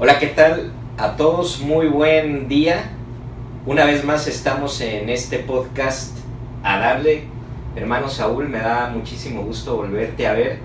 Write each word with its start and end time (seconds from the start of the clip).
Hola, 0.00 0.20
¿qué 0.20 0.28
tal? 0.28 0.70
A 0.96 1.16
todos, 1.16 1.58
muy 1.58 1.88
buen 1.88 2.46
día. 2.46 2.92
Una 3.66 3.84
vez 3.84 4.04
más 4.04 4.28
estamos 4.28 4.80
en 4.80 5.08
este 5.08 5.40
podcast 5.40 6.16
a 6.62 6.78
darle. 6.78 7.24
Hermano 7.74 8.08
Saúl, 8.08 8.48
me 8.48 8.60
da 8.60 8.90
muchísimo 8.90 9.42
gusto 9.42 9.74
volverte 9.74 10.28
a 10.28 10.34
ver. 10.34 10.60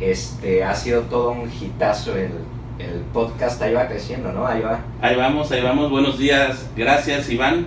Este, 0.00 0.64
ha 0.64 0.74
sido 0.74 1.02
todo 1.02 1.32
un 1.32 1.52
hitazo 1.52 2.16
el, 2.16 2.30
el 2.78 3.00
podcast, 3.12 3.60
ahí 3.60 3.74
va 3.74 3.88
creciendo, 3.88 4.32
¿no? 4.32 4.46
Ahí 4.46 4.62
va. 4.62 4.80
Ahí 5.02 5.16
vamos, 5.16 5.52
ahí 5.52 5.60
vamos. 5.60 5.90
Buenos 5.90 6.16
días. 6.16 6.70
Gracias, 6.74 7.28
Iván. 7.28 7.66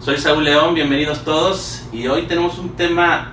Soy 0.00 0.18
Saúl 0.18 0.44
León, 0.44 0.74
bienvenidos 0.74 1.24
todos. 1.24 1.88
Y 1.94 2.08
hoy 2.08 2.26
tenemos 2.26 2.58
un 2.58 2.76
tema 2.76 3.32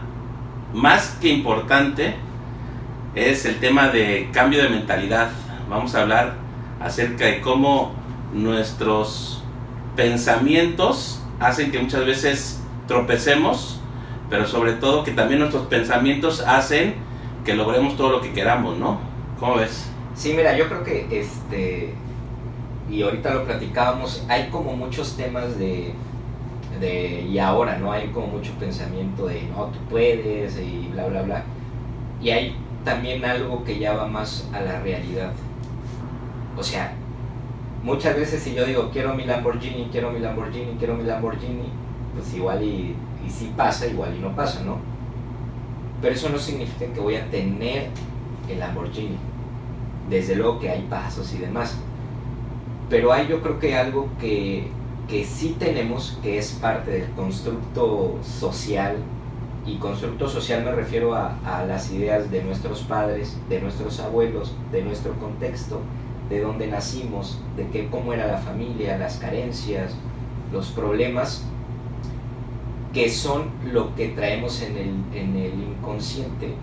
más 0.73 1.17
que 1.19 1.27
importante. 1.27 2.15
Es 3.13 3.43
el 3.43 3.59
tema 3.59 3.89
de 3.89 4.29
cambio 4.31 4.63
de 4.63 4.69
mentalidad. 4.69 5.31
Vamos 5.69 5.95
a 5.95 6.03
hablar 6.03 6.42
acerca 6.83 7.25
de 7.25 7.41
cómo 7.41 7.93
nuestros 8.33 9.41
pensamientos 9.95 11.21
hacen 11.39 11.71
que 11.71 11.79
muchas 11.79 12.05
veces 12.05 12.61
tropecemos, 12.87 13.79
pero 14.29 14.47
sobre 14.47 14.73
todo 14.73 15.03
que 15.03 15.11
también 15.11 15.39
nuestros 15.39 15.67
pensamientos 15.67 16.41
hacen 16.41 16.95
que 17.45 17.53
logremos 17.53 17.95
todo 17.95 18.09
lo 18.09 18.21
que 18.21 18.33
queramos, 18.33 18.77
¿no? 18.77 18.99
¿Cómo 19.39 19.55
ves? 19.55 19.89
Sí, 20.15 20.33
mira, 20.35 20.57
yo 20.57 20.67
creo 20.67 20.83
que 20.83 21.07
este, 21.11 21.93
y 22.89 23.01
ahorita 23.01 23.33
lo 23.33 23.45
platicábamos, 23.45 24.25
hay 24.27 24.49
como 24.49 24.75
muchos 24.75 25.15
temas 25.15 25.57
de, 25.57 25.93
de, 26.79 27.21
y 27.21 27.39
ahora, 27.39 27.77
¿no? 27.77 27.91
Hay 27.91 28.07
como 28.07 28.27
mucho 28.27 28.51
pensamiento 28.59 29.27
de, 29.27 29.43
no, 29.43 29.65
tú 29.65 29.79
puedes, 29.89 30.59
y 30.59 30.89
bla, 30.91 31.07
bla, 31.07 31.21
bla. 31.21 31.43
Y 32.21 32.29
hay 32.29 32.55
también 32.83 33.23
algo 33.25 33.63
que 33.63 33.79
ya 33.79 33.93
va 33.93 34.07
más 34.07 34.49
a 34.53 34.61
la 34.61 34.79
realidad. 34.81 35.31
O 36.57 36.63
sea, 36.63 36.93
muchas 37.83 38.15
veces 38.15 38.41
si 38.43 38.53
yo 38.53 38.65
digo, 38.65 38.89
quiero 38.91 39.13
mi 39.13 39.25
Lamborghini, 39.25 39.89
quiero 39.91 40.11
mi 40.11 40.19
Lamborghini, 40.19 40.75
quiero 40.77 40.95
mi 40.95 41.03
Lamborghini, 41.03 41.69
pues 42.13 42.33
igual 42.33 42.63
y, 42.63 42.95
sí 43.29 43.53
pasa, 43.55 43.87
igual 43.87 44.15
y 44.15 44.19
no 44.19 44.35
pasa, 44.35 44.61
¿no? 44.63 44.77
Pero 46.01 46.13
eso 46.13 46.29
no 46.29 46.37
significa 46.37 46.91
que 46.91 46.99
voy 46.99 47.15
a 47.15 47.29
tener 47.29 47.89
el 48.49 48.59
Lamborghini. 48.59 49.17
Desde 50.09 50.35
luego 50.35 50.59
que 50.59 50.69
hay 50.69 50.81
pasos 50.83 51.33
y 51.33 51.37
demás. 51.37 51.77
Pero 52.89 53.13
hay 53.13 53.27
yo 53.27 53.41
creo 53.41 53.57
que 53.57 53.75
algo 53.75 54.09
que, 54.19 54.67
que 55.07 55.23
sí 55.23 55.55
tenemos, 55.57 56.19
que 56.21 56.37
es 56.37 56.51
parte 56.51 56.91
del 56.91 57.09
constructo 57.11 58.19
social, 58.21 58.97
y 59.65 59.77
constructo 59.77 60.27
social 60.27 60.63
me 60.63 60.71
refiero 60.71 61.15
a, 61.15 61.63
las 61.67 61.91
ideas 61.91 62.29
de 62.29 62.43
nuestros 62.43 62.81
padres, 62.81 63.37
de 63.49 63.61
nuestros 63.61 63.99
abuelos, 63.99 64.53
de 64.71 64.83
nuestro 64.83 65.13
contexto, 65.13 65.79
de 66.29 66.41
dónde 66.41 66.67
nacimos, 66.67 67.41
de 67.55 67.67
qué, 67.67 67.89
cómo 67.89 68.13
era 68.13 68.27
la 68.27 68.37
familia, 68.37 68.97
las 68.97 69.17
carencias, 69.17 69.95
los 70.51 70.67
problemas, 70.69 71.45
que 72.93 73.09
son 73.09 73.49
lo 73.71 73.95
que 73.95 74.09
traemos 74.09 74.61
en 74.61 74.77
el, 74.77 75.17
en 75.17 75.35
el 75.35 75.53
inconsciente 75.53 76.53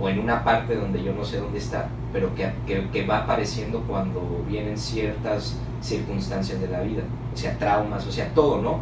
o 0.00 0.08
en 0.08 0.18
una 0.18 0.42
parte 0.42 0.74
donde 0.74 1.02
yo 1.02 1.12
no 1.12 1.24
sé 1.24 1.38
dónde 1.38 1.58
está, 1.58 1.88
pero 2.12 2.34
que, 2.34 2.50
que, 2.66 3.06
va 3.06 3.18
apareciendo 3.18 3.82
cuando 3.86 4.42
vienen 4.48 4.78
ciertas 4.78 5.58
circunstancias 5.82 6.58
de 6.60 6.68
la 6.68 6.80
vida, 6.80 7.02
o 7.32 7.36
sea, 7.36 7.58
traumas, 7.58 8.06
o 8.06 8.10
sea, 8.12 8.32
todo, 8.34 8.62
¿no? 8.62 8.80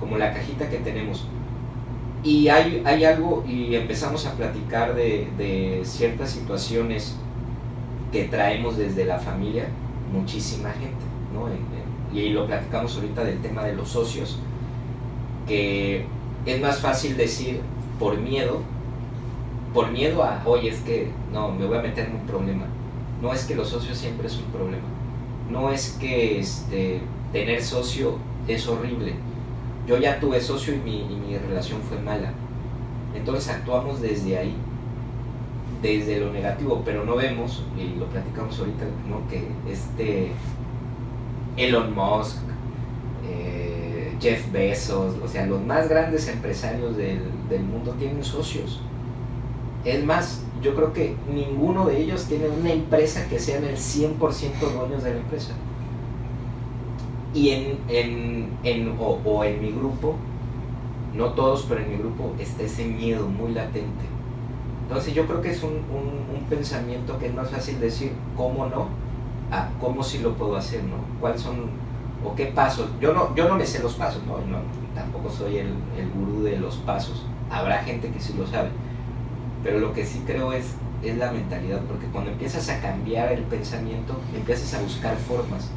Como 0.00 0.18
la 0.18 0.32
cajita 0.34 0.68
que 0.68 0.78
tenemos. 0.78 1.28
Y 2.24 2.48
hay, 2.48 2.82
hay 2.84 3.04
algo, 3.04 3.44
y 3.46 3.74
empezamos 3.76 4.26
a 4.26 4.32
platicar 4.32 4.94
de, 4.94 5.28
de 5.38 5.82
ciertas 5.84 6.30
situaciones 6.30 7.16
que 8.12 8.24
traemos 8.24 8.76
desde 8.76 9.06
la 9.06 9.18
familia, 9.18 9.66
muchísima 10.12 10.70
gente, 10.72 11.04
¿no? 11.32 11.48
Y 12.14 12.28
lo 12.28 12.46
platicamos 12.46 12.94
ahorita 12.94 13.24
del 13.24 13.40
tema 13.40 13.64
de 13.64 13.74
los 13.74 13.88
socios, 13.88 14.38
que 15.48 16.04
es 16.44 16.60
más 16.60 16.78
fácil 16.80 17.16
decir 17.16 17.60
por 17.98 18.18
miedo, 18.18 18.60
por 19.72 19.90
miedo 19.90 20.22
a, 20.22 20.42
oye, 20.44 20.68
es 20.68 20.80
que 20.80 21.10
no, 21.32 21.50
me 21.52 21.66
voy 21.66 21.78
a 21.78 21.82
meter 21.82 22.08
en 22.08 22.16
un 22.16 22.26
problema. 22.26 22.66
No 23.22 23.32
es 23.32 23.44
que 23.44 23.54
los 23.54 23.68
socios 23.68 23.96
siempre 23.96 24.26
es 24.26 24.36
un 24.36 24.44
problema. 24.52 24.84
No 25.50 25.70
es 25.70 25.96
que 25.98 26.38
este, 26.38 27.00
tener 27.32 27.62
socio 27.62 28.18
es 28.46 28.66
horrible. 28.68 29.14
Yo 29.86 29.98
ya 29.98 30.20
tuve 30.20 30.40
socio 30.40 30.74
y 30.74 30.78
mi, 30.78 31.00
y 31.00 31.16
mi 31.16 31.38
relación 31.38 31.80
fue 31.80 31.98
mala. 31.98 32.32
Entonces 33.14 33.48
actuamos 33.48 34.00
desde 34.00 34.38
ahí, 34.38 34.54
desde 35.82 36.20
lo 36.20 36.32
negativo, 36.32 36.82
pero 36.84 37.04
no 37.04 37.16
vemos, 37.16 37.64
y 37.76 37.98
lo 37.98 38.06
platicamos 38.06 38.58
ahorita, 38.58 38.84
¿no? 39.10 39.28
que 39.28 39.48
este 39.70 40.30
Elon 41.56 41.94
Musk, 41.94 42.36
eh, 43.28 44.14
Jeff 44.20 44.50
Bezos, 44.52 45.16
o 45.22 45.28
sea, 45.28 45.46
los 45.46 45.60
más 45.60 45.88
grandes 45.88 46.28
empresarios 46.28 46.96
del, 46.96 47.20
del 47.50 47.64
mundo 47.64 47.92
tienen 47.98 48.22
socios. 48.24 48.80
Es 49.84 50.04
más, 50.04 50.44
yo 50.62 50.74
creo 50.76 50.92
que 50.92 51.16
ninguno 51.32 51.86
de 51.86 52.00
ellos 52.00 52.26
tiene 52.26 52.48
una 52.48 52.72
empresa 52.72 53.26
que 53.28 53.38
sean 53.40 53.64
el 53.64 53.76
100% 53.76 54.18
dueños 54.60 55.02
de 55.02 55.10
la 55.10 55.20
empresa. 55.20 55.52
Y 57.34 57.50
en, 57.50 57.78
en, 57.88 58.50
en 58.62 58.94
o, 58.98 59.44
en 59.44 59.60
mi 59.60 59.72
grupo, 59.72 60.14
no 61.14 61.32
todos, 61.32 61.66
pero 61.68 61.80
en 61.80 61.90
mi 61.90 61.96
grupo 61.96 62.32
está 62.38 62.62
ese 62.62 62.84
miedo 62.84 63.26
muy 63.26 63.52
latente. 63.52 64.11
Entonces 64.92 65.14
yo 65.14 65.26
creo 65.26 65.40
que 65.40 65.50
es 65.50 65.62
un, 65.62 65.72
un, 65.72 66.44
pensamiento 66.50 67.18
que 67.18 67.28
es 67.28 67.34
más 67.34 67.48
fácil 67.48 67.80
decir 67.80 68.12
cómo 68.36 68.66
no, 68.66 68.88
a 69.50 69.70
cómo 69.80 70.02
sí 70.02 70.18
lo 70.18 70.34
puedo 70.34 70.54
hacer, 70.54 70.84
¿no? 70.84 70.96
¿Cuáles 71.18 71.40
son 71.40 71.70
o 72.22 72.34
qué 72.34 72.46
pasos? 72.46 72.90
Yo 73.00 73.14
no, 73.14 73.34
yo 73.34 73.48
no 73.48 73.54
me 73.54 73.64
sé 73.64 73.82
los 73.82 73.94
pasos, 73.94 74.22
¿no? 74.26 74.36
no 74.38 74.58
tampoco 74.94 75.30
soy 75.30 75.56
el, 75.56 75.68
el 75.96 76.10
gurú 76.14 76.42
de 76.42 76.58
los 76.58 76.76
pasos. 76.76 77.24
Habrá 77.50 77.82
gente 77.84 78.10
que 78.10 78.20
sí 78.20 78.34
lo 78.36 78.46
sabe 78.46 78.68
pero 79.62 79.78
lo 79.78 79.92
que 79.92 80.04
sí 80.04 80.22
creo 80.26 80.52
es, 80.52 80.74
es 81.02 81.16
la 81.16 81.30
mentalidad, 81.30 81.80
porque 81.88 82.06
cuando 82.06 82.30
empiezas 82.30 82.68
a 82.68 82.80
cambiar 82.80 83.32
el 83.32 83.42
pensamiento, 83.42 84.14
empiezas 84.34 84.74
a 84.74 84.82
buscar 84.82 85.16
formas. 85.16 85.70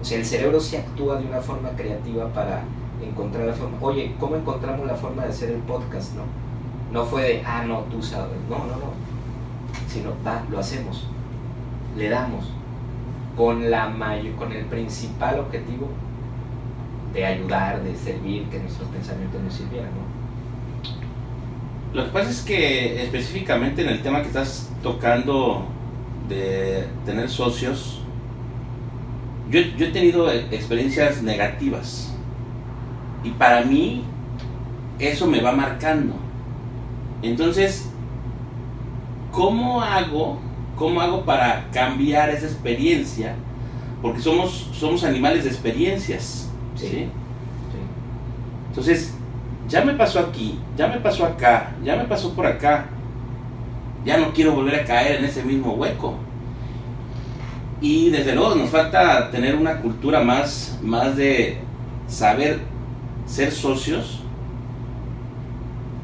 O 0.00 0.04
sea, 0.04 0.18
el 0.18 0.26
cerebro 0.26 0.60
sí 0.60 0.76
actúa 0.76 1.18
de 1.18 1.26
una 1.26 1.40
forma 1.40 1.70
creativa 1.70 2.28
para 2.32 2.64
encontrar 3.02 3.46
la 3.46 3.52
forma. 3.52 3.78
Oye, 3.80 4.14
¿cómo 4.18 4.36
encontramos 4.36 4.86
la 4.86 4.96
forma 4.96 5.22
de 5.24 5.30
hacer 5.30 5.50
el 5.50 5.60
podcast? 5.60 6.14
No, 6.14 6.22
no 6.94 7.04
fue 7.04 7.22
de, 7.22 7.42
ah, 7.44 7.64
no, 7.66 7.80
tú 7.90 8.00
sabes. 8.00 8.36
No, 8.48 8.58
no, 8.58 8.76
no. 8.76 8.94
Sino, 9.88 10.14
va, 10.24 10.44
lo 10.48 10.60
hacemos. 10.60 11.08
Le 11.96 12.08
damos. 12.08 12.52
Con, 13.36 13.68
la 13.68 13.88
mayor, 13.88 14.36
con 14.36 14.52
el 14.52 14.64
principal 14.66 15.40
objetivo 15.40 15.88
de 17.12 17.26
ayudar, 17.26 17.82
de 17.82 17.96
servir, 17.96 18.44
que 18.44 18.60
nuestros 18.60 18.88
pensamientos 18.90 19.42
nos 19.42 19.52
sirvieran, 19.52 19.90
¿no? 19.90 20.14
Lo 21.98 22.04
que 22.06 22.10
pasa 22.12 22.30
es 22.30 22.42
que 22.42 23.02
específicamente 23.02 23.82
en 23.82 23.88
el 23.88 24.00
tema 24.00 24.20
que 24.20 24.28
estás 24.28 24.70
tocando 24.80 25.66
de 26.28 26.86
tener 27.04 27.28
socios, 27.28 28.02
yo, 29.50 29.60
yo 29.76 29.86
he 29.86 29.90
tenido 29.90 30.30
experiencias 30.30 31.22
negativas 31.22 32.16
y 33.24 33.30
para 33.30 33.62
mí 33.64 34.04
eso 35.00 35.26
me 35.26 35.40
va 35.40 35.52
marcando. 35.52 36.23
Entonces, 37.24 37.88
¿cómo 39.32 39.80
hago, 39.80 40.38
cómo 40.76 41.00
hago 41.00 41.24
para 41.24 41.70
cambiar 41.72 42.28
esa 42.28 42.46
experiencia? 42.46 43.34
Porque 44.02 44.20
somos, 44.20 44.70
somos 44.72 45.04
animales 45.04 45.44
de 45.44 45.50
experiencias. 45.50 46.50
¿sí? 46.76 46.88
¿sí? 46.88 47.08
Entonces, 48.68 49.14
ya 49.68 49.82
me 49.82 49.94
pasó 49.94 50.20
aquí, 50.20 50.58
ya 50.76 50.88
me 50.88 50.98
pasó 50.98 51.24
acá, 51.24 51.72
ya 51.82 51.96
me 51.96 52.04
pasó 52.04 52.34
por 52.34 52.46
acá. 52.46 52.86
Ya 54.04 54.18
no 54.18 54.34
quiero 54.34 54.52
volver 54.52 54.80
a 54.80 54.84
caer 54.84 55.16
en 55.16 55.24
ese 55.24 55.42
mismo 55.42 55.72
hueco. 55.72 56.16
Y 57.80 58.10
desde 58.10 58.34
luego 58.34 58.54
nos 58.54 58.68
falta 58.68 59.30
tener 59.30 59.54
una 59.56 59.80
cultura 59.80 60.22
más, 60.22 60.78
más 60.82 61.16
de 61.16 61.58
saber 62.06 62.60
ser 63.24 63.50
socios. 63.50 64.20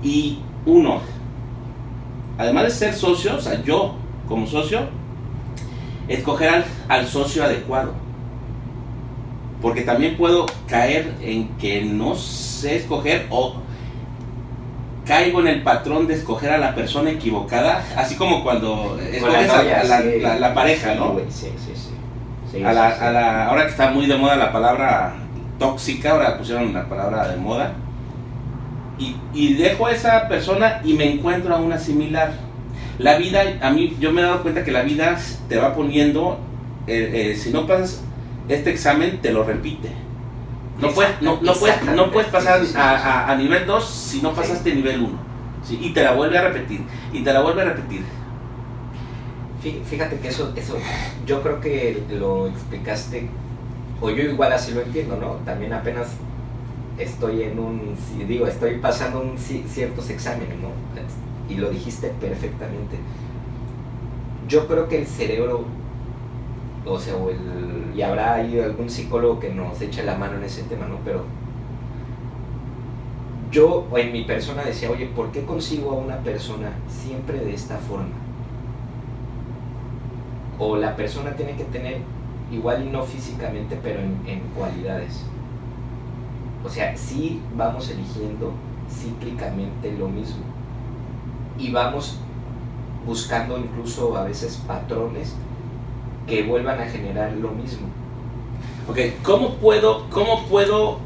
Y 0.03 0.39
uno, 0.67 1.01
además 2.39 2.65
de 2.65 2.71
ser 2.71 2.95
socios, 2.95 3.35
o 3.35 3.41
sea, 3.41 3.63
yo 3.63 3.95
como 4.29 4.47
socio, 4.47 4.81
escoger 6.09 6.49
al, 6.49 6.65
al 6.89 7.07
socio 7.07 7.45
adecuado. 7.45 7.93
Porque 9.61 9.83
también 9.83 10.17
puedo 10.17 10.47
caer 10.67 11.15
en 11.21 11.49
que 11.59 11.83
no 11.83 12.15
sé 12.15 12.77
escoger 12.77 13.27
o 13.31 13.57
caigo 15.05 15.41
en 15.41 15.49
el 15.49 15.63
patrón 15.63 16.07
de 16.07 16.15
escoger 16.15 16.51
a 16.53 16.59
la 16.59 16.75
persona 16.75 17.11
equivocada, 17.11 17.85
así 17.97 18.15
como 18.15 18.45
cuando 18.45 18.99
escoges 19.01 19.49
la, 19.49 19.57
novia, 19.57 19.81
a 19.81 19.85
la, 19.85 20.03
sí. 20.03 20.21
la, 20.21 20.39
la, 20.39 20.55
pareja, 20.55 20.95
¿no? 20.95 21.17
Sí, 21.29 21.53
sí, 21.59 21.73
sí. 21.75 21.91
sí 22.53 22.65
a, 22.65 22.73
la, 22.73 22.89
a 22.89 23.11
la, 23.11 23.47
ahora 23.47 23.65
que 23.65 23.71
está 23.71 23.91
muy 23.91 24.07
de 24.07 24.17
moda 24.17 24.37
la 24.37 24.53
palabra 24.53 25.15
tóxica, 25.59 26.13
ahora 26.13 26.39
pusieron 26.39 26.73
la 26.73 26.89
palabra 26.89 27.27
de 27.29 27.37
moda, 27.37 27.73
y, 29.01 29.17
y 29.35 29.55
dejo 29.55 29.87
a 29.87 29.93
esa 29.93 30.29
persona 30.29 30.81
y 30.85 30.93
me 30.95 31.11
encuentro 31.13 31.55
a 31.55 31.59
una 31.59 31.79
similar. 31.79 32.35
La 32.99 33.17
vida, 33.17 33.41
a 33.63 33.71
mí, 33.71 33.97
yo 33.99 34.13
me 34.13 34.21
he 34.21 34.25
dado 34.25 34.43
cuenta 34.43 34.63
que 34.63 34.71
la 34.71 34.83
vida 34.83 35.19
te 35.49 35.57
va 35.57 35.75
poniendo 35.75 36.39
eh, 36.87 37.33
eh, 37.33 37.37
si 37.37 37.51
no 37.51 37.67
pasas 37.67 38.03
este 38.49 38.71
examen, 38.71 39.19
te 39.23 39.33
lo 39.33 39.43
repite. 39.43 39.91
No 40.81 40.91
puedes, 40.91 41.21
no, 41.23 41.39
no 41.43 41.53
puedes, 41.55 41.83
no 41.95 42.11
puedes 42.11 42.31
pasar 42.31 42.61
Sí, 42.61 42.67
sí, 42.67 42.73
sí, 42.73 42.79
a, 42.79 42.99
sí. 42.99 43.05
a- 43.07 43.31
a 43.31 43.37
nivel 43.37 43.67
2 43.67 43.85
si 43.85 44.23
no 44.23 44.33
pasaste 44.33 44.75
nivel 44.75 45.01
1. 45.01 45.09
¿sí? 45.63 45.79
Y 45.83 45.91
te 45.91 46.03
la 46.03 46.13
vuelve 46.13 46.39
a 46.39 46.43
repetir. 46.43 46.81
Y 47.13 47.21
te 47.23 47.33
la 47.33 47.41
vuelve 47.41 47.63
a 47.63 47.65
repetir. 47.67 48.03
Fí- 49.63 49.83
Fíjate 49.85 50.17
que 50.19 50.29
eso, 50.29 50.53
eso, 50.57 50.77
yo 51.27 51.43
creo 51.43 51.61
que 51.61 52.03
lo 52.11 52.49
explicaste, 52.49 53.29
o 54.01 54.09
yo 54.11 54.23
igual 54.23 54.53
así 54.53 54.73
lo 54.73 54.81
entiendo, 54.81 55.17
¿no? 55.17 55.33
También 55.45 55.73
apenas 55.75 56.09
estoy 57.03 57.43
en 57.43 57.59
un, 57.59 57.81
digo, 58.29 58.47
estoy 58.47 58.79
pasando 58.79 59.21
un, 59.21 59.37
ci- 59.37 59.65
ciertos 59.67 60.11
exámenes, 60.11 60.57
¿no? 60.61 60.69
Y 61.53 61.57
lo 61.59 61.71
dijiste 61.71 62.09
perfectamente. 62.21 62.97
Yo 64.49 64.67
creo 64.67 64.89
que 64.89 64.99
el 64.99 65.07
cerebro, 65.07 65.65
o 66.87 66.99
sea, 66.99 67.17
o 67.17 67.31
el, 67.31 67.93
y 67.95 68.03
habrá 68.03 68.35
ahí 68.35 68.59
algún 68.61 68.91
psicólogo 68.91 69.39
que 69.41 69.51
nos 69.53 69.81
eche 69.81 70.03
la 70.03 70.17
mano 70.17 70.37
en 70.39 70.45
ese 70.45 70.63
tema, 70.65 70.87
¿no? 70.87 70.97
Pero 71.05 71.25
yo 73.51 73.87
en 73.97 74.13
mi 74.13 74.23
persona 74.25 74.63
decía, 74.63 74.91
oye, 74.91 75.07
¿por 75.07 75.33
qué 75.33 75.45
consigo 75.45 75.91
a 75.91 75.95
una 75.95 76.19
persona 76.19 76.71
siempre 76.89 77.39
de 77.41 77.55
esta 77.55 77.77
forma? 77.79 78.15
o 80.59 80.77
la 80.77 80.95
persona 80.95 81.33
tiene 81.37 81.57
que 81.57 81.65
tener 81.65 81.99
igual 82.53 82.85
y 82.87 82.91
no 82.91 83.03
físicamente, 83.03 83.79
pero 83.83 84.01
en 84.01 84.41
cualidades. 84.55 85.25
O 86.65 86.69
sea, 86.69 86.97
sí 86.97 87.41
vamos 87.57 87.91
eligiendo 87.91 88.53
cíclicamente 88.91 89.93
lo 89.93 90.09
mismo 90.09 90.45
y 91.59 91.71
vamos 91.71 92.19
buscando 93.07 93.59
incluso 93.59 94.17
a 94.17 94.25
veces 94.25 94.63
patrones 94.67 95.35
que 96.27 96.43
vuelvan 96.43 96.81
a 96.81 96.87
generar 96.87 97.33
lo 97.33 97.51
mismo. 97.51 97.89
Ok, 98.89 98.99
¿cómo 99.23 99.55
puedo, 99.55 100.09
cómo 100.11 100.45
puedo 100.47 100.99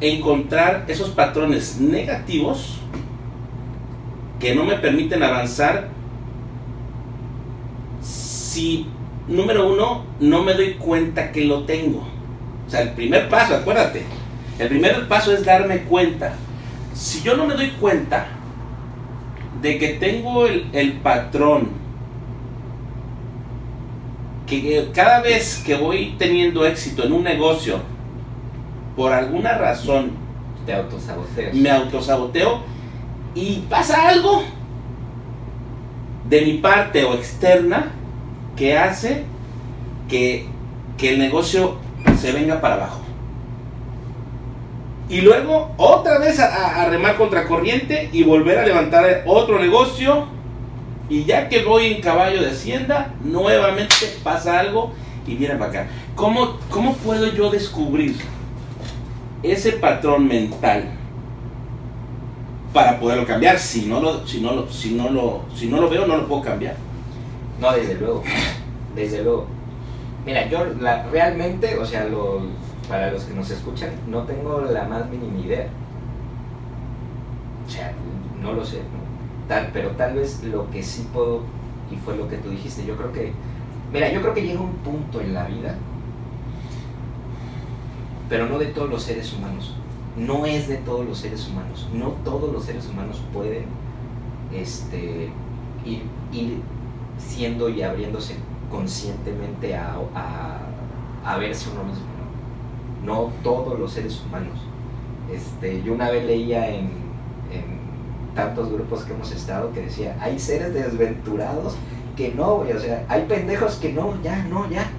encontrar 0.00 0.84
esos 0.88 1.10
patrones 1.10 1.78
negativos 1.80 2.78
que 4.38 4.54
no 4.54 4.64
me 4.64 4.76
permiten 4.76 5.22
avanzar 5.22 5.88
si, 8.00 8.86
número 9.28 9.70
uno, 9.72 10.04
no 10.18 10.42
me 10.42 10.54
doy 10.54 10.74
cuenta 10.74 11.30
que 11.30 11.44
lo 11.44 11.64
tengo? 11.64 12.02
O 12.66 12.70
sea, 12.70 12.82
el 12.82 12.90
primer 12.90 13.28
paso, 13.28 13.54
acuérdate, 13.56 14.04
el 14.60 14.68
primer 14.68 15.08
paso 15.08 15.32
es 15.32 15.44
darme 15.44 15.84
cuenta. 15.84 16.34
Si 16.94 17.22
yo 17.22 17.36
no 17.36 17.46
me 17.46 17.54
doy 17.54 17.70
cuenta 17.80 18.26
de 19.62 19.78
que 19.78 19.88
tengo 19.94 20.46
el, 20.46 20.68
el 20.72 20.92
patrón, 20.94 21.70
que 24.46 24.90
cada 24.92 25.20
vez 25.20 25.62
que 25.64 25.76
voy 25.76 26.14
teniendo 26.18 26.66
éxito 26.66 27.04
en 27.04 27.12
un 27.12 27.24
negocio, 27.24 27.78
por 28.96 29.12
alguna 29.12 29.56
razón 29.56 30.10
Te 30.66 30.74
autosaboteas. 30.74 31.54
me 31.54 31.70
autosaboteo 31.70 32.60
y 33.34 33.60
pasa 33.70 34.08
algo 34.08 34.42
de 36.28 36.42
mi 36.42 36.54
parte 36.54 37.04
o 37.04 37.14
externa 37.14 37.92
que 38.56 38.76
hace 38.76 39.24
que, 40.08 40.46
que 40.98 41.14
el 41.14 41.18
negocio 41.18 41.76
se 42.20 42.32
venga 42.32 42.60
para 42.60 42.74
abajo. 42.74 42.99
Y 45.10 45.22
luego 45.22 45.72
otra 45.76 46.18
vez 46.18 46.38
a, 46.38 46.82
a- 46.82 46.88
remar 46.88 47.16
contra 47.16 47.46
corriente 47.46 48.08
y 48.12 48.22
volver 48.22 48.58
a 48.58 48.64
levantar 48.64 49.24
otro 49.26 49.58
negocio. 49.58 50.26
Y 51.08 51.24
ya 51.24 51.48
que 51.48 51.64
voy 51.64 51.86
en 51.94 52.00
caballo 52.00 52.40
de 52.40 52.50
hacienda, 52.50 53.12
nuevamente 53.24 53.94
pasa 54.22 54.60
algo 54.60 54.92
y 55.26 55.34
viene 55.34 55.56
para 55.56 55.70
acá. 55.70 55.86
¿Cómo, 56.14 56.56
cómo 56.70 56.94
puedo 56.94 57.26
yo 57.32 57.50
descubrir 57.50 58.14
ese 59.42 59.72
patrón 59.72 60.28
mental 60.28 60.84
para 62.72 63.00
poderlo 63.00 63.26
cambiar? 63.26 63.58
Si 63.58 63.86
no 63.86 64.00
lo, 64.00 64.24
si 64.26 64.40
no 64.40 64.52
lo, 64.52 64.70
si 64.70 64.94
no 64.94 65.10
lo, 65.10 65.40
si 65.56 65.66
no 65.66 65.80
lo 65.80 65.88
veo, 65.90 66.06
no 66.06 66.16
lo 66.16 66.28
puedo 66.28 66.42
cambiar. 66.42 66.76
No, 67.60 67.72
desde 67.72 67.94
luego, 67.96 68.22
desde 68.94 69.22
luego. 69.22 69.46
Mira, 70.24 70.48
yo 70.48 70.64
la, 70.80 71.06
realmente, 71.10 71.76
o 71.78 71.84
sea, 71.84 72.04
lo, 72.04 72.42
para 72.90 73.12
los 73.12 73.22
que 73.22 73.34
nos 73.34 73.48
escuchan, 73.48 73.90
no 74.08 74.24
tengo 74.24 74.62
la 74.62 74.84
más 74.88 75.08
mínima 75.08 75.38
idea. 75.38 75.68
O 77.64 77.70
sea, 77.70 77.92
no 78.42 78.52
lo 78.52 78.64
sé, 78.64 78.80
pero 79.72 79.90
tal 79.90 80.14
vez 80.16 80.42
lo 80.42 80.68
que 80.70 80.82
sí 80.82 81.08
puedo, 81.12 81.42
y 81.88 81.96
fue 81.96 82.16
lo 82.16 82.28
que 82.28 82.38
tú 82.38 82.50
dijiste, 82.50 82.84
yo 82.84 82.96
creo 82.96 83.12
que, 83.12 83.32
mira, 83.92 84.12
yo 84.12 84.20
creo 84.20 84.34
que 84.34 84.42
llega 84.42 84.60
un 84.60 84.72
punto 84.78 85.20
en 85.20 85.34
la 85.34 85.44
vida, 85.44 85.76
pero 88.28 88.46
no 88.46 88.58
de 88.58 88.66
todos 88.66 88.90
los 88.90 89.04
seres 89.04 89.32
humanos, 89.32 89.76
no 90.16 90.44
es 90.44 90.66
de 90.66 90.78
todos 90.78 91.06
los 91.06 91.18
seres 91.18 91.48
humanos, 91.48 91.88
no 91.94 92.08
todos 92.24 92.52
los 92.52 92.64
seres 92.64 92.88
humanos 92.88 93.22
pueden, 93.32 93.66
este, 94.52 95.30
ir, 95.84 96.02
ir 96.32 96.60
siendo 97.18 97.68
y 97.68 97.82
abriéndose 97.82 98.34
conscientemente 98.68 99.76
a 99.76 101.36
verse 101.38 101.68
uno 101.70 101.84
mismo, 101.84 102.19
¿no? 103.04 103.30
Todos 103.42 103.78
los 103.78 103.92
seres 103.92 104.22
humanos. 104.24 104.58
Este, 105.32 105.82
yo 105.82 105.94
una 105.94 106.10
vez 106.10 106.24
leía 106.24 106.68
en, 106.68 106.86
en 107.52 107.80
tantos 108.34 108.70
grupos 108.72 109.04
que 109.04 109.12
hemos 109.12 109.30
estado 109.32 109.72
que 109.72 109.82
decía, 109.82 110.16
hay 110.20 110.38
seres 110.38 110.74
desventurados 110.74 111.76
que 112.16 112.34
no, 112.34 112.56
güey, 112.56 112.72
o 112.72 112.80
sea, 112.80 113.04
hay 113.08 113.24
pendejos 113.24 113.76
que 113.76 113.92
no, 113.92 114.20
ya, 114.22 114.44
no, 114.44 114.68
ya, 114.68 114.90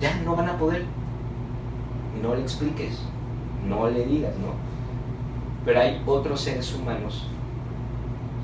ya 0.00 0.16
no 0.24 0.36
van 0.36 0.48
a 0.48 0.58
poder. 0.58 0.84
No 2.22 2.34
le 2.34 2.42
expliques, 2.42 3.00
no 3.68 3.88
le 3.88 4.06
digas, 4.06 4.32
¿no? 4.38 4.54
Pero 5.64 5.80
hay 5.80 6.02
otros 6.06 6.40
seres 6.40 6.74
humanos 6.74 7.28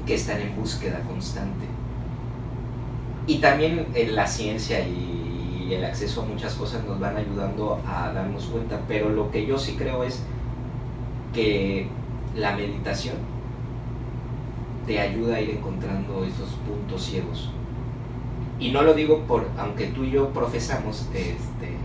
que 0.07 0.15
están 0.15 0.41
en 0.41 0.57
búsqueda 0.57 1.01
constante. 1.01 1.67
Y 3.27 3.39
también 3.39 3.87
en 3.95 4.15
la 4.17 4.27
ciencia 4.27 4.81
y 4.81 5.18
el 5.75 5.85
acceso 5.85 6.23
a 6.23 6.25
muchas 6.25 6.55
cosas 6.55 6.85
nos 6.85 6.99
van 6.99 7.17
ayudando 7.17 7.81
a 7.87 8.13
darnos 8.13 8.47
cuenta, 8.47 8.81
pero 8.89 9.11
lo 9.11 9.31
que 9.31 9.47
yo 9.47 9.59
sí 9.59 9.77
creo 9.77 10.05
es 10.05 10.23
que 11.33 11.89
la 12.35 12.57
meditación 12.57 13.17
te 14.87 15.01
ayuda 15.01 15.37
a 15.37 15.41
ir 15.41 15.51
encontrando 15.51 16.25
esos 16.25 16.51
puntos 16.67 17.05
ciegos. 17.05 17.51
Y 18.59 18.71
no 18.71 18.83
lo 18.83 18.95
digo 18.95 19.21
por, 19.21 19.47
aunque 19.59 19.87
tú 19.89 20.05
y 20.05 20.11
yo 20.11 20.31
profesamos 20.31 21.07
este, 21.15 21.77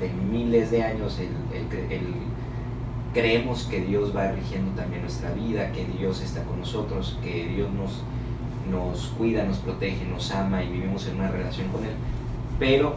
de 0.00 0.12
miles 0.30 0.70
de 0.70 0.82
años, 0.82 1.18
creemos 3.14 3.64
que 3.64 3.80
Dios 3.80 4.14
va 4.14 4.32
rigiendo 4.32 4.72
también 4.72 5.02
nuestra 5.02 5.32
vida, 5.32 5.72
que 5.72 5.84
Dios 5.86 6.20
está 6.20 6.42
con 6.44 6.60
nosotros, 6.60 7.18
que 7.22 7.46
Dios 7.48 7.70
nos, 7.72 8.02
nos 8.70 9.08
cuida, 9.16 9.44
nos 9.44 9.58
protege, 9.58 10.04
nos 10.06 10.30
ama 10.30 10.62
y 10.62 10.68
vivimos 10.68 11.06
en 11.06 11.20
una 11.20 11.30
relación 11.30 11.68
con 11.68 11.84
Él. 11.84 11.92
Pero 12.58 12.96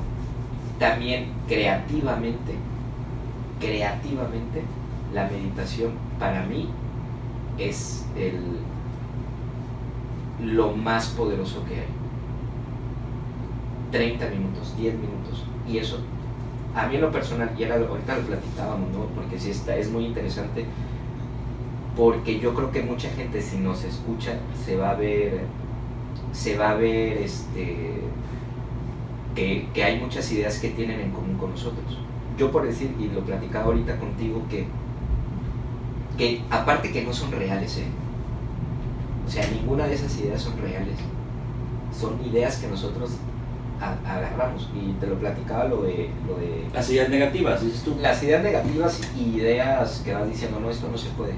también 0.80 1.28
creativamente, 1.48 2.56
creativamente, 3.60 4.64
la 5.14 5.28
meditación 5.28 5.92
para 6.20 6.44
mí 6.46 6.70
es 7.58 8.06
el, 8.16 8.58
lo 10.44 10.72
más 10.72 11.08
poderoso 11.10 11.64
que 11.66 11.76
hay. 11.76 11.88
30 13.92 14.30
minutos, 14.30 14.76
10 14.78 14.96
minutos. 14.96 15.46
Y 15.68 15.78
eso, 15.78 16.00
a 16.76 16.88
mí 16.88 16.96
en 16.96 17.02
lo 17.02 17.12
personal, 17.12 17.52
y 17.58 17.64
era, 17.64 17.76
ahorita 17.76 18.18
lo 18.18 18.22
platicábamos, 18.24 18.90
¿no? 18.92 19.06
Porque 19.16 19.40
sí 19.40 19.52
está, 19.52 19.76
es 19.76 19.92
muy 19.92 20.06
interesante. 20.06 20.66
Porque 21.96 22.40
yo 22.40 22.54
creo 22.56 22.72
que 22.72 22.82
mucha 22.82 23.10
gente 23.10 23.42
si 23.42 23.58
nos 23.58 23.84
escucha 23.84 24.40
se 24.66 24.78
va 24.78 24.92
a 24.92 24.96
ver, 24.96 25.42
se 26.32 26.58
va 26.58 26.72
a 26.72 26.76
ver 26.76 27.18
este, 27.18 28.02
que, 29.36 29.68
que 29.74 29.84
hay 29.84 30.00
muchas 30.00 30.32
ideas 30.32 30.60
que 30.60 30.70
tienen 30.70 31.00
en 31.00 31.12
común 31.12 31.38
con 31.38 31.52
nosotros. 31.52 31.98
Yo 32.38 32.52
por 32.52 32.66
decir, 32.66 32.94
y 33.00 33.08
lo 33.10 33.22
platicaba 33.22 33.66
ahorita 33.66 33.98
contigo, 33.98 34.42
que, 34.50 34.66
que 36.18 36.42
aparte 36.50 36.92
que 36.92 37.04
no 37.04 37.14
son 37.14 37.32
reales, 37.32 37.78
¿eh? 37.78 37.86
O 39.26 39.30
sea, 39.30 39.46
ninguna 39.48 39.88
de 39.88 39.94
esas 39.96 40.20
ideas 40.20 40.42
son 40.42 40.58
reales. 40.58 40.96
Son 41.98 42.20
ideas 42.26 42.58
que 42.58 42.68
nosotros 42.68 43.12
a- 43.80 43.98
agarramos. 44.16 44.70
Y 44.76 44.94
te 44.94 45.08
lo 45.08 45.16
platicaba 45.20 45.66
lo 45.66 45.84
de, 45.84 46.10
lo 46.28 46.36
de 46.36 46.66
Las 46.74 46.90
ideas 46.90 47.10
negativas, 47.10 47.64
dices 47.64 47.84
tú. 47.84 47.96
las 48.02 48.22
ideas 48.24 48.44
negativas 48.44 49.00
y 49.18 49.38
ideas 49.38 50.02
que 50.04 50.14
vas 50.14 50.28
diciendo, 50.28 50.60
no, 50.60 50.70
esto 50.70 50.88
no 50.92 50.98
se 50.98 51.10
puede. 51.10 51.34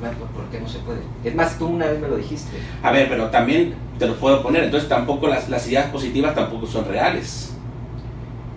Bueno, 0.00 0.16
¿por 0.34 0.44
qué 0.50 0.60
no 0.60 0.68
se 0.68 0.78
puede? 0.80 0.98
Es 1.24 1.34
más, 1.34 1.58
tú 1.58 1.66
una 1.68 1.86
vez 1.86 2.00
me 2.00 2.08
lo 2.08 2.16
dijiste. 2.16 2.58
A 2.82 2.90
ver, 2.92 3.08
pero 3.08 3.30
también 3.30 3.74
te 3.98 4.06
lo 4.06 4.16
puedo 4.16 4.42
poner, 4.42 4.64
entonces 4.64 4.88
tampoco 4.88 5.26
las, 5.26 5.48
las 5.48 5.66
ideas 5.68 5.86
positivas 5.90 6.34
tampoco 6.34 6.66
son 6.66 6.86
reales. 6.86 7.54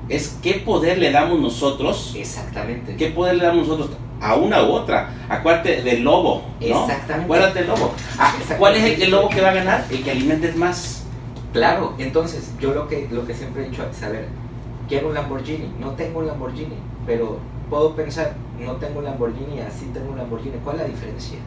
Es 0.10 0.38
qué 0.42 0.56
poder 0.56 0.98
le 0.98 1.12
damos 1.12 1.40
nosotros, 1.40 2.14
Exactamente. 2.18 2.96
qué 2.96 3.08
poder 3.12 3.38
le 3.38 3.46
damos 3.46 3.68
nosotros 3.68 3.92
a 4.20 4.36
una 4.36 4.64
u 4.64 4.72
otra. 4.72 5.12
Acuérdate 5.30 5.82
del 5.82 6.04
lobo, 6.04 6.44
¿no? 6.60 6.66
Exactamente. 6.66 7.24
Acuérdate 7.26 7.60
del 7.60 7.68
lobo. 7.70 7.94
Ah. 8.18 8.34
¿Cuál 8.58 8.76
es 8.76 8.84
el, 8.84 9.04
el 9.04 9.12
lobo 9.12 9.30
que 9.30 9.40
va 9.42 9.50
a 9.52 9.54
ganar? 9.54 9.86
El 9.90 10.04
que 10.04 10.12
alimentes 10.12 10.56
más. 10.56 11.06
Claro, 11.54 11.94
entonces 11.98 12.52
yo 12.60 12.74
lo 12.74 12.88
que, 12.88 13.08
lo 13.12 13.26
que 13.26 13.34
siempre 13.34 13.64
he 13.66 13.70
dicho 13.70 13.84
es, 13.90 14.04
a 14.04 14.10
ver, 14.10 14.28
quiero 14.88 15.08
un 15.08 15.14
Lamborghini, 15.14 15.72
no 15.80 15.92
tengo 15.92 16.20
un 16.20 16.28
Lamborghini, 16.28 16.76
pero 17.06 17.40
puedo 17.70 17.96
pensar, 17.96 18.34
no 18.60 18.74
tengo 18.74 19.00
un 19.00 19.06
Lamborghini, 19.06 19.60
así 19.60 19.86
tengo 19.94 20.12
un 20.12 20.18
Lamborghini, 20.18 20.58
¿cuál 20.64 20.78
es 20.78 20.82
la 20.84 20.88
diferencia? 20.88 21.38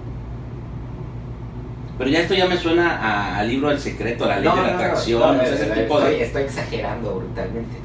Pero 1.99 2.11
ya 2.11 2.21
esto 2.21 2.35
ya 2.35 2.47
me 2.47 2.57
suena 2.57 3.37
al 3.39 3.49
libro 3.49 3.69
del 3.69 3.79
secreto, 3.79 4.25
a 4.25 4.29
la 4.29 4.41
ley 4.41 4.51
de 4.51 4.63
la 4.63 4.75
atracción, 4.75 5.37
no, 5.37 5.43
ese 5.43 5.67
tipo 5.67 5.99
estoy, 5.99 6.15
de... 6.15 6.23
estoy 6.23 6.43
exagerando 6.43 7.15
brutalmente. 7.15 7.77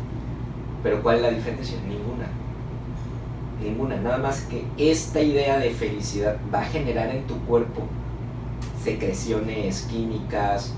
Pero 0.82 1.04
¿cuál 1.04 1.18
es 1.18 1.22
la 1.24 1.30
diferencia? 1.32 1.78
Ninguna. 1.88 2.28
Ninguna. 3.62 3.98
Nada 3.98 4.18
más 4.18 4.42
que 4.42 4.64
esta 4.78 5.20
idea 5.20 5.58
de 5.60 5.72
felicidad 5.72 6.38
va 6.54 6.62
a 6.62 6.66
generar 6.66 7.10
en 7.10 7.28
tu 7.28 7.38
cuerpo 7.46 7.84
secreciones 8.84 9.88
químicas, 9.90 10.74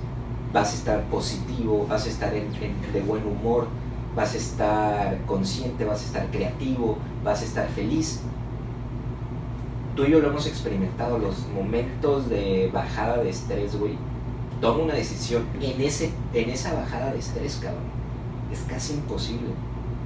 vas 0.52 0.72
a 0.72 0.76
estar 0.76 1.04
positivo, 1.04 1.86
vas 1.88 2.06
a 2.06 2.10
estar 2.10 2.32
de 2.32 3.02
buen 3.02 3.26
humor, 3.26 3.68
vas 4.16 4.34
a 4.34 4.38
estar 4.38 5.18
consciente, 5.26 5.86
vas 5.86 6.02
a 6.02 6.06
estar 6.06 6.32
creativo, 6.32 6.98
vas 7.24 7.42
a 7.42 7.46
estar 7.46 7.68
feliz. 7.70 8.22
Tú 9.96 10.06
y 10.06 10.12
yo 10.12 10.20
lo 10.20 10.30
hemos 10.30 10.48
experimentado, 10.48 11.18
los 11.18 11.48
momentos 11.50 12.30
de 12.30 12.70
bajada 12.74 13.18
de 13.18 13.30
estrés, 13.30 13.78
güey. 13.78 13.98
Toma 14.62 14.84
una 14.84 14.94
decisión 14.94 15.46
en, 15.62 15.82
ese, 15.82 16.12
en 16.34 16.50
esa 16.50 16.74
bajada 16.74 17.12
de 17.12 17.20
estrés, 17.20 17.60
cabrón. 17.62 17.84
Es 18.52 18.60
casi 18.62 18.94
imposible. 18.94 19.50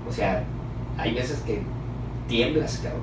O 0.07 0.12
sea, 0.12 0.43
hay 0.98 1.13
veces 1.13 1.39
que 1.39 1.62
tiemblas, 2.27 2.79
cabrón, 2.83 3.01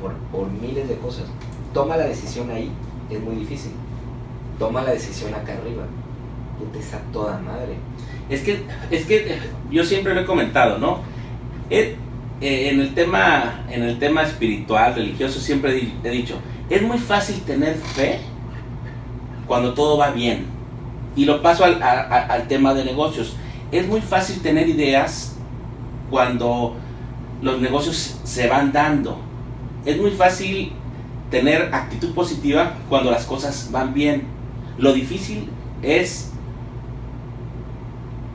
por, 0.00 0.14
por 0.30 0.50
miles 0.50 0.88
de 0.88 0.96
cosas. 0.96 1.26
Toma 1.74 1.96
la 1.96 2.06
decisión 2.06 2.50
ahí, 2.50 2.70
es 3.10 3.20
muy 3.20 3.36
difícil. 3.36 3.72
Toma 4.58 4.82
la 4.82 4.92
decisión 4.92 5.34
acá 5.34 5.52
arriba. 5.54 5.84
Puta, 6.58 6.78
esa 6.78 6.98
toda 7.12 7.38
madre. 7.38 7.76
Es 8.28 8.42
que, 8.42 8.62
es 8.90 9.06
que 9.06 9.38
yo 9.70 9.84
siempre 9.84 10.14
lo 10.14 10.22
he 10.22 10.24
comentado, 10.24 10.78
¿no? 10.78 11.00
Eh, 11.70 11.96
en, 12.40 12.80
el 12.80 12.94
tema, 12.94 13.64
en 13.70 13.82
el 13.82 13.98
tema 13.98 14.22
espiritual, 14.22 14.94
religioso, 14.94 15.40
siempre 15.40 15.90
he 16.02 16.10
dicho, 16.10 16.38
es 16.68 16.82
muy 16.82 16.98
fácil 16.98 17.40
tener 17.42 17.76
fe 17.76 18.20
cuando 19.46 19.74
todo 19.74 19.96
va 19.96 20.10
bien. 20.10 20.46
Y 21.14 21.24
lo 21.24 21.40
paso 21.40 21.64
al, 21.64 21.82
al 21.82 22.46
tema 22.46 22.74
de 22.74 22.84
negocios. 22.84 23.36
Es 23.72 23.86
muy 23.88 24.00
fácil 24.00 24.42
tener 24.42 24.68
ideas 24.68 25.36
cuando 26.10 26.76
los 27.42 27.60
negocios 27.60 28.20
se 28.22 28.48
van 28.48 28.72
dando. 28.72 29.18
Es 29.84 29.98
muy 29.98 30.10
fácil 30.10 30.72
tener 31.30 31.74
actitud 31.74 32.12
positiva 32.12 32.74
cuando 32.88 33.10
las 33.10 33.24
cosas 33.24 33.70
van 33.70 33.94
bien. 33.94 34.24
Lo 34.78 34.92
difícil 34.92 35.48
es 35.82 36.32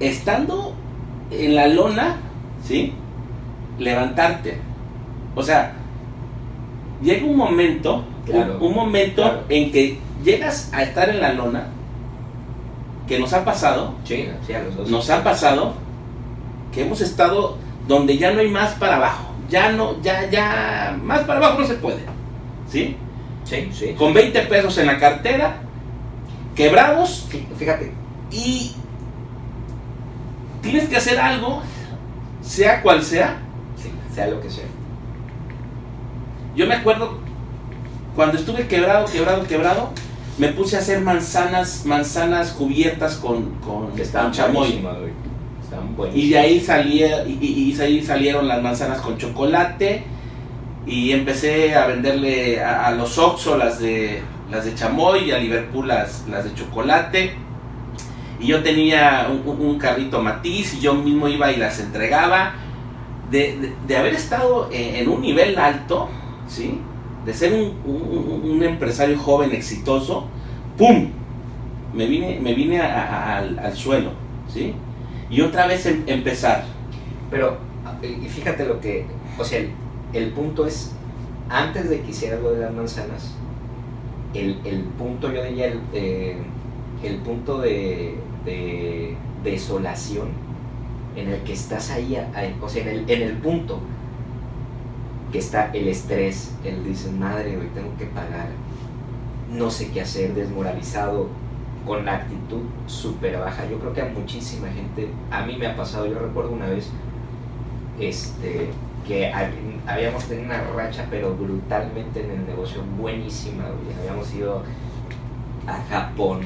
estando 0.01 0.73
en 1.29 1.55
la 1.55 1.67
lona, 1.67 2.17
¿sí? 2.67 2.93
Levantarte. 3.79 4.57
O 5.35 5.43
sea, 5.43 5.73
llega 7.01 7.25
un 7.25 7.37
momento, 7.37 8.03
un, 8.59 8.73
momento 8.73 9.43
en 9.47 9.71
que 9.71 9.97
llegas 10.23 10.71
a 10.73 10.83
estar 10.83 11.09
en 11.09 11.21
la 11.21 11.33
lona, 11.33 11.67
que 13.07 13.19
nos 13.19 13.31
ha 13.33 13.45
pasado, 13.45 13.95
nos 14.87 15.09
ha 15.09 15.23
pasado 15.23 15.73
que 16.73 16.83
hemos 16.83 17.01
estado 17.01 17.57
donde 17.87 18.17
ya 18.17 18.31
no 18.31 18.39
hay 18.39 18.49
más 18.49 18.73
para 18.73 18.97
abajo, 18.97 19.25
ya 19.49 19.71
no, 19.71 20.01
ya, 20.01 20.29
ya, 20.29 20.97
más 21.01 21.21
para 21.21 21.39
abajo 21.39 21.61
no 21.61 21.67
se 21.67 21.75
puede, 21.75 21.99
¿sí? 22.69 22.95
Sí, 23.43 23.69
sí. 23.73 23.95
Con 23.97 24.13
20 24.13 24.41
pesos 24.43 24.77
en 24.77 24.87
la 24.87 24.97
cartera, 24.97 25.57
quebrados, 26.55 27.27
fíjate, 27.57 27.91
y 28.31 28.73
tienes 30.61 30.87
que 30.87 30.97
hacer 30.97 31.19
algo, 31.19 31.61
sea 32.41 32.81
cual 32.81 33.03
sea. 33.03 33.39
sea 34.13 34.27
lo 34.27 34.41
que 34.41 34.49
sea. 34.49 34.65
Yo 36.55 36.67
me 36.67 36.75
acuerdo 36.75 37.19
cuando 38.15 38.37
estuve 38.37 38.67
quebrado, 38.67 39.05
quebrado, 39.05 39.47
quebrado, 39.47 39.91
me 40.37 40.49
puse 40.49 40.75
a 40.75 40.79
hacer 40.79 41.01
manzanas, 41.01 41.85
manzanas 41.85 42.51
cubiertas 42.51 43.15
con, 43.15 43.51
con, 43.61 43.93
chamoy. 44.31 44.81
Y 46.13 46.29
de 46.29 46.37
ahí 46.37 46.59
salía, 46.59 47.25
y, 47.25 47.77
ahí 47.79 48.03
salieron 48.03 48.47
las 48.47 48.61
manzanas 48.61 48.99
con 49.01 49.17
chocolate. 49.17 50.03
Y 50.85 51.11
empecé 51.11 51.75
a 51.75 51.85
venderle 51.85 52.61
a, 52.61 52.91
los 52.91 53.17
Oxxo 53.17 53.55
las 53.55 53.79
de 53.79 54.21
las 54.49 54.65
de 54.65 54.75
chamoy 54.75 55.29
y 55.29 55.31
a 55.31 55.37
Liverpool 55.37 55.87
las, 55.87 56.27
las 56.27 56.43
de 56.43 56.53
chocolate 56.53 57.35
y 58.41 58.47
yo 58.47 58.63
tenía 58.63 59.27
un, 59.45 59.77
carrito 59.77 60.19
matiz 60.21 60.73
y 60.73 60.79
yo 60.79 60.95
mismo 60.95 61.27
iba 61.27 61.51
y 61.51 61.57
las 61.57 61.79
entregaba. 61.79 62.53
De, 63.29 63.73
haber 63.97 64.15
estado 64.15 64.67
en, 64.71 65.07
un 65.07 65.21
nivel 65.21 65.57
alto, 65.57 66.09
¿sí? 66.47 66.79
de 67.23 67.33
ser 67.33 67.53
un, 67.53 68.63
empresario 68.63 69.17
joven 69.17 69.51
exitoso, 69.51 70.25
¡pum! 70.77 71.11
Me 71.93 72.07
vine, 72.07 72.39
me 72.41 72.53
vine 72.55 72.81
al, 72.81 73.73
suelo, 73.75 74.11
¿sí? 74.51 74.73
Y 75.29 75.41
otra 75.41 75.67
vez 75.67 75.85
em, 75.85 76.03
empezar. 76.07 76.65
Pero, 77.29 77.57
y 78.01 78.27
fíjate 78.27 78.65
lo 78.65 78.81
que, 78.81 79.05
o 79.37 79.45
sea, 79.45 79.61
el, 80.13 80.29
punto 80.31 80.65
es, 80.65 80.93
antes 81.47 81.89
de 81.89 82.01
que 82.01 82.09
hiciera 82.09 82.37
lo 82.37 82.53
de 82.53 82.61
las 82.61 82.73
manzanas, 82.73 83.35
el, 84.33 84.55
punto, 84.97 85.31
yo 85.31 85.43
diría, 85.43 85.67
el, 85.67 85.79
eh, 85.93 86.37
el 87.03 87.17
punto 87.17 87.59
de, 87.59 88.15
de 88.45 89.15
desolación 89.43 90.29
en 91.15 91.29
el 91.29 91.41
que 91.41 91.53
estás 91.53 91.91
ahí, 91.91 92.17
o 92.61 92.69
sea, 92.69 92.83
en 92.83 92.89
el, 92.89 93.09
en 93.09 93.21
el 93.21 93.37
punto 93.37 93.79
que 95.31 95.39
está 95.39 95.71
el 95.71 95.87
estrés, 95.87 96.53
el 96.63 96.83
dices, 96.83 97.11
madre, 97.11 97.57
hoy 97.57 97.69
tengo 97.73 97.95
que 97.97 98.05
pagar, 98.05 98.49
no 99.49 99.69
sé 99.69 99.91
qué 99.91 100.01
hacer, 100.01 100.33
desmoralizado, 100.33 101.27
con 101.85 102.05
la 102.05 102.17
actitud 102.17 102.61
súper 102.85 103.39
baja. 103.39 103.65
Yo 103.69 103.79
creo 103.79 103.93
que 103.93 104.01
a 104.01 104.05
muchísima 104.05 104.67
gente, 104.67 105.09
a 105.31 105.45
mí 105.45 105.57
me 105.57 105.67
ha 105.67 105.75
pasado, 105.75 106.05
yo 106.05 106.19
recuerdo 106.19 106.51
una 106.51 106.67
vez, 106.67 106.89
este, 107.99 108.69
que 109.07 109.31
habíamos 109.87 110.25
tenido 110.25 110.45
una 110.45 110.61
racha, 110.75 111.07
pero 111.09 111.35
brutalmente 111.35 112.23
en 112.23 112.31
el 112.31 112.47
negocio, 112.47 112.81
buenísima, 112.99 113.63
habíamos 113.99 114.33
ido 114.33 114.63
a 115.67 115.81
Japón, 115.89 116.41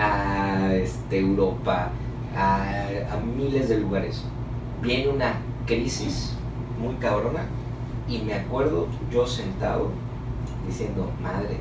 a 0.00 0.74
este, 0.74 1.20
Europa, 1.20 1.90
a, 2.34 2.86
miles 3.36 3.68
de 3.68 3.78
lugares. 3.78 4.22
Viene 4.80 5.08
una 5.08 5.34
crisis 5.66 6.32
muy 6.80 6.94
cabrona 6.94 7.44
y 8.08 8.18
me 8.18 8.32
acuerdo 8.32 8.88
yo 9.12 9.26
sentado 9.26 9.90
diciendo, 10.66 11.10
madre, 11.22 11.58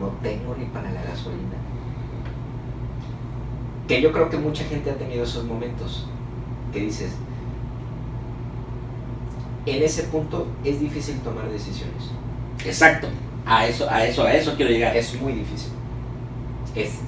no 0.00 0.08
tengo 0.22 0.56
ni 0.58 0.64
para 0.66 0.90
la 0.90 1.02
gasolina. 1.02 1.56
Que 3.86 4.02
yo 4.02 4.12
creo 4.12 4.28
que 4.28 4.38
mucha 4.38 4.64
gente 4.64 4.90
ha 4.90 4.96
tenido 4.96 5.22
esos 5.22 5.44
momentos 5.44 6.08
que 6.72 6.80
dices, 6.80 7.14
en 9.66 9.82
ese 9.82 10.04
punto 10.04 10.48
es 10.64 10.80
difícil 10.80 11.20
tomar 11.20 11.48
decisiones. 11.48 12.10
Exacto. 12.64 13.06
A 13.46 13.66
eso, 13.66 13.88
a 13.88 14.04
eso, 14.04 14.24
a 14.24 14.32
eso 14.34 14.54
quiero 14.56 14.72
llegar. 14.72 14.96
Es 14.96 15.20
muy 15.20 15.32
difícil. 15.32 15.72
Es 16.74 17.00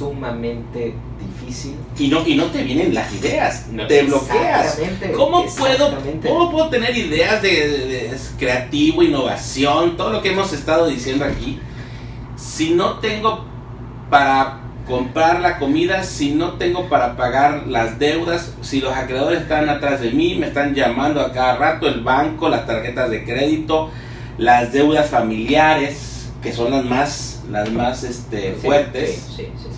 sumamente 0.00 0.94
difícil. 1.20 1.76
Y 1.98 2.08
no, 2.08 2.26
y 2.26 2.34
no 2.34 2.46
te 2.46 2.62
vienen 2.62 2.94
las 2.94 3.12
ideas, 3.12 3.66
te 3.86 4.02
bloqueas. 4.04 4.78
¿Cómo 5.14 5.44
puedo, 5.44 5.94
¿Cómo 6.26 6.50
puedo 6.50 6.68
tener 6.70 6.96
ideas 6.96 7.42
de, 7.42 8.16
creativo, 8.38 9.02
innovación, 9.02 9.98
todo 9.98 10.10
lo 10.10 10.22
que 10.22 10.30
hemos 10.30 10.54
estado 10.54 10.86
diciendo 10.86 11.26
aquí, 11.26 11.60
si 12.34 12.70
no 12.70 12.98
tengo 13.00 13.44
para 14.08 14.60
comprar 14.86 15.40
la 15.40 15.58
comida, 15.58 16.02
si 16.02 16.32
no 16.32 16.54
tengo 16.54 16.88
para 16.88 17.14
pagar 17.14 17.66
las 17.66 17.98
deudas, 17.98 18.54
si 18.62 18.80
los 18.80 18.94
acreedores 18.94 19.42
están 19.42 19.68
atrás 19.68 20.00
de 20.00 20.12
mí, 20.12 20.34
me 20.34 20.46
están 20.46 20.74
llamando 20.74 21.20
a 21.20 21.30
cada 21.30 21.56
rato, 21.56 21.86
el 21.86 22.00
banco, 22.00 22.48
las 22.48 22.66
tarjetas 22.66 23.10
de 23.10 23.22
crédito, 23.22 23.90
las 24.38 24.72
deudas 24.72 25.10
familiares, 25.10 26.30
que 26.42 26.54
son 26.54 26.70
las 26.70 26.84
más 26.86 27.30
las 27.50 27.70
más 27.72 28.04
este, 28.04 28.52
fuertes. 28.52 29.22
Sí, 29.36 29.48
sí, 29.56 29.68
sí. 29.68 29.69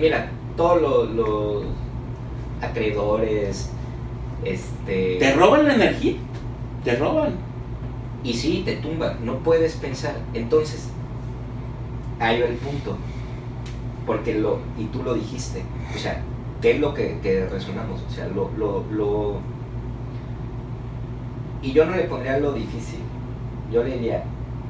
Mira, 0.00 0.30
todos 0.56 1.10
los, 1.10 1.64
acreedores, 2.60 3.70
este... 4.44 5.16
Te 5.18 5.34
roban 5.34 5.66
la 5.66 5.74
energía, 5.74 6.14
te 6.84 6.96
roban. 6.96 7.34
Y 8.24 8.32
sí, 8.34 8.62
te 8.64 8.76
tumban, 8.76 9.24
no 9.24 9.38
puedes 9.38 9.74
pensar. 9.74 10.16
Entonces, 10.34 10.88
ahí 12.18 12.40
va 12.40 12.46
el 12.46 12.56
punto. 12.56 12.96
Porque 14.06 14.34
lo, 14.34 14.58
y 14.78 14.84
tú 14.86 15.02
lo 15.02 15.14
dijiste, 15.14 15.62
o 15.94 15.98
sea, 15.98 16.22
¿qué 16.60 16.72
es 16.72 16.80
lo 16.80 16.94
que, 16.94 17.18
que 17.22 17.46
resonamos? 17.46 18.00
O 18.08 18.10
sea, 18.12 18.28
lo, 18.28 18.50
lo, 18.56 18.84
lo... 18.90 19.36
Y 21.62 21.72
yo 21.72 21.84
no 21.84 21.96
le 21.96 22.04
pondría 22.04 22.38
lo 22.38 22.52
difícil, 22.52 23.00
yo 23.72 23.82
le 23.82 23.94
diría, 23.94 24.24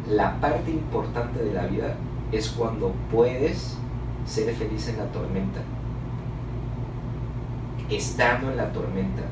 la 0.08 0.40
parte 0.40 0.70
importante 0.70 1.42
de 1.42 1.52
la 1.52 1.66
vida 1.66 1.96
es 2.32 2.48
cuando 2.48 2.92
puedes 3.10 3.76
ser 4.26 4.52
feliz 4.54 4.88
en 4.88 4.98
la 4.98 5.06
tormenta. 5.06 5.60
estando 7.88 8.50
en 8.50 8.56
la 8.56 8.72
tormenta. 8.72 9.22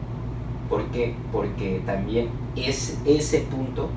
¿Por 0.69 0.85
qué? 0.87 1.15
Porque 1.33 1.83
también 1.85 2.29
es, 2.55 3.01
ese 3.05 3.41
punto 3.41 3.89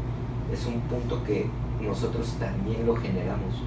es 0.52 0.66
un 0.66 0.80
punto 0.82 1.24
que 1.24 1.46
nosotros 1.82 2.36
también 2.40 2.86
lo 2.86 2.96
generamos. 2.96 3.62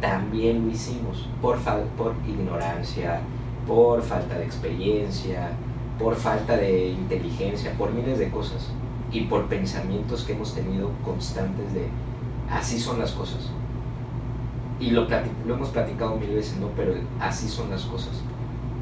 También 0.00 0.64
lo 0.64 0.70
hicimos 0.70 1.28
por, 1.40 1.58
por 1.96 2.14
ignorancia, 2.26 3.20
por 3.66 4.02
falta 4.02 4.38
de 4.38 4.44
experiencia, 4.44 5.50
por 5.98 6.14
falta 6.14 6.56
de 6.56 6.90
inteligencia, 6.90 7.72
por 7.76 7.92
miles 7.92 8.18
de 8.18 8.30
cosas 8.30 8.70
y 9.10 9.22
por 9.22 9.46
pensamientos 9.46 10.24
que 10.24 10.34
hemos 10.34 10.54
tenido 10.54 10.90
constantes 11.04 11.72
de 11.72 11.88
así 12.50 12.78
son 12.78 12.98
las 12.98 13.12
cosas. 13.12 13.50
Y 14.80 14.90
lo, 14.90 15.06
lo 15.46 15.54
hemos 15.54 15.70
platicado 15.70 16.16
mil 16.16 16.30
veces, 16.30 16.56
¿no? 16.58 16.68
Pero 16.76 16.94
así 17.20 17.48
son 17.48 17.70
las 17.70 17.82
cosas. 17.82 18.22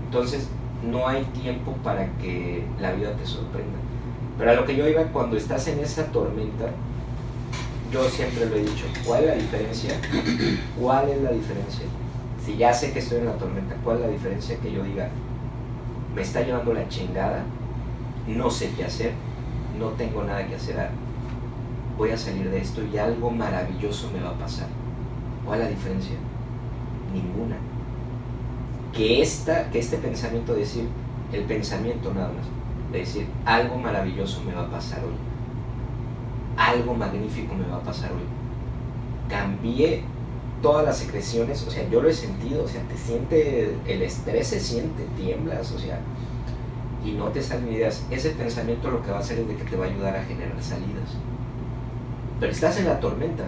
Entonces, 0.05 0.49
no 0.83 1.09
hay 1.09 1.25
tiempo 1.25 1.73
para 1.83 2.07
que 2.19 2.65
la 2.81 2.93
vida 2.93 3.13
te 3.17 3.27
sorprenda. 3.27 3.79
Pero 4.39 4.51
a 4.51 4.55
lo 4.55 4.67
que 4.67 4.77
yo 4.77 4.87
iba, 4.87 5.03
cuando 5.05 5.37
estás 5.37 5.67
en 5.69 5.79
esa 5.81 6.05
tormenta, 6.07 6.67
yo 7.91 8.05
siempre 8.09 8.47
lo 8.47 8.57
he 8.57 8.61
dicho, 8.61 8.85
¿cuál 9.05 9.25
es 9.25 9.29
la 9.29 9.35
diferencia? 9.37 9.91
¿Cuál 10.79 11.09
es 11.09 11.23
la 11.23 11.31
diferencia? 11.31 11.87
Si 12.45 12.57
ya 12.57 12.73
sé 12.73 12.93
que 12.93 12.99
estoy 12.99 13.19
en 13.19 13.27
la 13.27 13.39
tormenta, 13.39 13.75
¿cuál 13.83 13.97
es 13.97 14.03
la 14.03 14.09
diferencia 14.09 14.59
que 14.59 14.73
yo 14.73 14.83
diga, 14.83 15.09
me 16.15 16.23
está 16.23 16.43
llevando 16.43 16.73
la 16.73 16.89
chingada, 16.89 17.45
no 18.27 18.51
sé 18.51 18.71
qué 18.77 18.85
hacer, 18.85 19.13
no 19.79 19.89
tengo 19.91 20.23
nada 20.25 20.47
que 20.47 20.57
hacer, 20.57 20.77
voy 21.97 22.11
a 22.11 22.19
salir 22.19 22.51
de 22.51 22.59
esto 22.59 22.83
y 22.85 22.99
algo 22.99 23.31
maravilloso 23.31 24.11
me 24.13 24.21
va 24.21 24.31
a 24.31 24.39
pasar? 24.39 24.69
¿Cuál 25.47 25.61
la 25.61 25.69
diferencia? 25.69 26.17
Ninguna. 27.15 27.57
Que, 28.93 29.23
esta, 29.23 29.71
que 29.71 29.79
este 29.79 29.99
pensamiento, 29.99 30.55
decir, 30.55 30.89
el 31.33 31.45
pensamiento 31.45 32.13
nada 32.13 32.29
más, 32.29 32.47
de 32.93 32.99
decir, 32.99 33.29
algo 33.45 33.79
maravilloso 33.79 34.43
me 34.43 34.55
va 34.55 34.63
a 34.63 34.71
pasar 34.71 35.01
hoy, 35.05 35.15
algo 36.57 36.95
magnífico 36.95 37.55
me 37.55 37.67
va 37.67 37.77
a 37.77 37.83
pasar 37.83 38.11
hoy. 38.13 38.25
Cambié 39.29 40.03
todas 40.63 40.85
las 40.85 40.99
secreciones, 40.99 41.65
o 41.67 41.71
sea, 41.71 41.89
yo 41.89 42.01
lo 42.01 42.09
he 42.09 42.15
sentido, 42.15 42.65
o 42.65 42.69
sea, 42.69 42.83
te 42.83 42.97
siente, 42.97 43.77
el 43.87 44.03
estrés 44.03 44.49
se 44.49 44.61
siente, 44.61 45.07
tiemblas, 45.17 45.71
o 45.73 45.79
sea, 45.79 46.01
y 47.05 47.13
no 47.13 47.27
te 47.29 47.43
salen 47.43 47.73
ideas. 47.73 48.05
Ese 48.11 48.31
pensamiento 48.31 48.91
lo 48.91 49.03
que 49.03 49.11
va 49.11 49.19
a 49.19 49.21
hacer 49.21 49.39
es 49.39 49.49
de 49.49 49.57
que 49.57 49.65
te 49.65 49.77
va 49.77 49.85
a 49.85 49.89
ayudar 49.89 50.17
a 50.17 50.25
generar 50.25 50.61
salidas. 50.61 51.17
Pero 52.41 52.51
estás 52.51 52.79
en 52.79 52.87
la 52.87 52.99
tormenta, 52.99 53.45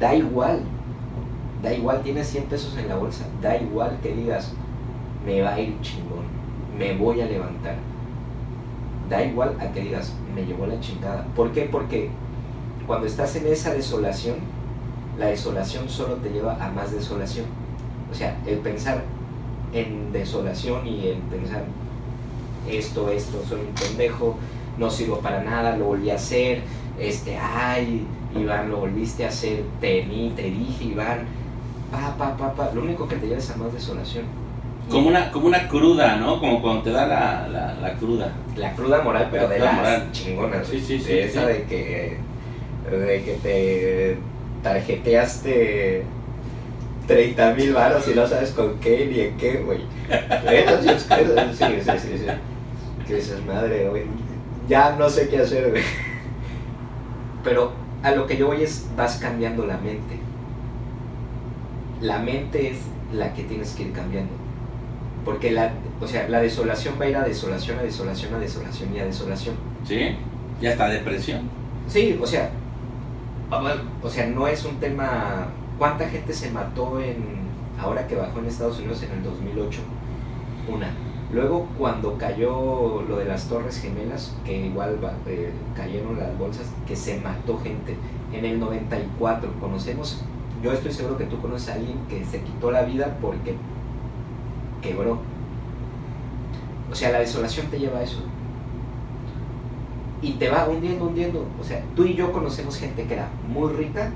da 0.00 0.14
igual, 0.14 0.62
da 1.62 1.72
igual, 1.72 2.02
tienes 2.02 2.28
100 2.28 2.44
pesos 2.44 2.76
en 2.76 2.88
la 2.88 2.96
bolsa, 2.96 3.26
da 3.42 3.56
igual 3.56 3.98
que 4.02 4.14
digas, 4.14 4.52
me 5.24 5.42
va 5.42 5.54
a 5.54 5.60
ir 5.60 5.80
chingón, 5.80 6.24
me 6.78 6.96
voy 6.96 7.20
a 7.20 7.26
levantar. 7.26 7.76
Da 9.08 9.24
igual 9.24 9.56
a 9.60 9.72
que 9.72 9.80
digas, 9.80 10.12
me 10.34 10.44
llevó 10.44 10.66
la 10.66 10.78
chingada. 10.80 11.26
¿Por 11.34 11.52
qué? 11.52 11.62
Porque 11.62 12.10
cuando 12.86 13.06
estás 13.06 13.34
en 13.36 13.46
esa 13.46 13.72
desolación, 13.72 14.36
la 15.18 15.26
desolación 15.26 15.88
solo 15.88 16.14
te 16.16 16.30
lleva 16.30 16.62
a 16.64 16.70
más 16.70 16.92
desolación. 16.92 17.46
O 18.10 18.14
sea, 18.14 18.38
el 18.46 18.58
pensar 18.58 19.02
en 19.72 20.12
desolación 20.12 20.86
y 20.86 21.08
el 21.08 21.18
pensar 21.18 21.64
esto, 22.68 23.10
esto, 23.10 23.42
soy 23.48 23.60
un 23.60 23.74
pendejo, 23.74 24.36
no 24.78 24.90
sirvo 24.90 25.18
para 25.18 25.42
nada, 25.42 25.76
lo 25.76 25.86
volví 25.86 26.10
a 26.10 26.14
hacer, 26.14 26.62
este, 26.98 27.36
ay, 27.36 28.06
Iván, 28.36 28.70
lo 28.70 28.78
volviste 28.78 29.24
a 29.24 29.28
hacer, 29.28 29.64
te, 29.80 30.02
te 30.36 30.42
dije, 30.42 30.84
Iván, 30.84 31.26
pa, 31.90 32.16
pa, 32.16 32.36
pa, 32.36 32.54
pa, 32.54 32.70
lo 32.74 32.82
único 32.82 33.08
que 33.08 33.16
te 33.16 33.26
lleva 33.26 33.38
es 33.38 33.50
a 33.50 33.56
más 33.56 33.72
desolación. 33.72 34.24
Como 34.90 35.08
una, 35.08 35.30
como 35.30 35.46
una 35.46 35.68
cruda, 35.68 36.16
¿no? 36.16 36.40
Como 36.40 36.62
cuando 36.62 36.82
te 36.82 36.90
da 36.90 37.06
la, 37.06 37.74
la, 37.80 37.94
cruda. 37.94 38.32
La 38.56 38.72
cruda 38.72 39.02
moral, 39.02 39.28
pero 39.30 39.48
de 39.48 39.58
la 39.58 39.72
moral. 39.72 40.08
chingona. 40.12 40.64
Sí, 40.64 40.80
sí, 40.80 40.98
sí. 40.98 41.18
esa 41.18 41.46
de 41.46 41.64
que, 41.64 42.16
de 42.90 43.22
que 43.22 43.38
te 43.42 44.18
tarjeteaste 44.62 46.04
30 47.06 47.54
mil 47.54 47.74
varos 47.74 48.08
y 48.08 48.14
no 48.14 48.26
sabes 48.26 48.50
con 48.52 48.78
qué 48.80 49.06
ni 49.06 49.20
en 49.20 49.36
qué, 49.36 49.58
güey. 49.58 49.80
sí, 51.52 51.64
sí, 51.82 51.98
sí, 51.98 52.18
sí, 52.18 52.26
Que 53.06 53.14
dices, 53.16 53.44
madre, 53.44 53.88
güey, 53.88 54.04
ya 54.68 54.96
no 54.98 55.08
sé 55.08 55.28
qué 55.28 55.38
hacer, 55.40 55.70
güey. 55.70 55.82
Pero 57.44 57.72
a 58.02 58.10
lo 58.12 58.26
que 58.26 58.36
yo 58.36 58.46
voy 58.46 58.62
es, 58.62 58.86
vas 58.96 59.16
cambiando 59.16 59.66
la 59.66 59.76
mente. 59.78 60.27
La 62.00 62.18
mente 62.18 62.70
es 62.70 62.78
la 63.12 63.32
que 63.34 63.44
tienes 63.44 63.74
que 63.74 63.84
ir 63.84 63.92
cambiando. 63.92 64.32
Porque 65.24 65.50
la, 65.50 65.72
o 66.00 66.06
sea, 66.06 66.28
la 66.28 66.40
desolación 66.40 66.94
va 67.00 67.04
a 67.04 67.08
ir 67.08 67.16
a 67.16 67.24
desolación, 67.24 67.78
a 67.78 67.82
desolación, 67.82 68.34
a 68.34 68.38
desolación 68.38 68.94
y 68.94 69.00
a 69.00 69.04
desolación. 69.04 69.56
¿Sí? 69.84 70.16
Ya 70.60 70.70
está 70.70 70.88
depresión. 70.88 71.50
Sí, 71.86 72.18
o 72.20 72.26
sea, 72.26 72.50
o 74.02 74.10
sea, 74.10 74.26
no 74.26 74.46
es 74.46 74.64
un 74.64 74.76
tema. 74.76 75.48
¿Cuánta 75.78 76.08
gente 76.08 76.32
se 76.32 76.50
mató 76.50 77.00
en. 77.00 77.16
ahora 77.78 78.06
que 78.06 78.16
bajó 78.16 78.40
en 78.40 78.46
Estados 78.46 78.78
Unidos 78.78 79.02
en 79.02 79.12
el 79.12 79.22
2008? 79.22 79.80
Una. 80.68 80.90
Luego, 81.32 81.68
cuando 81.76 82.16
cayó 82.16 83.02
lo 83.06 83.16
de 83.18 83.26
las 83.26 83.48
Torres 83.48 83.80
Gemelas, 83.80 84.34
que 84.44 84.66
igual 84.66 84.98
eh, 85.26 85.50
cayeron 85.76 86.18
las 86.18 86.36
bolsas, 86.38 86.66
que 86.86 86.96
se 86.96 87.20
mató 87.20 87.58
gente. 87.58 87.96
En 88.32 88.44
el 88.44 88.58
94, 88.58 89.52
conocemos. 89.60 90.24
Yo 90.62 90.72
estoy 90.72 90.92
seguro 90.92 91.16
que 91.16 91.24
tú 91.24 91.40
conoces 91.40 91.68
a 91.68 91.74
alguien 91.74 91.98
que 92.08 92.24
se 92.24 92.40
quitó 92.42 92.70
la 92.70 92.82
vida 92.82 93.16
porque 93.20 93.54
quebró. 94.82 95.20
O 96.90 96.94
sea, 96.94 97.10
la 97.10 97.20
desolación 97.20 97.66
te 97.66 97.78
lleva 97.78 97.98
a 97.98 98.02
eso 98.02 98.22
y 100.20 100.32
te 100.32 100.48
va 100.48 100.68
hundiendo, 100.68 101.06
hundiendo. 101.06 101.46
O 101.60 101.64
sea, 101.64 101.82
tú 101.94 102.04
y 102.04 102.14
yo 102.14 102.32
conocemos 102.32 102.76
gente 102.76 103.04
que 103.04 103.14
era 103.14 103.28
muy 103.48 103.72
rica, 103.72 104.10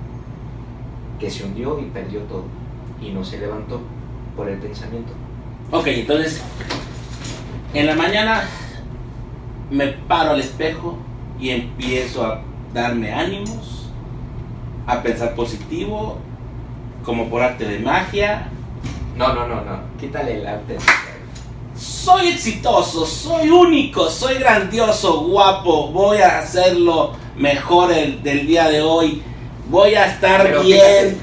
que 1.19 1.31
se 1.31 1.45
hundió 1.45 1.79
y 1.79 1.85
perdió 1.85 2.21
todo. 2.23 2.45
Y 3.01 3.11
no 3.11 3.25
se 3.25 3.39
levantó 3.39 3.81
por 4.37 4.49
el 4.49 4.59
pensamiento. 4.59 5.13
Ok, 5.71 5.87
entonces, 5.89 6.43
en 7.75 7.87
la 7.87 7.95
mañana 7.95 8.43
me 9.71 9.89
paro 9.89 10.33
al 10.33 10.41
espejo 10.41 10.99
y 11.39 11.51
empiezo 11.51 12.25
a 12.27 12.43
darme 12.75 13.13
ánimos, 13.13 13.91
a 14.87 15.03
pensar 15.03 15.35
positivo, 15.35 16.19
como 17.05 17.29
por 17.29 17.43
arte 17.43 17.65
de 17.65 17.79
magia. 17.79 18.49
No, 19.17 19.35
no, 19.35 19.47
no, 19.47 19.57
no. 19.57 19.79
Quítale 19.99 20.39
el 20.41 20.47
arte 20.47 20.79
soy 21.83 22.29
exitoso, 22.29 23.07
soy 23.07 23.51
único, 23.51 24.09
soy 24.09 24.35
grandioso, 24.35 25.23
guapo, 25.23 25.89
voy 25.89 26.19
a 26.19 26.39
hacerlo 26.39 27.13
mejor 27.37 27.93
el, 27.93 28.23
del 28.23 28.47
día 28.47 28.69
de 28.69 28.83
hoy, 28.83 29.23
voy 29.69 29.95
a 29.95 30.07
estar 30.07 30.63
bien, 30.63 31.17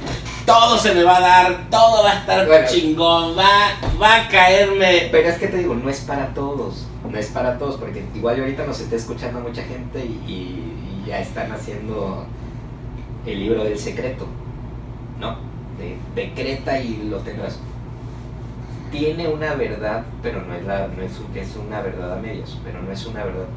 todo 0.46 0.78
se 0.78 0.94
me 0.94 1.04
va 1.04 1.18
a 1.18 1.22
dar, 1.22 1.70
todo 1.70 2.04
va 2.04 2.12
a 2.12 2.20
estar 2.20 2.68
chingón, 2.68 3.38
va, 3.38 3.72
va 4.02 4.15
a 4.15 4.28
caerme. 4.28 5.08
Pero 5.12 5.30
es 5.30 5.38
que 5.38 5.48
te 5.48 5.58
digo, 5.58 5.76
no 5.76 5.89
es 5.89 6.02
para 6.02 6.34
todos, 6.34 6.88
no 7.10 7.18
es 7.18 7.28
para 7.28 7.58
todos, 7.58 7.78
porque 7.78 8.04
igual 8.15 8.39
ahorita 8.39 8.65
nos 8.65 8.80
está 8.80 8.96
escuchando 8.96 9.39
mucha 9.39 9.63
gente 9.63 10.00
y, 10.00 10.65
ya 11.08 11.22
están 11.22 11.52
haciendo 11.52 12.26
el 13.26 13.39
libro 13.39 13.63
del 13.63 13.80
secreto, 13.80 14.28
¿no? 15.20 15.48
De, 15.80 15.98
decreta 16.15 16.80
y 16.80 17.08
lo 17.10 17.18
tendrás 17.20 17.60
tiene 18.92 19.28
una 19.28 19.56
verdad, 19.56 20.06
pero 20.22 20.42
no 20.42 20.54
es, 20.54 20.65
la, 20.65 20.88
no 20.88 21.02
es, 21.04 21.12
es 21.36 21.56
una 21.56 21.82
verdad 21.82 22.13
a 22.13 22.22
medias, 22.22 22.58
pero 22.63 22.82
no 22.82 22.92
es 22.92 23.06
una 23.06 23.24
verdad. 23.24 23.48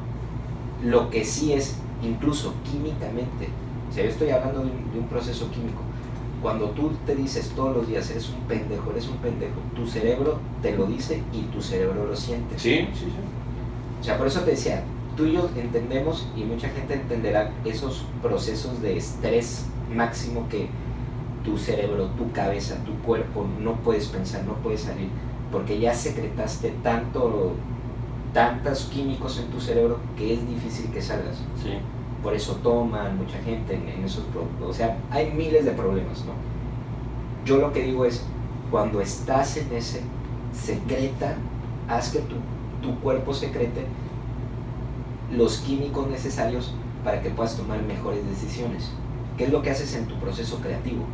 Lo 0.83 1.11
que 1.11 1.25
sí 1.25 1.53
es, 1.53 1.77
incluso 2.03 2.55
químicamente, 2.71 3.49
o 3.91 3.93
sea, 3.93 4.05
yo 4.05 4.11
estoy 4.11 4.31
hablando 4.31 4.61
de 4.61 4.99
un, 4.99 5.07
proceso 5.09 5.51
químico, 5.51 5.81
cuando 6.41 6.71
tú 6.71 6.93
te 7.07 7.15
dices 7.15 7.53
todos 7.55 7.77
los 7.77 7.89
días, 7.89 8.11
eres 8.11 8.29
un 8.31 8.41
pendejo, 8.49 8.91
eres 8.91 9.09
un 9.09 9.17
pendejo, 9.19 9.61
tu 9.77 9.87
cerebro 9.87 10.39
te 10.61 10.77
lo 10.77 10.87
dice 10.87 11.23
y 11.33 11.43
tu 11.43 11.63
cerebro 11.63 12.07
lo 12.07 12.17
siente. 12.17 12.59
Sí, 12.59 12.89
sí, 12.95 13.05
sí. 13.05 14.01
O 14.01 14.05
sea, 14.05 14.19
por 14.19 14.27
eso 14.27 14.41
te 14.41 14.53
decía, 14.53 14.83
tú 15.17 15.27
y 15.27 15.35
yo 15.35 15.49
entendemos 15.57 16.29
y 16.37 16.43
mucha 16.43 16.69
gente 16.71 16.95
entenderá 16.95 17.53
esos 17.65 18.05
procesos 18.21 18.83
de 18.83 18.97
estrés 18.97 19.67
máximo 19.95 20.49
que 20.49 20.69
tu 21.45 21.59
cerebro, 21.59 22.07
tu 22.17 22.31
cabeza, 22.33 22.77
tu 22.85 22.95
cuerpo, 22.99 23.47
no 23.61 23.75
puedes 23.77 24.07
pensar, 24.09 24.45
no 24.45 24.55
puedes 24.55 24.83
salir, 24.83 25.09
porque 25.51 25.79
ya 25.79 25.95
secretaste 25.95 26.71
tanto, 26.83 27.53
tantos 28.33 28.85
químicos 28.93 29.39
en 29.39 29.47
tu 29.47 29.61
cerebro 29.61 29.99
que 30.17 30.35
es 30.35 30.49
difícil 30.49 30.91
que 30.91 31.03
salgas. 31.03 31.39
Sí. 31.63 31.73
Por 32.23 32.35
eso 32.35 32.55
toman 32.63 33.19
mucha 33.19 33.39
gente 33.39 33.75
en, 33.75 34.05
esos 34.05 34.25
problemas. 34.25 34.63
O 34.63 34.73
sea, 34.73 34.97
hay 35.11 35.33
miles 35.33 35.65
de 35.65 35.73
problemas, 35.73 36.25
¿no? 36.25 36.33
Yo 37.45 37.59
lo 37.59 37.73
que 37.73 37.83
digo 37.83 38.05
es, 38.05 38.25
cuando 38.71 39.01
estás 39.01 39.57
en 39.57 39.73
ese, 39.73 40.03
secreta, 40.53 41.35
haz 41.89 42.11
que 42.11 42.21
tu, 42.21 42.37
tu 42.81 42.99
cuerpo 43.01 43.35
secrete 43.35 43.87
los 45.33 45.59
químicos 45.59 46.07
necesarios 46.09 46.75
para 47.05 47.21
que 47.21 47.31
puedas 47.31 47.57
tomar 47.57 47.83
mejores 47.83 48.25
decisiones. 48.29 48.91
¿Qué 49.37 49.45
es 49.45 49.53
lo 49.53 49.63
que 49.63 49.71
haces 49.71 49.95
en 49.95 50.07
tu 50.07 50.15
proceso 50.17 50.59
creativo? 50.59 51.05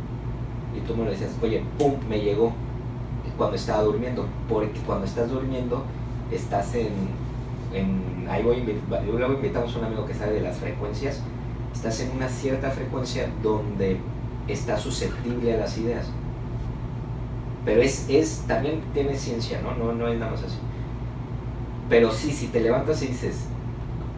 Y 0.75 0.81
tú 0.81 0.95
me 0.95 1.05
lo 1.05 1.11
decías, 1.11 1.31
oye, 1.41 1.63
pum, 1.77 1.95
me 2.07 2.19
llegó 2.19 2.53
cuando 3.37 3.55
estaba 3.55 3.83
durmiendo, 3.83 4.25
porque 4.47 4.79
cuando 4.85 5.05
estás 5.05 5.29
durmiendo 5.29 5.83
estás 6.31 6.75
en, 6.75 6.89
en 7.73 8.27
ahí 8.29 8.43
voy, 8.43 8.63
luego 9.05 9.33
invitamos 9.33 9.75
a 9.75 9.79
un 9.79 9.85
amigo 9.85 10.05
que 10.05 10.13
sabe 10.13 10.33
de 10.33 10.41
las 10.41 10.57
frecuencias, 10.57 11.21
estás 11.73 11.99
en 12.01 12.11
una 12.11 12.27
cierta 12.27 12.69
frecuencia 12.69 13.29
donde 13.41 13.97
estás 14.47 14.81
susceptible 14.81 15.53
a 15.53 15.57
las 15.57 15.77
ideas. 15.77 16.07
Pero 17.65 17.81
es, 17.81 18.09
es 18.09 18.43
también 18.47 18.81
tiene 18.93 19.15
ciencia, 19.15 19.61
¿no? 19.61 19.75
No, 19.75 19.93
no 19.93 20.07
es 20.07 20.17
nada 20.17 20.31
más 20.31 20.43
así. 20.43 20.57
Pero 21.89 22.11
sí, 22.11 22.31
si 22.31 22.47
te 22.47 22.61
levantas 22.61 23.01
y 23.03 23.07
dices, 23.07 23.45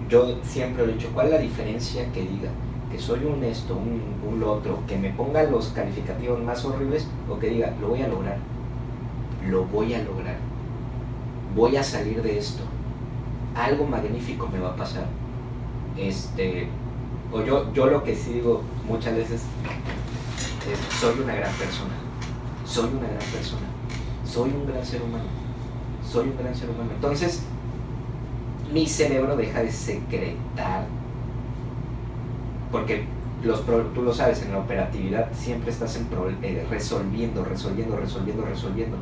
yo 0.09 0.37
siempre 0.43 0.85
lo 0.85 0.91
he 0.91 0.95
dicho, 0.95 1.09
¿cuál 1.13 1.27
es 1.27 1.33
la 1.33 1.39
diferencia 1.39 2.11
que 2.11 2.21
diga 2.21 2.49
que 2.91 2.99
soy 2.99 3.25
un 3.25 3.41
un, 3.41 4.33
un 4.33 4.43
otro, 4.43 4.79
que 4.87 4.97
me 4.97 5.11
ponga 5.11 5.43
los 5.43 5.67
calificativos 5.69 6.43
más 6.43 6.63
horribles 6.65 7.07
o 7.29 7.39
que 7.39 7.47
diga, 7.47 7.73
lo 7.79 7.89
voy 7.89 8.01
a 8.01 8.07
lograr, 8.07 8.37
lo 9.47 9.65
voy 9.65 9.93
a 9.93 10.03
lograr, 10.03 10.37
voy 11.55 11.77
a 11.77 11.83
salir 11.83 12.21
de 12.21 12.37
esto, 12.37 12.63
algo 13.55 13.85
magnífico 13.85 14.47
me 14.51 14.59
va 14.59 14.69
a 14.69 14.75
pasar. 14.75 15.05
Este, 15.97 16.67
o 17.31 17.41
yo, 17.41 17.71
yo 17.73 17.87
lo 17.87 18.03
que 18.03 18.15
sí 18.15 18.33
digo 18.33 18.61
muchas 18.87 19.15
veces 19.15 19.41
es, 20.71 20.99
soy 20.99 21.19
una 21.21 21.35
gran 21.35 21.53
persona, 21.53 21.93
soy 22.65 22.89
una 22.89 23.07
gran 23.07 23.31
persona, 23.31 23.67
soy 24.25 24.49
un 24.49 24.67
gran 24.67 24.85
ser 24.85 25.01
humano, 25.01 25.25
soy 26.05 26.29
un 26.29 26.37
gran 26.37 26.55
ser 26.55 26.69
humano. 26.69 26.91
Entonces, 26.93 27.43
mi 28.73 28.87
cerebro 28.87 29.35
deja 29.35 29.61
de 29.61 29.71
secretar, 29.71 30.85
porque 32.71 33.03
los 33.43 33.59
pro- 33.61 33.87
tú 33.93 34.01
lo 34.03 34.13
sabes, 34.13 34.43
en 34.43 34.51
la 34.51 34.59
operatividad 34.59 35.27
siempre 35.33 35.71
estás 35.71 35.95
en 35.97 36.05
pro- 36.05 36.29
eh, 36.41 36.65
resolviendo, 36.69 37.43
resolviendo, 37.43 37.95
resolviendo, 37.97 38.45
resolviendo. 38.45 38.97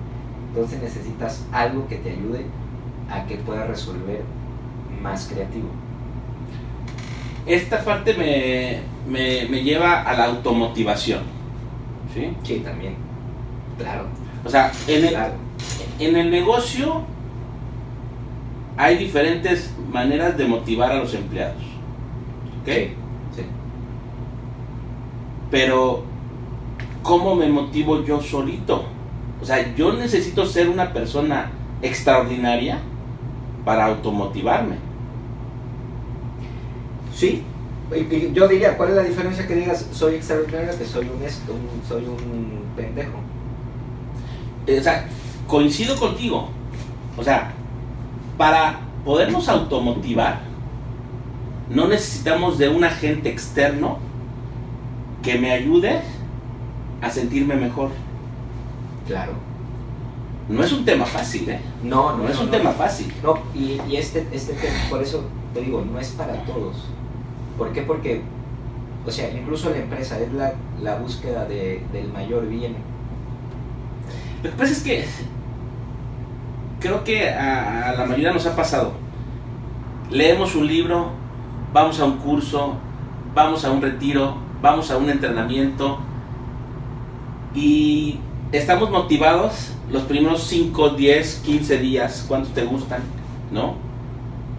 Entonces 0.50 0.82
necesitas 0.82 1.46
algo 1.52 1.88
que 1.88 1.98
te 1.98 2.12
ayude 2.12 2.46
a 3.12 3.26
que 3.26 3.36
puedas 3.38 3.68
resolver 3.68 4.24
más 5.02 5.28
creativo. 5.32 5.68
Esta 7.46 7.84
parte 7.84 8.14
me, 8.14 8.80
me, 9.12 9.48
me 9.50 9.64
lleva 9.64 10.02
a 10.04 10.14
la 10.16 10.26
automotivación. 10.26 11.22
¿Sí? 12.14 12.30
Sí, 12.44 12.60
también. 12.64 12.96
Claro, 13.78 14.08
O 14.44 14.50
sea, 14.50 14.72
en 14.88 15.04
el, 15.06 15.10
claro. 15.12 15.34
en 16.00 16.16
el 16.16 16.30
negocio 16.32 17.04
hay 18.78 18.98
diferentes 18.98 19.74
maneras 19.92 20.38
de 20.38 20.46
motivar 20.46 20.92
a 20.92 20.96
los 20.96 21.14
empleados. 21.14 21.62
¿Ok? 22.62 22.66
Sí. 22.68 22.94
Pero, 25.52 26.04
¿cómo 27.04 27.36
me 27.36 27.48
motivo 27.50 28.04
yo 28.04 28.22
solito? 28.22 28.84
O 29.42 29.46
sea, 29.46 29.74
yo 29.76 29.94
necesito 29.94 30.46
ser 30.46 30.70
una 30.70 30.94
persona 30.94 31.50
extraordinaria 31.82 32.80
para 33.66 33.86
automotivarme. 33.86 34.76
Sí, 37.14 37.44
yo 38.34 38.48
diría, 38.48 38.78
¿cuál 38.78 38.90
es 38.90 38.96
la 38.96 39.04
diferencia 39.04 39.48
que 39.48 39.56
digas 39.56 39.88
soy 39.92 40.16
extraordinario 40.16 40.78
que 40.78 40.86
soy 40.86 41.08
un 41.10 41.24
esto, 41.24 41.54
un- 41.54 41.88
soy 41.88 42.04
un 42.06 42.62
pendejo? 42.76 43.18
Eh, 44.68 44.80
O 44.80 44.84
sea, 44.84 45.08
coincido 45.48 45.96
contigo. 45.98 46.50
O 47.18 47.24
sea, 47.24 47.52
para 48.38 48.80
podernos 49.04 49.50
automotivar, 49.50 50.40
no 51.70 51.88
necesitamos 51.88 52.58
de 52.58 52.70
un 52.70 52.84
agente 52.84 53.30
externo 53.30 53.98
que 55.24 55.38
me 55.38 55.52
ayude 55.52 56.02
a 57.02 57.10
sentirme 57.10 57.56
mejor. 57.56 57.90
Claro. 59.08 59.34
No 60.48 60.64
es 60.64 60.72
un 60.74 60.84
tema 60.84 61.06
fácil, 61.06 61.50
¿eh? 61.50 61.60
No, 61.84 62.12
no, 62.18 62.24
No 62.24 62.30
es 62.30 62.36
no, 62.36 62.42
un 62.42 62.46
no. 62.48 62.58
tema 62.58 62.72
fácil. 62.72 63.14
No, 63.24 63.38
y, 63.54 63.80
y 63.88 63.98
este, 63.98 64.28
este 64.32 64.54
tema, 64.54 64.78
por 64.90 65.02
eso 65.02 65.24
te 65.54 65.62
digo, 65.62 65.84
no 65.92 66.00
es 66.00 66.10
para 66.10 66.34
todos. 66.46 66.86
¿Por 67.58 67.72
qué? 67.72 67.82
Porque, 67.84 68.22
o 69.06 69.12
sea, 69.12 69.30
incluso 69.32 69.70
la 69.70 69.78
empresa 69.78 70.20
es 70.20 70.32
la, 70.34 70.54
la 70.82 70.96
búsqueda 70.98 71.46
de, 71.46 71.84
del 71.94 72.12
mayor 72.12 72.48
bien. 72.48 72.76
Lo 74.44 74.50
que 74.50 74.56
pasa 74.56 74.72
es 74.72 74.82
que 74.84 75.06
creo 76.80 77.04
que 77.04 77.30
a, 77.30 77.90
a 77.90 77.94
la 77.94 78.06
mayoría 78.06 78.32
nos 78.34 78.46
ha 78.46 78.56
pasado. 78.56 78.94
Leemos 80.10 80.56
un 80.56 80.66
libro, 80.66 81.10
vamos 81.74 82.00
a 82.00 82.06
un 82.06 82.18
curso, 82.18 82.76
vamos 83.36 83.66
a 83.66 83.72
un 83.72 83.82
retiro, 83.82 84.36
vamos 84.62 84.92
a 84.92 84.98
un 84.98 85.10
entrenamiento 85.10 86.00
y 87.56 88.20
estamos 88.52 88.90
motivados 88.90 89.74
los 89.92 90.04
primeros 90.04 90.44
5, 90.44 90.90
10, 90.92 91.42
15 91.46 91.78
días, 91.80 92.26
cuántos 92.28 92.54
te 92.54 92.64
gustan, 92.64 93.02
¿no? 93.52 93.76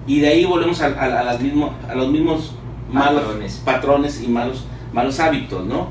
Y 0.06 0.20
de 0.20 0.28
ahí 0.28 0.44
volvemos 0.44 0.80
a, 0.80 0.86
a- 0.86 1.20
a 1.20 1.24
las 1.24 1.40
mismo- 1.40 1.72
a 1.88 1.94
los 1.94 2.08
mismos 2.10 2.54
malos 2.90 3.22
Patrones. 3.22 3.62
patrones 3.64 4.22
y 4.22 4.28
malos, 4.28 4.64
malos 4.92 5.20
hábitos, 5.20 5.64
¿no? 5.66 5.88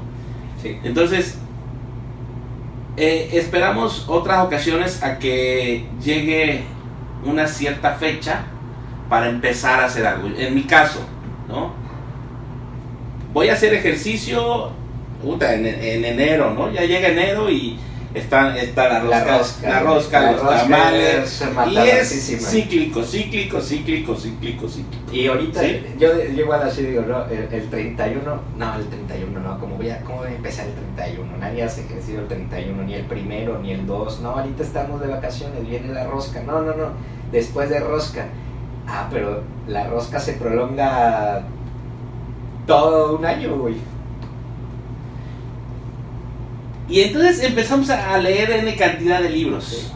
Sí. 0.62 0.78
Entonces, 0.84 1.38
eh, 2.98 3.30
esperamos 3.34 4.06
otras 4.10 4.44
ocasiones 4.44 5.02
a 5.04 5.20
que 5.20 5.88
llegue 6.04 6.64
una 7.26 7.48
cierta 7.48 7.94
fecha 7.94 8.42
para 9.08 9.30
empezar 9.30 9.80
a 9.80 9.86
hacer 9.86 10.06
algo. 10.06 10.28
En 10.38 10.54
mi 10.54 10.64
caso, 10.64 11.00
¿no? 11.48 11.72
Voy 13.34 13.50
a 13.50 13.54
hacer 13.54 13.74
ejercicio 13.74 14.72
puta, 15.22 15.54
en, 15.54 15.66
en 15.66 16.06
enero, 16.06 16.54
¿no? 16.54 16.72
Ya 16.72 16.84
llega 16.84 17.10
enero 17.10 17.50
y 17.50 17.78
está, 18.14 18.58
está 18.58 18.88
la 18.88 19.04
La 19.04 19.24
rosca, 19.38 19.70
la 19.70 19.80
rosca, 19.82 20.22
la 20.22 20.32
los 20.32 20.42
rosca 20.42 20.62
tamales. 20.62 21.42
es 21.42 21.72
Y 21.72 21.78
es 21.78 22.48
cíclico, 22.50 23.04
cíclico, 23.04 23.62
cíclico, 23.62 24.16
cíclico, 24.16 24.68
cíclico. 24.68 25.12
Y 25.14 25.28
ahorita, 25.28 25.62
Sí. 25.62 25.84
yo, 26.00 26.10
yo 26.16 26.42
igual 26.44 26.62
así 26.64 26.84
digo, 26.84 27.04
¿no? 27.04 27.26
el, 27.26 27.48
el 27.52 27.70
31, 27.70 28.42
no, 28.58 28.76
el 28.76 28.88
31 28.88 29.40
no, 29.40 29.60
¿cómo 29.60 29.76
voy, 29.76 29.90
a, 29.90 30.00
¿cómo 30.02 30.20
voy 30.20 30.30
a 30.30 30.36
empezar 30.36 30.66
el 30.68 30.74
31? 30.74 31.38
Nadie 31.38 31.64
hace 31.64 31.82
ejercicio 31.82 32.22
el 32.22 32.28
31, 32.28 32.84
ni 32.84 32.94
el 32.96 33.06
primero, 33.06 33.60
ni 33.60 33.72
el 33.72 33.86
2, 33.86 34.22
no, 34.22 34.30
ahorita 34.32 34.64
estamos 34.64 35.02
de 35.02 35.08
vacaciones, 35.08 35.68
viene 35.68 35.94
la 35.94 36.06
rosca, 36.06 36.42
no, 36.42 36.62
no, 36.62 36.74
no, 36.76 36.92
después 37.32 37.70
de 37.70 37.80
rosca, 37.80 38.26
ah, 38.88 39.08
pero 39.12 39.44
la 39.68 39.88
rosca 39.88 40.20
se 40.20 40.34
prolonga 40.34 41.44
todo 42.70 43.18
un 43.18 43.26
año, 43.26 43.56
güey. 43.58 43.76
Y 46.88 47.02
entonces 47.02 47.44
empezamos 47.44 47.90
a 47.90 48.18
leer 48.18 48.50
N 48.52 48.76
cantidad 48.76 49.22
de 49.22 49.30
libros, 49.30 49.66
Sí. 49.66 49.88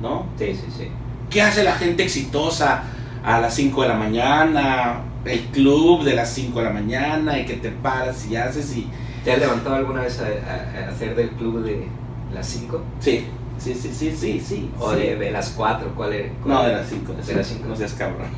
¿no? 0.00 0.26
Sí, 0.38 0.54
sí, 0.54 0.66
sí. 0.76 0.88
¿Qué 1.28 1.42
hace 1.42 1.64
la 1.64 1.72
gente 1.72 2.02
exitosa 2.04 2.84
a 3.24 3.40
las 3.40 3.54
5 3.54 3.82
de 3.82 3.88
la 3.88 3.94
mañana? 3.94 5.00
El 5.24 5.40
club 5.46 6.02
de 6.04 6.14
las 6.14 6.30
5 6.32 6.58
de 6.60 6.64
la 6.66 6.70
mañana 6.72 7.38
y 7.38 7.44
que 7.46 7.54
te 7.54 7.70
paras 7.70 8.26
y 8.26 8.36
haces 8.36 8.76
y... 8.76 8.86
¿Te 9.24 9.32
has 9.32 9.38
levantado 9.38 9.74
alguna 9.76 10.02
vez 10.02 10.20
a, 10.20 10.24
a- 10.26 10.86
a 10.86 10.90
hacer 10.90 11.14
del 11.16 11.30
club 11.30 11.62
de 11.64 11.86
las 12.32 12.46
5? 12.46 12.80
Sí, 13.00 13.26
sí, 13.58 13.74
sí, 13.74 13.90
sí, 13.92 14.14
sí, 14.16 14.40
sí. 14.40 14.70
¿O 14.78 14.92
sí. 14.92 15.00
de, 15.00 15.16
de 15.16 15.30
las 15.30 15.50
4? 15.50 15.92
¿Cuál 15.96 16.12
era? 16.12 16.28
cuál 16.42 16.54
No, 16.54 16.62
de 16.64 16.72
las 16.74 16.86
5. 16.88 17.12
De 17.26 17.34
las 17.34 17.46
cinco. 17.46 17.68
No 17.68 17.76
seas 17.76 17.92
cabrón. 17.94 18.28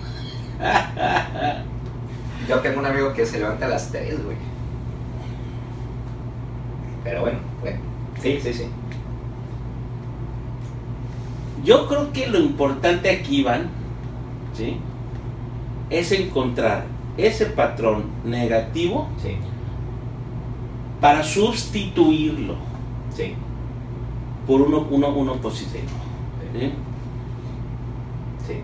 Yo 2.49 2.61
tengo 2.61 2.81
un 2.81 2.87
amigo 2.87 3.13
que 3.13 3.27
se 3.27 3.39
levanta 3.39 3.67
a 3.67 3.71
las 3.71 3.91
3, 3.91 4.25
güey. 4.25 4.37
Pero 7.03 7.21
bueno, 7.23 7.39
bueno. 7.61 7.79
Sí, 8.21 8.39
sí, 8.41 8.53
sí. 8.53 8.67
Yo 11.65 11.89
creo 11.89 12.13
que 12.13 12.29
lo 12.29 12.39
importante 12.39 13.11
aquí, 13.11 13.41
Iván, 13.41 13.69
¿sí? 14.55 14.79
Es 15.91 16.13
encontrar 16.13 16.87
ese 17.17 17.47
patrón 17.47 18.05
negativo 18.25 19.09
Sí, 19.23 19.37
para 21.01 21.23
sustituirlo 21.23 22.57
sí. 23.15 23.35
por 24.47 24.61
uno, 24.61 24.87
uno, 24.91 25.09
uno 25.09 25.35
positivo. 25.37 25.85
¿sí? 26.53 26.73
Sí. 28.47 28.61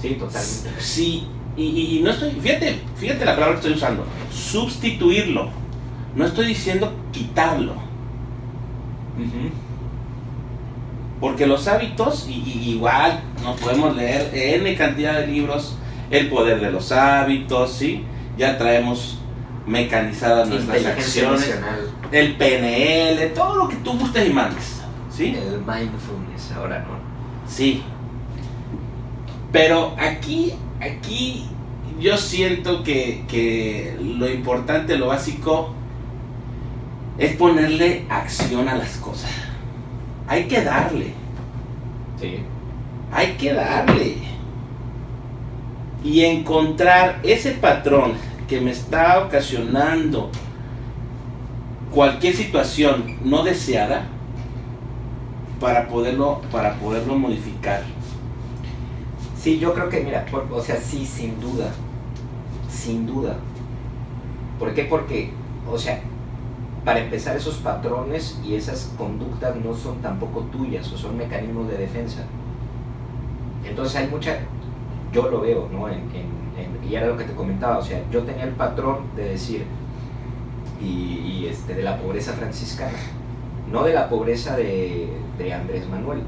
Sí, 0.00 0.14
totalmente. 0.14 0.70
Sí, 0.80 1.28
y, 1.56 1.62
y- 1.64 1.98
y 1.98 2.02
no 2.02 2.10
estoy, 2.10 2.30
fíjate, 2.32 2.80
fíjate 2.96 3.24
la 3.24 3.34
palabra 3.34 3.54
que 3.54 3.60
estoy 3.68 3.72
usando, 3.74 4.04
sustituirlo. 4.32 5.48
No 6.16 6.24
estoy 6.26 6.46
diciendo 6.46 6.92
quitarlo, 7.12 7.74
porque 11.20 11.46
los 11.46 11.66
hábitos, 11.68 12.26
y, 12.28 12.70
igual 12.70 13.20
nos 13.42 13.58
podemos 13.60 13.96
leer 13.96 14.30
N 14.34 14.74
cantidad 14.76 15.20
de 15.20 15.26
libros, 15.26 15.76
El 16.10 16.28
poder 16.28 16.60
de 16.60 16.70
los 16.70 16.92
hábitos, 16.92 17.72
¿sí? 17.72 18.04
Ya 18.36 18.58
traemos 18.58 19.18
mecanizadas 19.66 20.48
nuestras 20.48 20.84
acciones, 20.84 21.48
emocional. 21.48 21.80
el 22.12 22.36
PNL, 22.36 23.32
todo 23.34 23.56
lo 23.56 23.68
que 23.68 23.76
tú 23.76 23.98
gustes 23.98 24.28
y 24.28 24.32
mandes, 24.32 24.82
¿sí? 25.10 25.34
El 25.34 25.58
mindfulness, 25.60 26.52
ahora 26.54 26.80
no. 26.80 27.50
Sí. 27.50 27.82
Pero 29.50 29.94
aquí, 29.98 30.52
aquí 30.84 31.46
yo 32.00 32.16
siento 32.16 32.82
que, 32.82 33.24
que 33.28 33.96
lo 34.00 34.28
importante, 34.28 34.98
lo 34.98 35.08
básico, 35.08 35.72
es 37.18 37.36
ponerle 37.36 38.04
acción 38.08 38.68
a 38.68 38.76
las 38.76 38.96
cosas. 38.96 39.30
Hay 40.26 40.44
que 40.44 40.62
darle, 40.62 41.12
Sí. 42.20 42.38
hay 43.12 43.32
que 43.32 43.52
darle. 43.52 44.16
Y 46.02 46.22
encontrar 46.24 47.20
ese 47.22 47.52
patrón 47.52 48.12
que 48.48 48.60
me 48.60 48.72
está 48.72 49.20
ocasionando 49.24 50.30
cualquier 51.90 52.34
situación 52.34 53.16
no 53.24 53.42
deseada 53.42 54.06
para 55.60 55.88
poderlo, 55.88 56.42
para 56.50 56.74
poderlo 56.74 57.16
modificar. 57.16 57.82
Sí, 59.44 59.58
yo 59.58 59.74
creo 59.74 59.90
que, 59.90 60.00
mira, 60.00 60.24
o 60.50 60.62
sea, 60.62 60.76
sí, 60.76 61.04
sin 61.04 61.38
duda, 61.38 61.70
sin 62.66 63.06
duda. 63.06 63.36
¿Por 64.58 64.72
qué? 64.72 64.84
Porque, 64.84 65.32
o 65.70 65.76
sea, 65.76 66.00
para 66.82 67.00
empezar, 67.00 67.36
esos 67.36 67.56
patrones 67.56 68.40
y 68.42 68.54
esas 68.54 68.94
conductas 68.96 69.54
no 69.56 69.74
son 69.74 70.00
tampoco 70.00 70.44
tuyas 70.44 70.90
o 70.90 70.96
son 70.96 71.18
mecanismos 71.18 71.68
de 71.68 71.76
defensa. 71.76 72.22
Entonces 73.68 73.96
hay 73.96 74.08
mucha, 74.08 74.38
yo 75.12 75.28
lo 75.28 75.42
veo, 75.42 75.68
¿no? 75.70 75.90
y 75.90 76.94
era 76.94 77.08
lo 77.08 77.18
que 77.18 77.24
te 77.24 77.34
comentaba, 77.34 77.76
o 77.76 77.84
sea, 77.84 78.00
yo 78.10 78.22
tenía 78.22 78.44
el 78.44 78.54
patrón 78.54 79.00
de 79.14 79.24
decir, 79.28 79.66
y, 80.80 81.44
este, 81.50 81.74
de 81.74 81.82
la 81.82 81.98
pobreza 81.98 82.32
franciscana, 82.32 82.96
no 83.70 83.84
de 83.84 83.92
la 83.92 84.08
pobreza 84.08 84.56
de, 84.56 85.10
Andrés 85.54 85.86
Manuel 85.86 86.22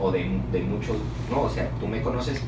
o 0.00 0.10
de, 0.10 0.40
de 0.50 0.60
muchos, 0.62 0.96
no, 1.30 1.42
o 1.42 1.48
sea, 1.48 1.70
tú 1.80 1.86
me 1.88 2.02
conoces, 2.02 2.42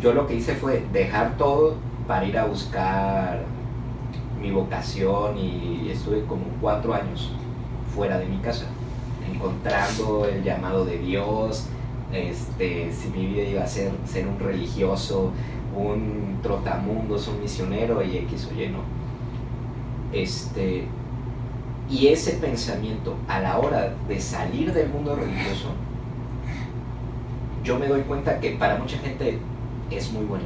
yo 0.00 0.12
lo 0.12 0.26
que 0.26 0.34
hice 0.34 0.54
fue 0.54 0.84
dejar 0.92 1.36
todo 1.36 1.76
para 2.06 2.24
ir 2.24 2.36
a 2.38 2.44
buscar 2.44 3.44
mi 4.40 4.50
vocación 4.50 5.38
y 5.38 5.88
estuve 5.90 6.24
como 6.24 6.44
cuatro 6.60 6.92
años 6.92 7.32
fuera 7.94 8.18
de 8.18 8.26
mi 8.26 8.38
casa, 8.38 8.66
encontrando 9.32 10.26
el 10.26 10.42
llamado 10.42 10.84
de 10.84 10.98
Dios, 10.98 11.68
este, 12.12 12.92
si 12.92 13.08
mi 13.08 13.26
vida 13.26 13.42
iba 13.42 13.62
a 13.62 13.66
ser 13.66 13.92
ser 14.04 14.26
un 14.26 14.38
religioso, 14.38 15.30
un 15.76 16.38
trotamundos, 16.42 17.28
un 17.28 17.40
misionero 17.40 18.02
y 18.02 18.18
X 18.18 18.48
o 18.50 18.60
Y, 18.60 18.68
no. 18.68 18.78
Este, 20.12 20.86
y 21.90 22.08
ese 22.08 22.34
pensamiento 22.34 23.16
a 23.28 23.40
la 23.40 23.58
hora 23.58 23.94
de 24.08 24.20
salir 24.20 24.72
del 24.72 24.88
mundo 24.88 25.16
religioso, 25.16 25.68
yo 27.64 27.78
me 27.78 27.88
doy 27.88 28.02
cuenta 28.02 28.38
que 28.38 28.50
para 28.50 28.76
mucha 28.76 28.98
gente 28.98 29.38
es 29.90 30.12
muy 30.12 30.24
bueno 30.26 30.44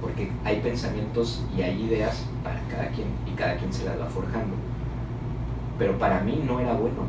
porque 0.00 0.30
hay 0.44 0.60
pensamientos 0.60 1.42
y 1.56 1.62
hay 1.62 1.82
ideas 1.82 2.24
para 2.42 2.60
cada 2.68 2.88
quien 2.88 3.08
y 3.26 3.32
cada 3.32 3.56
quien 3.56 3.72
se 3.72 3.84
las 3.84 4.00
va 4.00 4.06
forjando. 4.06 4.54
Pero 5.78 5.98
para 5.98 6.20
mí 6.20 6.42
no 6.46 6.58
era 6.60 6.72
bueno. 6.72 7.02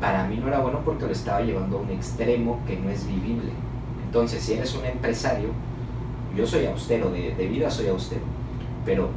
Para 0.00 0.26
mí 0.26 0.36
no 0.36 0.48
era 0.48 0.60
bueno 0.60 0.80
porque 0.84 1.06
lo 1.06 1.12
estaba 1.12 1.40
llevando 1.40 1.78
a 1.78 1.80
un 1.80 1.90
extremo 1.90 2.60
que 2.66 2.76
no 2.76 2.90
es 2.90 3.06
vivible. 3.06 3.52
Entonces, 4.04 4.42
si 4.42 4.54
eres 4.54 4.74
un 4.74 4.84
empresario, 4.84 5.50
yo 6.36 6.46
soy 6.46 6.66
austero, 6.66 7.10
de, 7.10 7.32
vida 7.46 7.70
soy 7.70 7.88
austero, 7.88 8.22
pero 8.84 9.10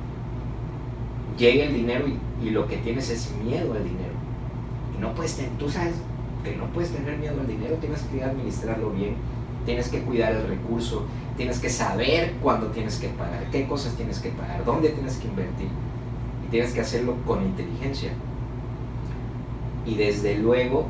llega 1.38 1.66
el 1.66 1.74
dinero 1.74 2.06
y, 2.42 2.50
lo 2.50 2.68
que 2.68 2.78
tienes 2.78 3.10
es 3.10 3.32
miedo 3.44 3.74
al 3.74 3.84
dinero. 3.84 4.14
Y 4.96 5.02
no 5.02 5.14
puedes 5.14 5.42
tú 5.58 5.70
sabes 5.70 5.96
que 6.44 6.56
no 6.56 6.66
puedes 6.68 6.92
tener 6.92 7.18
miedo 7.18 7.40
al 7.40 7.48
dinero, 7.48 7.76
tienes 7.76 8.02
que 8.02 8.24
administrarlo 8.24 8.92
bien, 8.92 9.16
tienes 9.66 9.90
que 9.90 10.02
cuidar 10.02 10.34
el 10.34 10.48
recurso, 10.48 11.06
tienes 11.38 11.60
que 11.60 11.70
saber 11.70 12.34
cuándo 12.42 12.68
tienes 12.68 12.98
que 12.98 13.08
pagar, 13.10 13.50
qué 13.52 13.66
cosas 13.68 13.96
tienes 13.96 14.20
que 14.20 14.30
pagar, 14.30 14.64
dónde 14.66 14.90
tienes 14.90 15.18
que 15.18 15.28
invertir. 15.28 15.70
Y 16.46 16.52
tienes 16.52 16.74
que 16.74 16.82
hacerlo 16.82 17.16
con 17.26 17.44
inteligencia. 17.44 18.12
Y 19.86 19.96
desde 19.96 20.38
luego 20.38 20.86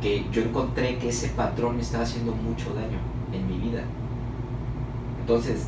que 0.00 0.24
yo 0.32 0.42
encontré 0.42 0.98
que 0.98 1.08
ese 1.08 1.28
patrón 1.28 1.76
me 1.76 1.82
estaba 1.82 2.04
haciendo 2.04 2.32
mucho 2.32 2.72
daño 2.74 2.98
en 3.32 3.46
mi 3.48 3.58
vida. 3.58 3.82
Entonces, 5.20 5.66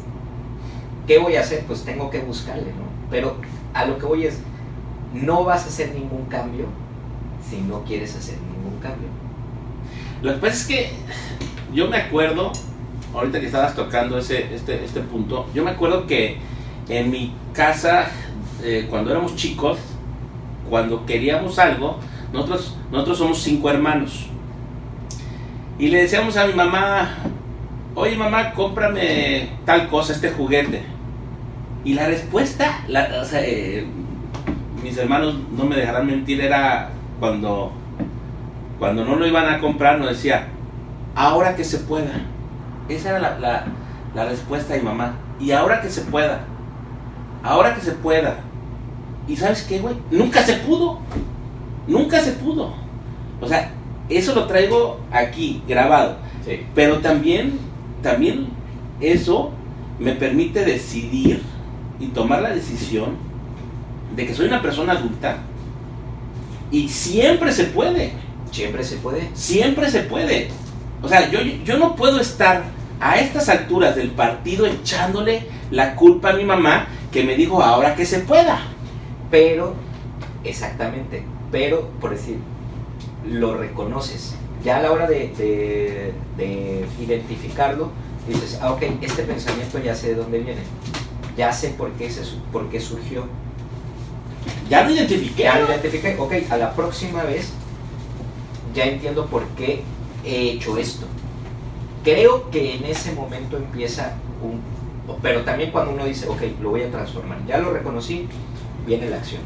¿qué 1.06 1.18
voy 1.18 1.36
a 1.36 1.40
hacer? 1.40 1.64
Pues 1.66 1.82
tengo 1.82 2.10
que 2.10 2.20
buscarle, 2.20 2.66
¿no? 2.72 2.88
Pero 3.10 3.36
a 3.74 3.84
lo 3.84 3.98
que 3.98 4.06
voy 4.06 4.26
es, 4.26 4.38
no 5.12 5.44
vas 5.44 5.64
a 5.64 5.68
hacer 5.68 5.94
ningún 5.94 6.26
cambio 6.26 6.66
si 7.48 7.60
no 7.60 7.82
quieres 7.84 8.16
hacer 8.16 8.36
cambio. 8.80 9.08
Lo 10.22 10.34
que 10.34 10.38
pasa 10.38 10.52
es 10.54 10.66
que 10.66 10.90
yo 11.72 11.88
me 11.88 11.96
acuerdo 11.96 12.52
ahorita 13.14 13.40
que 13.40 13.46
estabas 13.46 13.74
tocando 13.74 14.18
ese, 14.18 14.54
este, 14.54 14.84
este 14.84 15.00
punto, 15.00 15.46
yo 15.54 15.64
me 15.64 15.70
acuerdo 15.70 16.06
que 16.06 16.38
en 16.88 17.10
mi 17.10 17.32
casa, 17.52 18.06
eh, 18.62 18.86
cuando 18.88 19.10
éramos 19.10 19.36
chicos, 19.36 19.78
cuando 20.68 21.06
queríamos 21.06 21.58
algo, 21.58 21.98
nosotros, 22.32 22.76
nosotros 22.90 23.18
somos 23.18 23.38
cinco 23.42 23.70
hermanos. 23.70 24.26
Y 25.78 25.88
le 25.88 26.02
decíamos 26.02 26.36
a 26.36 26.46
mi 26.46 26.52
mamá, 26.52 27.16
oye 27.94 28.16
mamá, 28.16 28.52
cómprame 28.52 29.48
tal 29.64 29.88
cosa, 29.88 30.12
este 30.12 30.30
juguete. 30.30 30.82
Y 31.84 31.94
la 31.94 32.06
respuesta, 32.06 32.84
eh, 32.88 33.86
mis 34.82 34.96
hermanos 34.98 35.34
no 35.56 35.64
me 35.64 35.76
dejarán 35.76 36.06
mentir, 36.06 36.40
era 36.40 36.90
cuando, 37.18 37.72
cuando 38.80 39.04
no 39.04 39.16
lo 39.16 39.26
iban 39.26 39.46
a 39.46 39.60
comprar, 39.60 39.98
nos 39.98 40.08
decía, 40.08 40.48
ahora 41.14 41.54
que 41.54 41.64
se 41.64 41.78
pueda. 41.80 42.12
Esa 42.88 43.10
era 43.10 43.38
la, 44.14 44.24
respuesta 44.24 44.72
de 44.72 44.80
mi 44.80 44.86
mamá. 44.86 45.16
Y 45.38 45.50
ahora 45.52 45.82
que 45.82 45.90
se 45.90 46.00
pueda. 46.00 46.40
Ahora 47.42 47.74
que 47.74 47.82
se 47.82 47.92
pueda. 47.92 48.38
¿Y 49.28 49.36
sabes 49.36 49.64
qué, 49.64 49.80
güey? 49.80 49.94
Nunca 50.10 50.42
se 50.42 50.54
pudo. 50.54 50.98
Nunca 51.86 52.20
se 52.20 52.32
pudo. 52.32 52.72
O 53.38 53.46
sea, 53.46 53.70
eso 54.08 54.34
lo 54.34 54.46
traigo 54.46 54.98
aquí, 55.12 55.62
grabado. 55.68 56.16
Pero 56.74 57.00
también, 57.00 57.58
también 58.02 58.48
eso 58.98 59.50
me 59.98 60.12
permite 60.12 60.64
decidir 60.64 61.42
y 62.00 62.06
tomar 62.06 62.40
la 62.40 62.50
decisión 62.50 63.16
de 64.16 64.26
que 64.26 64.34
soy 64.34 64.46
una 64.46 64.62
persona 64.62 64.94
adulta 64.94 65.36
y 66.70 66.88
siempre 66.88 67.52
se 67.52 67.64
puede. 67.64 68.29
Siempre 68.50 68.84
se 68.84 68.96
puede. 68.96 69.30
Siempre 69.34 69.90
se 69.90 70.00
puede. 70.00 70.48
O 71.02 71.08
sea, 71.08 71.30
yo, 71.30 71.40
yo 71.40 71.78
no 71.78 71.96
puedo 71.96 72.20
estar 72.20 72.64
a 73.00 73.18
estas 73.18 73.48
alturas 73.48 73.96
del 73.96 74.10
partido 74.10 74.66
echándole 74.66 75.46
la 75.70 75.94
culpa 75.94 76.30
a 76.30 76.32
mi 76.34 76.44
mamá 76.44 76.86
que 77.10 77.24
me 77.24 77.34
dijo 77.34 77.62
ahora 77.62 77.94
que 77.94 78.04
se 78.04 78.20
pueda. 78.20 78.60
Pero, 79.30 79.74
exactamente, 80.44 81.24
pero 81.50 81.88
por 82.00 82.10
decir, 82.10 82.38
lo 83.28 83.56
reconoces. 83.56 84.34
Ya 84.62 84.76
a 84.76 84.82
la 84.82 84.92
hora 84.92 85.06
de, 85.06 86.12
identificarlo, 87.00 87.90
dices, 88.28 88.58
ah, 88.60 88.72
ok, 88.72 88.82
este 89.00 89.22
pensamiento 89.22 89.78
ya 89.78 89.94
sé 89.94 90.08
de 90.08 90.14
dónde 90.16 90.40
viene, 90.40 90.60
ya 91.36 91.52
sé 91.52 91.70
por 91.70 91.92
qué, 91.92 92.10
se, 92.10 92.22
por 92.52 92.68
qué 92.68 92.80
surgió. 92.80 93.24
Ya 94.68 94.84
lo 94.84 94.90
identifiqué. 94.90 95.44
Ya 95.44 95.58
lo 95.58 95.66
identifiqué, 95.66 96.16
ok, 96.18 96.32
a 96.50 96.56
la 96.56 96.74
próxima 96.74 97.22
vez 97.24 97.52
ya 98.74 98.84
entiendo 98.84 99.26
por 99.26 99.46
qué 99.48 99.82
he 100.24 100.50
hecho 100.52 100.76
esto 100.76 101.06
creo 102.02 102.50
que 102.50 102.76
en 102.76 102.84
ese 102.84 103.12
momento 103.12 103.56
empieza 103.56 104.14
un... 104.42 104.60
Pero 105.22 105.42
también 105.42 105.70
cuando 105.70 105.92
uno 105.92 106.04
dice, 106.04 106.28
ok, 106.28 106.40
lo 106.60 106.70
voy 106.70 106.82
a 106.82 106.90
transformar, 106.90 107.44
ya 107.46 107.58
lo 107.58 107.72
reconocí, 107.72 108.28
viene 108.86 109.10
la 109.10 109.16
acción. 109.16 109.42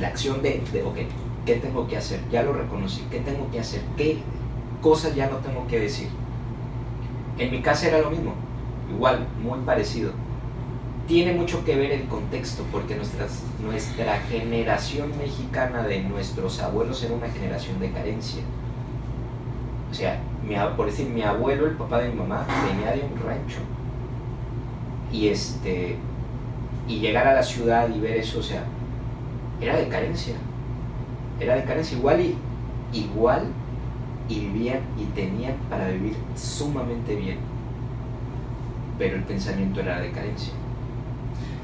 La 0.00 0.08
acción 0.08 0.42
de, 0.42 0.62
de 0.72 0.82
ok, 0.82 0.96
¿qué 1.44 1.56
tengo 1.56 1.88
que 1.88 1.96
hacer? 1.96 2.20
Ya 2.30 2.42
lo 2.42 2.52
reconocí, 2.52 3.02
¿qué 3.10 3.20
tengo 3.20 3.50
que 3.50 3.58
hacer? 3.58 3.80
¿Qué 3.96 4.18
cosas 4.80 5.14
ya 5.14 5.28
no 5.28 5.38
tengo 5.38 5.66
que 5.66 5.80
decir? 5.80 6.08
En 7.38 7.50
mi 7.50 7.62
casa 7.62 7.88
era 7.88 7.98
lo 7.98 8.10
mismo, 8.10 8.34
igual, 8.90 9.26
muy 9.42 9.58
parecido. 9.60 10.12
Tiene 11.06 11.34
mucho 11.34 11.64
que 11.64 11.76
ver 11.76 11.92
el 11.92 12.06
contexto, 12.08 12.64
porque 12.72 12.96
nuestra 12.96 14.18
generación 14.28 15.16
mexicana 15.16 15.84
de 15.84 16.02
nuestros 16.02 16.60
abuelos 16.60 17.02
era 17.04 17.14
una 17.14 17.28
generación 17.28 17.78
de 17.78 17.92
carencia. 17.92 18.42
O 19.90 19.94
sea, 19.94 20.20
por 20.76 20.86
decir, 20.86 21.08
mi 21.08 21.22
abuelo, 21.22 21.66
el 21.66 21.76
papá 21.76 22.00
de 22.00 22.08
mi 22.08 22.16
mamá, 22.16 22.44
venía 22.68 22.90
de 22.90 23.02
un 23.02 23.16
rancho. 23.24 23.60
Y 25.12 25.28
este 25.28 25.96
y 26.88 26.98
llegar 26.98 27.26
a 27.26 27.34
la 27.34 27.42
ciudad 27.42 27.88
y 27.88 28.00
ver 28.00 28.16
eso, 28.16 28.40
o 28.40 28.42
sea, 28.42 28.64
era 29.60 29.76
de 29.76 29.88
carencia. 29.88 30.34
Era 31.38 31.54
de 31.54 31.64
carencia 31.64 31.96
igual 31.96 32.20
y 32.20 32.36
igual 32.92 33.46
y 34.28 34.40
vivían 34.40 34.80
y 34.98 35.04
tenían 35.06 35.54
para 35.70 35.88
vivir 35.88 36.16
sumamente 36.34 37.14
bien. 37.14 37.38
Pero 38.98 39.16
el 39.16 39.22
pensamiento 39.22 39.80
era 39.80 40.00
de 40.00 40.10
carencia. 40.10 40.52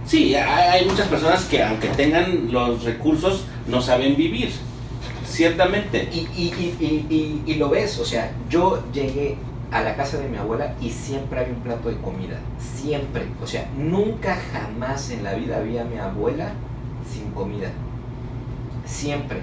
Sí, 0.07 0.35
hay 0.35 0.85
muchas 0.85 1.09
personas 1.09 1.45
que 1.45 1.62
aunque 1.62 1.88
tengan 1.88 2.53
los 2.53 2.83
recursos 2.85 3.45
no 3.67 3.81
saben 3.81 4.17
vivir 4.17 4.51
Ciertamente. 5.33 6.11
Y, 6.12 7.43
y, 7.47 7.55
lo 7.55 7.71
ves, 7.71 7.99
o 7.99 8.05
sea, 8.05 8.33
yo 8.51 8.83
llegué 8.93 9.38
a 9.71 9.83
la 9.83 9.97
casa 9.97 10.19
de 10.19 10.29
mi 10.29 10.37
abuela 10.37 10.75
y 10.79 10.91
siempre 10.91 11.41
había 11.41 11.55
un 11.55 11.62
plato 11.62 11.88
de 11.88 11.97
comida. 11.97 12.38
Siempre. 12.59 13.25
O 13.43 13.47
sea, 13.47 13.67
nunca 13.75 14.37
jamás 14.53 15.11
en 15.11 15.25
la 15.25 15.33
vida 15.33 15.57
había 15.57 15.85
mi 15.85 15.97
abuela 15.97 16.53
sin 17.11 17.31
comida. 17.31 17.71
Siempre. 18.85 19.41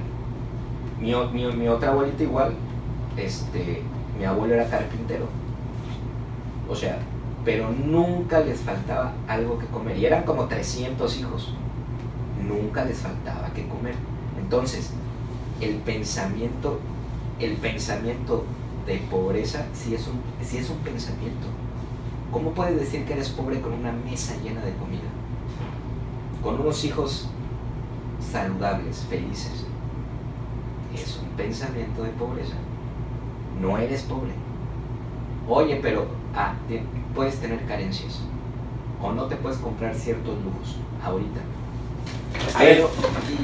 Mi, 0.99 1.15
mi, 1.33 1.51
mi 1.53 1.67
otra 1.67 1.89
abuelita 1.89 2.21
igual, 2.21 2.53
este, 3.17 3.81
mi 4.19 4.25
abuelo 4.25 4.53
era 4.53 4.69
carpintero. 4.69 5.27
O 6.69 6.75
sea, 6.75 6.99
pero 7.45 7.71
nunca 7.71 8.41
les 8.41 8.59
faltaba 8.59 9.13
algo 9.27 9.57
que 9.59 9.65
comer. 9.67 9.97
Y 9.97 10.05
eran 10.05 10.23
como 10.23 10.45
300 10.45 11.17
hijos. 11.19 11.53
Nunca 12.47 12.85
les 12.85 12.99
faltaba 12.99 13.49
que 13.53 13.67
comer. 13.67 13.95
Entonces, 14.39 14.91
el 15.61 15.75
pensamiento, 15.75 16.79
el 17.39 17.53
pensamiento 17.53 18.43
de 18.85 18.97
pobreza 19.09 19.65
sí 19.73 19.93
es 19.93 20.07
un, 20.07 20.21
sí 20.41 20.57
es 20.57 20.69
un 20.69 20.77
pensamiento. 20.77 21.47
¿Cómo 22.31 22.51
puedes 22.51 22.79
decir 22.79 23.05
que 23.05 23.13
eres 23.13 23.29
pobre 23.29 23.61
con 23.61 23.73
una 23.73 23.91
mesa 23.91 24.35
llena 24.43 24.61
de 24.61 24.73
comida? 24.73 25.09
Con 26.43 26.59
unos 26.59 26.83
hijos 26.85 27.27
saludables, 28.19 29.05
felices. 29.09 29.65
Es 30.93 31.19
un 31.21 31.29
pensamiento 31.29 32.03
de 32.03 32.09
pobreza. 32.11 32.55
No 33.59 33.77
eres 33.77 34.03
pobre. 34.03 34.31
Oye, 35.47 35.79
pero 35.81 36.05
ah, 36.35 36.53
puedes 37.15 37.35
tener 37.39 37.65
carencias. 37.65 38.21
O 39.01 39.11
no 39.11 39.23
te 39.25 39.35
puedes 39.37 39.57
comprar 39.59 39.95
ciertos 39.95 40.35
lujos 40.43 40.75
ahorita. 41.03 41.39
Pero 42.57 42.89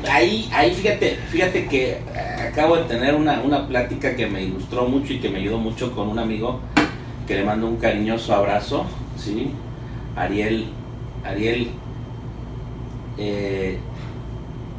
ahí, 0.10 0.49
ahí 0.54 0.73
fíjate, 0.73 1.17
fíjate 1.30 1.67
que 1.67 1.91
eh, 1.91 2.49
acabo 2.51 2.75
de 2.78 2.84
tener 2.84 3.15
una, 3.15 3.41
una 3.41 3.67
plática 3.67 4.15
que 4.15 4.28
me 4.28 4.43
ilustró 4.43 4.88
mucho 4.88 5.13
y 5.13 5.19
que 5.19 5.30
me 5.30 5.39
ayudó 5.39 5.58
mucho 5.58 5.93
con 5.95 6.10
un 6.10 6.19
amigo 6.19 6.60
que 7.28 7.36
le 7.36 7.43
mando 7.43 7.67
un 7.67 7.78
cariñoso 7.78 8.34
abrazo, 8.34 8.86
¿sí? 9.17 9.51
Ariel, 10.15 10.67
Ariel, 11.23 11.69
eh, 13.17 13.80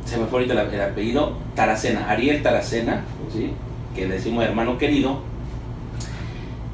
se 0.05 0.19
me 0.19 0.27
fue 0.27 0.41
ahorita 0.41 0.63
el, 0.63 0.81
apellido, 0.81 1.37
Taracena, 1.55 2.09
Ariel 2.09 2.43
Taracena, 2.43 3.05
¿sí? 3.33 3.51
Que 3.95 4.07
le 4.07 4.15
decimos 4.15 4.45
hermano 4.45 4.79
querido, 4.79 5.21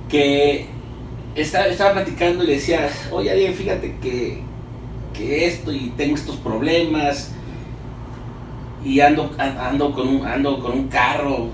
que 0.09 0.67
estaba, 1.35 1.67
estaba 1.67 1.93
platicando 1.95 2.45
y 2.45 2.49
le 2.49 2.55
decía, 2.55 2.89
oye 3.11 3.53
fíjate 3.53 3.97
que, 4.01 4.43
que 5.13 5.47
esto 5.47 5.73
y 5.73 5.93
tengo 5.97 6.15
estos 6.15 6.37
problemas 6.37 7.33
y 8.85 9.01
ando, 9.01 9.31
ando, 9.39 9.93
con, 9.93 10.09
un, 10.09 10.27
ando 10.27 10.59
con 10.61 10.73
un 10.73 10.89
carro, 10.89 11.51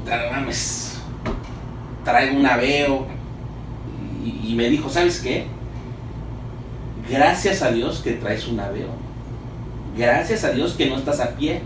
traigo 2.05 2.39
un 2.39 2.47
aveo 2.47 3.07
y, 4.25 4.55
me 4.55 4.69
dijo, 4.69 4.89
¿sabes 4.89 5.21
qué? 5.21 5.47
Gracias 7.09 7.63
a 7.63 7.71
Dios 7.71 8.01
que 8.01 8.13
traes 8.13 8.47
un 8.49 8.61
aveo. 8.61 8.89
Gracias 9.97 10.45
a 10.45 10.51
Dios 10.51 10.75
que 10.75 10.87
no 10.87 10.97
estás 10.97 11.21
a 11.21 11.37
pie. 11.37 11.61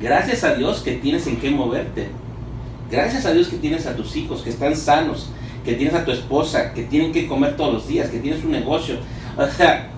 Gracias 0.00 0.44
a 0.44 0.54
Dios 0.54 0.80
que 0.80 0.92
tienes 0.92 1.26
en 1.26 1.36
qué 1.36 1.50
moverte. 1.50 2.08
Gracias 2.90 3.26
a 3.26 3.32
Dios 3.32 3.48
que 3.48 3.56
tienes 3.56 3.86
a 3.86 3.96
tus 3.96 4.14
hijos, 4.16 4.42
que 4.42 4.50
están 4.50 4.76
sanos, 4.76 5.30
que 5.66 5.74
tienes 5.74 5.94
a 5.94 6.04
tu 6.04 6.12
esposa, 6.12 6.72
que 6.72 6.84
tienen 6.84 7.12
que 7.12 7.26
comer 7.26 7.56
todos 7.56 7.74
los 7.74 7.88
días, 7.88 8.08
que 8.08 8.20
tienes 8.20 8.42
un 8.44 8.52
negocio. 8.52 8.96
O 9.36 9.46
sea, 9.48 9.88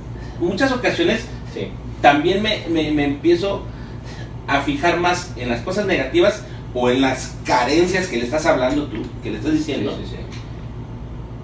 muchas 0.40 0.72
ocasiones 0.72 1.26
también 2.00 2.42
me, 2.42 2.66
me, 2.68 3.04
empiezo 3.04 3.64
a 4.46 4.62
fijar 4.62 4.98
más 4.98 5.32
en 5.36 5.50
las 5.50 5.60
cosas 5.60 5.86
negativas 5.86 6.42
o 6.74 6.90
en 6.90 7.02
las 7.02 7.36
carencias 7.44 8.06
que 8.06 8.16
le 8.16 8.24
estás 8.24 8.46
hablando 8.46 8.86
tú, 8.86 9.02
que 9.22 9.30
le 9.30 9.36
estás 9.36 9.52
diciendo. 9.52 9.96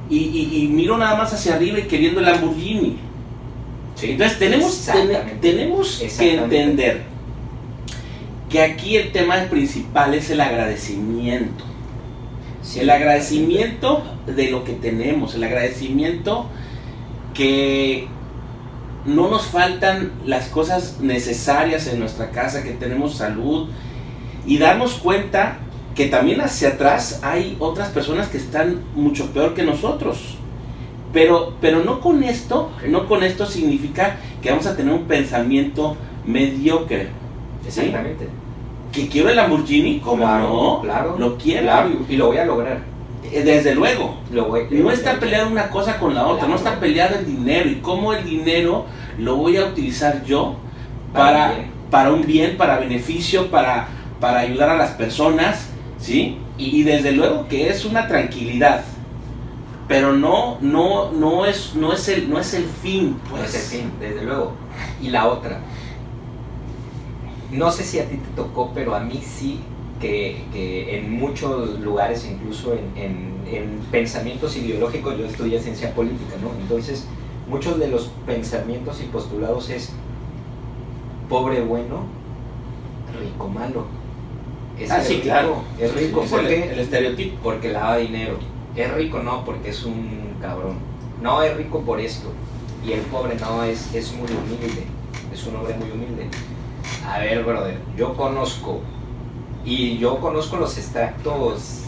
y, 0.09 0.69
miro 0.73 0.97
nada 0.97 1.17
más 1.17 1.33
hacia 1.35 1.55
arriba 1.55 1.79
y 1.79 1.83
queriendo 1.83 2.21
el 2.21 2.27
Lamborghini. 2.27 2.97
Entonces 4.03 4.39
tenemos, 4.39 4.91
tenemos 5.41 6.03
que 6.19 6.35
entender 6.35 7.03
que 8.49 8.63
aquí 8.63 8.97
el 8.97 9.13
tema 9.13 9.37
principal 9.51 10.15
es 10.15 10.31
el 10.31 10.41
agradecimiento. 10.41 11.74
El 12.77 12.91
agradecimiento 12.91 14.03
de 14.27 14.51
lo 14.51 14.65
que 14.65 14.73
tenemos, 14.73 15.35
el 15.35 15.45
agradecimiento 15.45 16.47
que 17.35 18.09
no 19.05 19.29
nos 19.29 19.47
faltan 19.47 20.13
las 20.25 20.49
cosas 20.49 20.99
necesarias 21.01 21.87
en 21.87 22.01
nuestra 22.01 22.31
casa, 22.31 22.63
que 22.63 22.73
tenemos 22.73 23.17
salud 23.17 23.69
y 24.47 24.59
darnos 24.59 24.95
cuenta 24.95 25.59
que 25.95 26.07
también 26.07 26.41
hacia 26.41 26.71
atrás 26.71 27.21
hay 27.23 27.57
otras 27.61 27.91
personas 27.91 28.29
que 28.29 28.39
están 28.39 28.83
mucho 28.95 29.33
peor 29.33 29.55
que 29.55 29.63
nosotros. 29.63 30.37
Pero, 31.13 31.55
pero 31.61 31.85
no 31.85 32.01
con 32.01 32.25
esto, 32.25 32.73
no 32.89 33.07
con 33.07 33.23
esto 33.23 33.47
significa 33.47 34.17
que 34.43 34.51
vamos 34.51 34.67
a 34.67 34.77
tener 34.77 34.93
un 34.93 35.05
pensamiento 35.05 35.97
mediocre. 36.27 37.09
Exactamente. 37.65 38.29
Que 38.95 39.09
quiero 39.09 39.29
el 39.29 39.37
Lamborghini, 39.37 39.99
como 39.99 40.27
no, 40.27 40.81
claro, 40.83 41.17
lo 41.19 41.37
quiero. 41.37 41.63
Claro, 41.63 41.91
y 42.09 42.17
lo 42.17 42.29
voy 42.29 42.39
a 42.39 42.45
lograr. 42.45 42.95
Eh, 43.33 43.43
desde 43.43 43.75
luego. 43.75 44.17
Lo 44.31 44.47
voy, 44.47 44.67
no 44.71 44.91
está 44.91 45.19
peleada 45.19 45.47
una 45.49 45.69
cosa 45.69 45.99
con 45.99 46.15
la 46.15 46.27
otra, 46.27 46.47
no 46.47 46.57
está 46.57 46.79
peleado 46.79 47.19
el 47.19 47.27
dinero 47.27 47.69
y 47.69 47.77
cómo 47.77 48.13
el 48.13 48.25
dinero 48.25 48.87
lo 49.19 49.37
voy 49.37 49.57
a 49.57 49.67
utilizar 49.67 50.25
yo 50.25 50.57
para, 51.13 51.55
para, 51.91 52.13
un 52.13 52.25
bien, 52.25 52.57
para 52.57 52.79
beneficio, 52.79 53.51
para, 53.51 53.89
para 54.21 54.41
ayudar 54.41 54.71
a 54.71 54.77
las 54.77 54.91
personas, 54.91 55.69
¿sí? 55.99 56.39
Y, 56.57 56.85
desde 56.85 57.13
luego 57.13 57.49
que 57.49 57.69
es 57.69 57.85
una 57.85 58.07
tranquilidad, 58.07 58.85
pero 59.89 60.13
no, 60.13 60.59
no, 60.61 61.11
no, 61.11 61.47
es, 61.47 61.75
no, 61.75 61.93
es, 61.93 62.09
el, 62.09 62.31
no 62.31 62.39
es 62.39 62.55
el 62.55 62.65
fin. 62.65 63.17
Pues. 63.29 63.43
No 63.43 63.49
es 63.49 63.55
el 63.55 63.81
fin, 63.81 63.93
desde 63.99 64.25
luego. 64.25 64.53
Y 65.03 65.11
la 65.11 65.27
otra, 65.27 65.61
no 67.51 67.71
sé 67.71 67.85
si 67.85 67.99
a 67.99 68.09
ti 68.09 68.17
te 68.17 68.37
tocó, 68.37 68.73
pero 68.75 68.95
a 68.95 69.01
mí 69.01 69.21
sí, 69.25 69.61
que, 70.01 70.45
que 70.53 70.99
en 70.99 71.13
muchos 71.13 71.81
lugares, 71.81 72.29
incluso 72.31 72.75
en, 72.75 72.97
en, 72.97 73.35
en, 73.47 73.79
pensamientos 73.91 74.57
ideológicos, 74.57 75.17
yo 75.19 75.25
estudié 75.25 75.61
ciencia 75.61 75.95
política, 75.95 76.35
¿no? 76.43 76.51
Entonces, 76.61 77.07
muchos 77.49 77.79
de 77.79 77.89
los 77.89 78.11
pensamientos 78.27 79.01
y 79.01 79.05
postulados 79.05 79.71
es 79.71 79.93
pobre 81.29 81.63
bueno, 81.63 82.05
rico 83.21 83.49
malo. 83.49 83.87
Es 84.79 84.91
ah, 84.91 85.01
sí, 85.01 85.21
claro. 85.21 85.63
Es 85.79 85.95
rico 85.95 86.25
porque 86.29 86.73
el, 86.73 86.81
estereotipo. 86.81 87.39
Porque 87.43 87.71
lava 87.71 87.97
dinero. 87.97 88.39
Es 88.75 88.93
rico 88.93 89.21
no 89.21 89.45
porque 89.45 89.71
es 89.71 89.85
un 89.85 90.37
cabrón. 90.41 90.79
No 91.23 91.43
es 91.43 91.57
rico 91.57 91.81
por 91.81 92.01
esto. 92.01 92.29
Y 92.85 92.93
el 92.93 93.01
pobre 93.03 93.37
no 93.37 93.63
es, 93.63 93.95
es 93.95 94.13
muy 94.13 94.29
humilde. 94.29 94.85
Es 95.33 95.47
un 95.47 95.57
hombre 95.57 95.75
muy 95.77 95.91
humilde. 95.91 96.29
A 97.07 97.19
ver, 97.19 97.45
brother, 97.45 97.79
yo 97.97 98.15
conozco 98.15 98.81
y 99.65 99.99
yo 99.99 100.19
conozco 100.21 100.57
los 100.57 100.77
extractos 100.79 101.83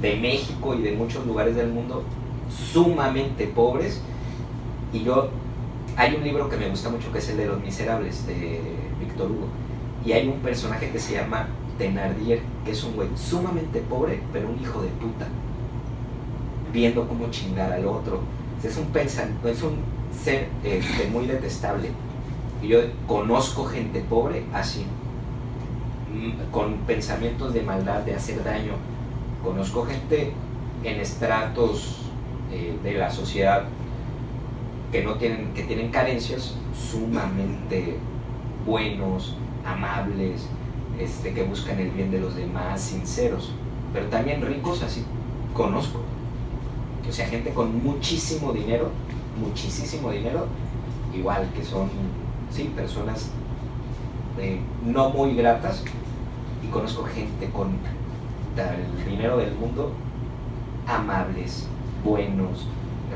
de 0.00 0.16
México 0.16 0.74
y 0.74 0.82
de 0.82 0.92
muchos 0.92 1.26
lugares 1.26 1.56
del 1.56 1.68
mundo 1.68 2.02
sumamente 2.72 3.46
pobres 3.46 4.02
y 4.92 5.04
yo, 5.04 5.28
hay 5.96 6.14
un 6.14 6.24
libro 6.24 6.48
que 6.48 6.56
me 6.56 6.68
gusta 6.68 6.88
mucho 6.88 7.12
que 7.12 7.18
es 7.18 7.28
el 7.28 7.36
de 7.36 7.46
Los 7.46 7.60
Miserables 7.60 8.26
de 8.26 8.60
Víctor 9.00 9.30
Hugo. 9.30 9.46
Y 10.04 10.12
hay 10.12 10.28
un 10.28 10.38
personaje 10.40 10.90
que 10.90 10.98
se 10.98 11.14
llama 11.14 11.48
Tenardier, 11.78 12.40
que 12.64 12.70
es 12.70 12.84
un 12.84 12.94
güey 12.94 13.08
sumamente 13.16 13.80
pobre, 13.80 14.20
pero 14.32 14.48
un 14.48 14.60
hijo 14.60 14.80
de 14.80 14.88
puta. 14.88 15.26
Viendo 16.72 17.06
cómo 17.08 17.30
chingar 17.30 17.72
al 17.72 17.86
otro. 17.86 18.20
Es 18.62 18.76
un 18.76 18.86
pensamiento, 18.86 19.48
es 19.48 19.62
un 19.62 19.76
ser 20.12 20.48
este, 20.64 21.08
muy 21.10 21.26
detestable. 21.26 21.90
Y 22.62 22.68
yo 22.68 22.80
conozco 23.06 23.64
gente 23.64 24.00
pobre 24.00 24.44
así, 24.52 24.86
mm, 26.12 26.50
con 26.50 26.78
pensamientos 26.86 27.52
de 27.52 27.62
maldad, 27.62 28.00
de 28.00 28.14
hacer 28.14 28.42
daño. 28.42 28.72
Conozco 29.42 29.84
gente 29.84 30.32
en 30.82 31.00
estratos 31.00 31.98
eh, 32.50 32.78
de 32.82 32.94
la 32.94 33.10
sociedad 33.10 33.64
que 34.92 35.02
no 35.02 35.14
tienen, 35.14 35.52
que 35.52 35.64
tienen 35.64 35.90
carencias 35.90 36.54
sumamente 36.74 37.96
buenos, 38.64 39.36
amables, 39.64 40.48
este, 40.98 41.34
que 41.34 41.42
buscan 41.42 41.78
el 41.78 41.90
bien 41.90 42.10
de 42.10 42.20
los 42.20 42.36
demás, 42.36 42.80
sinceros, 42.80 43.52
pero 43.92 44.06
también 44.06 44.42
ricos 44.42 44.82
así 44.82 45.04
conozco. 45.54 46.00
O 47.08 47.12
sea, 47.12 47.26
gente 47.26 47.50
con 47.50 47.82
muchísimo 47.82 48.52
dinero, 48.52 48.90
muchísimo 49.40 50.10
dinero, 50.10 50.46
igual 51.14 51.48
que 51.54 51.64
son, 51.64 51.88
sí, 52.50 52.72
personas 52.74 53.30
eh, 54.38 54.60
no 54.84 55.10
muy 55.10 55.34
gratas, 55.34 55.82
y 56.62 56.66
conozco 56.68 57.04
gente 57.04 57.50
con 57.50 57.78
el 58.56 59.10
dinero 59.10 59.38
del 59.38 59.54
mundo, 59.54 59.92
amables, 60.86 61.66
buenos, 62.04 62.66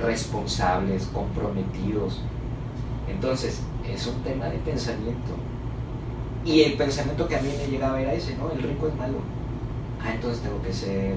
responsables, 0.03 1.07
comprometidos. 1.13 2.21
Entonces, 3.09 3.63
es 3.89 4.07
un 4.07 4.23
tema 4.23 4.47
de 4.47 4.59
pensamiento. 4.59 5.33
Y 6.45 6.63
el 6.63 6.75
pensamiento 6.75 7.27
que 7.27 7.37
a 7.37 7.43
mí 7.43 7.51
me 7.59 7.71
llegaba 7.71 8.01
era 8.01 8.13
ese, 8.13 8.37
¿no? 8.37 8.51
El 8.51 8.63
rico 8.63 8.89
es 8.89 8.97
malo. 8.97 9.19
Ah, 10.03 10.13
entonces 10.15 10.43
tengo 10.43 10.63
que 10.63 10.73
ser, 10.73 11.17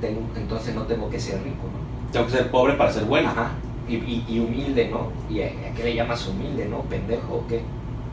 tengo, 0.00 0.20
entonces 0.36 0.74
no 0.74 0.82
tengo 0.82 1.10
que 1.10 1.20
ser 1.20 1.42
rico, 1.42 1.64
¿no? 1.64 2.10
Tengo 2.12 2.26
que 2.26 2.32
ser 2.32 2.50
pobre 2.50 2.74
para 2.74 2.92
ser 2.92 3.04
bueno. 3.04 3.28
Ajá. 3.28 3.50
Y, 3.88 4.40
humilde, 4.40 4.88
¿no? 4.88 5.12
¿Y 5.30 5.42
a, 5.42 5.72
qué 5.74 5.84
le 5.84 5.94
llamas 5.94 6.26
humilde, 6.26 6.66
no? 6.66 6.82
¿Pendejo 6.82 7.34
o 7.34 7.46
qué? 7.46 7.62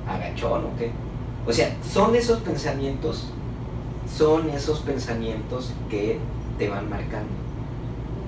¿Agachón 0.07 0.65
o 0.65 0.77
qué? 0.77 0.91
O 1.47 1.51
sea, 1.51 1.75
son 1.83 2.15
esos 2.15 2.39
pensamientos, 2.39 3.29
son 4.07 4.49
esos 4.49 4.79
pensamientos 4.81 5.73
que 5.89 6.19
te 6.57 6.69
van 6.69 6.89
marcando 6.89 7.43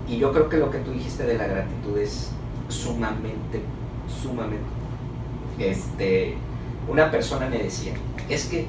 y 0.07 0.17
yo 0.17 0.31
creo 0.31 0.49
que 0.49 0.57
lo 0.57 0.69
que 0.69 0.79
tú 0.79 0.91
dijiste 0.91 1.23
de 1.23 1.37
la 1.37 1.47
gratitud 1.47 1.97
es 1.97 2.29
sumamente, 2.69 3.61
sumamente. 4.21 4.65
Este, 5.57 6.35
una 6.87 7.09
persona 7.09 7.47
me 7.47 7.57
decía, 7.57 7.93
es 8.29 8.45
que, 8.45 8.67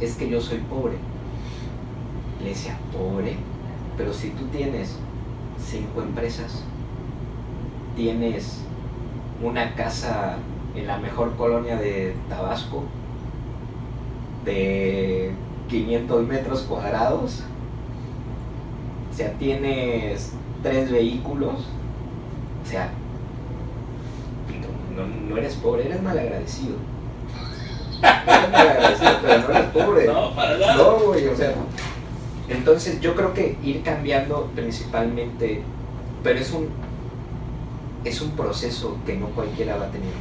es 0.00 0.14
que 0.16 0.28
yo 0.28 0.40
soy 0.40 0.58
pobre. 0.58 0.96
Le 2.42 2.50
decía, 2.50 2.78
pobre, 2.92 3.36
pero 3.96 4.12
si 4.12 4.30
tú 4.30 4.44
tienes 4.48 4.96
cinco 5.58 6.02
empresas, 6.02 6.64
tienes 7.96 8.60
una 9.42 9.74
casa 9.74 10.36
en 10.74 10.86
la 10.86 10.98
mejor 10.98 11.36
colonia 11.36 11.76
de 11.76 12.14
Tabasco, 12.28 12.84
de 14.44 15.32
500 15.68 16.26
metros 16.26 16.62
cuadrados, 16.62 17.42
o 19.10 19.16
sea, 19.16 19.32
tienes 19.34 20.32
tres 20.62 20.90
vehículos, 20.90 21.66
o 22.64 22.68
sea, 22.68 22.90
no, 24.96 25.06
no 25.06 25.36
eres 25.36 25.54
pobre, 25.54 25.86
eres 25.86 26.02
malagradecido. 26.02 26.76
Eres 28.02 28.50
malagradecido, 28.50 29.12
pero 29.22 29.38
no 29.38 29.54
eres 29.54 29.70
pobre. 29.70 30.06
No, 30.06 30.34
para 30.34 30.58
nada. 30.58 30.76
No, 30.76 30.98
güey, 31.00 31.26
o 31.26 31.36
sea. 31.36 31.54
Entonces 32.48 33.00
yo 33.00 33.14
creo 33.14 33.32
que 33.32 33.56
ir 33.62 33.82
cambiando 33.82 34.50
principalmente, 34.54 35.62
pero 36.22 36.38
es 36.38 36.52
un, 36.52 36.68
es 38.04 38.20
un 38.20 38.30
proceso 38.30 38.96
que 39.06 39.16
no 39.16 39.26
cualquiera 39.28 39.76
va 39.76 39.86
a 39.86 39.90
tener. 39.90 40.12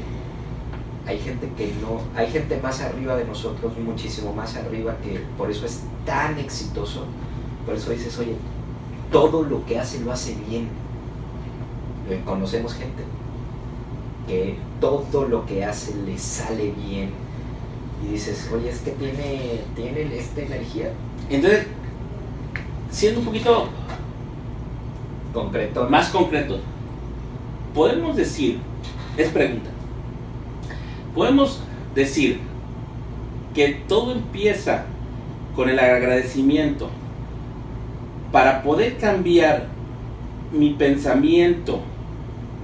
Hay 1.06 1.20
gente 1.20 1.50
que 1.58 1.74
no, 1.82 2.00
hay 2.16 2.32
gente 2.32 2.60
más 2.62 2.82
arriba 2.82 3.16
de 3.18 3.26
nosotros, 3.26 3.78
muchísimo 3.78 4.34
más 4.34 4.56
arriba, 4.56 4.96
que 5.04 5.20
por 5.38 5.52
eso 5.52 5.66
es 5.66 5.82
tan 6.06 6.40
exitoso. 6.40 7.06
Por 7.66 7.76
eso 7.76 7.92
dices, 7.92 8.18
oye, 8.20 8.36
todo 9.12 9.44
lo 9.44 9.66
que 9.66 9.80
hace 9.80 10.00
lo 10.00 10.12
hace 10.12 10.36
bien. 10.48 10.70
Eh, 12.10 12.22
Conocemos 12.26 12.74
gente 12.74 13.04
que 14.28 14.58
todo 14.80 15.28
lo 15.28 15.46
que 15.46 15.66
hace 15.66 15.94
le 16.06 16.18
sale 16.18 16.72
bien. 16.72 17.12
Y 18.04 18.14
dices, 18.14 18.50
oye, 18.54 18.70
es 18.70 18.80
que 18.80 18.92
tiene, 18.92 19.62
tiene 19.76 20.18
esta 20.18 20.42
energía 20.42 20.92
Entonces, 21.30 21.68
siendo 22.92 23.22
un 23.22 23.26
poquito 23.26 23.68
concreto. 25.34 25.90
más 25.90 26.10
concreto, 26.10 26.60
podemos 27.74 28.16
decir, 28.16 28.60
es 29.18 29.30
pregunta, 29.30 29.70
podemos 31.16 31.62
decir 31.96 32.40
que 33.54 33.82
todo 33.88 34.14
empieza 34.14 34.86
con 35.56 35.70
el 35.70 35.80
agradecimiento 35.80 36.90
para 38.32 38.64
poder 38.64 38.98
cambiar 38.98 39.68
mi 40.52 40.72
pensamiento 40.72 41.82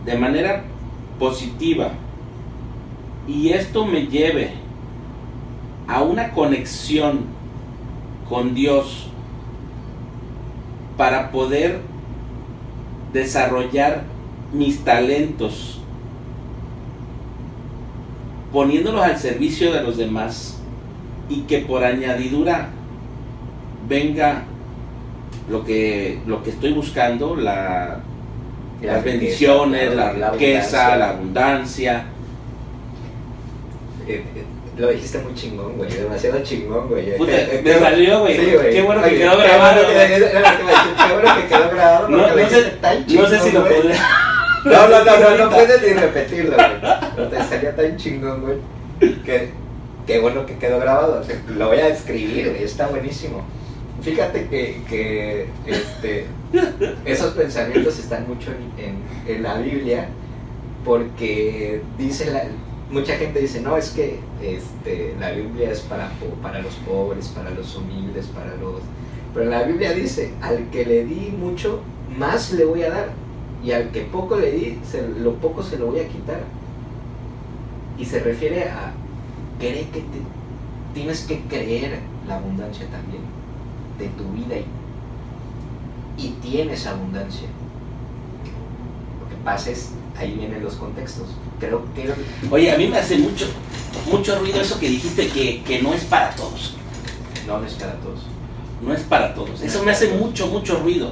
de 0.05 0.17
manera 0.17 0.63
positiva 1.19 1.91
y 3.27 3.49
esto 3.49 3.85
me 3.85 4.07
lleve 4.07 4.53
a 5.87 6.01
una 6.01 6.31
conexión 6.31 7.25
con 8.27 8.55
Dios 8.55 9.07
para 10.97 11.31
poder 11.31 11.81
desarrollar 13.13 14.03
mis 14.53 14.83
talentos 14.83 15.79
poniéndolos 18.51 19.01
al 19.03 19.17
servicio 19.17 19.71
de 19.73 19.81
los 19.83 19.97
demás 19.97 20.59
y 21.29 21.41
que 21.41 21.59
por 21.59 21.83
añadidura 21.83 22.69
venga 23.87 24.43
lo 25.49 25.63
que 25.63 26.19
lo 26.25 26.41
que 26.43 26.49
estoy 26.51 26.73
buscando 26.73 27.35
la, 27.35 27.99
La 28.81 28.93
las 28.93 29.03
riqueza, 29.03 29.03
bendiciones 29.03 29.95
la, 29.95 30.13
la 30.13 30.31
riqueza 30.31 30.93
abundancia. 30.93 30.97
la 30.97 31.09
abundancia 31.09 32.05
Eh, 34.07 34.23
eh, 34.35 34.43
lo 34.77 34.87
dijiste 34.89 35.19
muy 35.19 35.33
chingón, 35.35 35.75
güey. 35.77 35.91
Demasiado 35.91 36.41
chingón, 36.41 36.87
güey. 36.87 37.17
Puta, 37.17 37.33
Eh, 37.33 37.61
me 37.63 37.73
salió, 37.79 38.21
güey. 38.21 38.35
Sí. 38.37 38.45
Qué 38.71 38.81
bueno 38.81 39.03
que 39.03 39.17
quedó 39.17 39.37
grabado, 39.37 39.81
Qué 39.85 41.13
bueno 41.13 41.35
que 41.35 41.47
quedó 41.47 42.07
no, 42.07 42.49
sé, 42.49 42.61
tan 42.81 43.05
no 43.07 43.27
sé 43.27 43.39
si 43.39 43.51
lo 43.51 43.61
güey. 43.61 43.73
No, 44.65 44.87
no, 44.89 45.05
no, 45.05 45.19
no, 45.19 45.37
no 45.45 45.49
puedes 45.49 45.81
ni 45.81 45.93
repetirlo, 45.93 46.55
güey. 46.55 46.81
No 47.17 47.27
te 47.27 47.43
salía 47.43 47.75
tan 47.75 47.95
chingón, 47.97 48.41
güey. 48.41 48.57
Que, 49.23 49.49
qué 50.05 50.19
bueno 50.19 50.45
que 50.45 50.57
quedó 50.57 50.79
grabado. 50.79 51.21
O 51.21 51.23
sea, 51.23 51.41
lo 51.49 51.67
voy 51.67 51.77
a 51.77 51.87
escribir, 51.87 52.49
güey. 52.49 52.63
Está 52.63 52.87
buenísimo. 52.87 53.43
Fíjate 54.01 54.47
que, 54.47 54.81
que 54.89 55.47
este, 55.67 56.25
esos 57.05 57.33
pensamientos 57.33 57.99
están 57.99 58.27
mucho 58.27 58.51
en, 58.51 58.85
en- 58.85 59.35
en 59.35 59.43
la 59.43 59.57
Biblia 59.59 60.07
porque 60.85 61.81
dice 61.97 62.31
la, 62.31 62.43
mucha 62.89 63.15
gente 63.17 63.39
dice, 63.39 63.61
no, 63.61 63.75
es 63.77 63.89
que 63.89 64.19
este, 64.41 65.15
la 65.19 65.31
Biblia 65.31 65.71
es 65.71 65.81
para, 65.81 66.09
para 66.41 66.61
los 66.61 66.73
pobres, 66.75 67.27
para 67.29 67.49
los 67.51 67.75
humildes, 67.75 68.27
para 68.27 68.55
los... 68.55 68.81
Pero 69.33 69.49
la 69.49 69.63
Biblia 69.63 69.91
dice, 69.93 70.33
al 70.41 70.69
que 70.71 70.85
le 70.85 71.03
di 71.05 71.33
mucho, 71.37 71.81
más 72.17 72.51
le 72.53 72.65
voy 72.65 72.83
a 72.83 72.89
dar. 72.89 73.09
Y 73.63 73.71
al 73.71 73.89
que 73.91 74.01
poco 74.01 74.37
le 74.37 74.51
di, 74.51 74.79
se- 74.89 75.07
lo 75.19 75.33
poco 75.35 75.61
se 75.63 75.77
lo 75.77 75.87
voy 75.87 75.99
a 75.99 76.07
quitar. 76.07 76.41
Y 77.97 78.05
se 78.05 78.19
refiere 78.21 78.63
a 78.69 78.93
querer 79.59 79.85
que 79.87 79.99
te, 79.99 80.21
tienes 80.93 81.21
que 81.25 81.41
creer 81.41 81.99
la 82.27 82.37
abundancia 82.37 82.85
también 82.87 83.23
de 83.97 84.07
tu 84.09 84.23
vida 84.31 84.55
y, 86.17 86.25
y 86.25 86.29
tienes 86.41 86.87
abundancia. 86.87 87.47
Lo 89.21 89.29
que 89.29 89.35
pasa 89.43 89.71
es, 89.71 89.91
ahí 90.17 90.33
vienen 90.35 90.63
los 90.63 90.75
contextos. 90.75 91.27
Creo 91.59 91.83
que 91.93 92.13
oye 92.49 92.71
a 92.71 92.77
mí 92.77 92.87
me 92.87 92.97
hace 92.97 93.17
mucho 93.17 93.45
mucho 94.09 94.39
ruido 94.39 94.61
eso 94.61 94.79
que 94.79 94.87
dijiste 94.87 95.27
que, 95.27 95.61
que 95.63 95.81
no 95.81 95.93
es 95.93 96.05
para 96.05 96.29
todos 96.35 96.75
no, 97.45 97.59
no 97.59 97.65
es 97.67 97.73
para 97.73 97.93
todos. 97.99 98.19
no 98.81 98.93
es 98.93 99.01
para 99.01 99.33
todos 99.33 99.61
eso 99.61 99.83
me 99.83 99.91
hace 99.91 100.13
mucho 100.13 100.47
mucho 100.47 100.79
ruido 100.79 101.11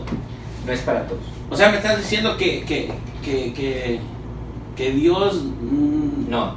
No 0.65 0.71
es 0.71 0.79
para 0.81 1.05
todos. 1.05 1.19
O 1.49 1.55
sea 1.55 1.69
me 1.69 1.77
estás 1.77 1.97
diciendo 1.97 2.37
que 2.37 2.63
que, 2.63 2.91
que, 3.23 3.53
que, 3.53 3.99
que 4.75 4.91
Dios 4.91 5.43
mm, 5.43 6.29
No, 6.29 6.55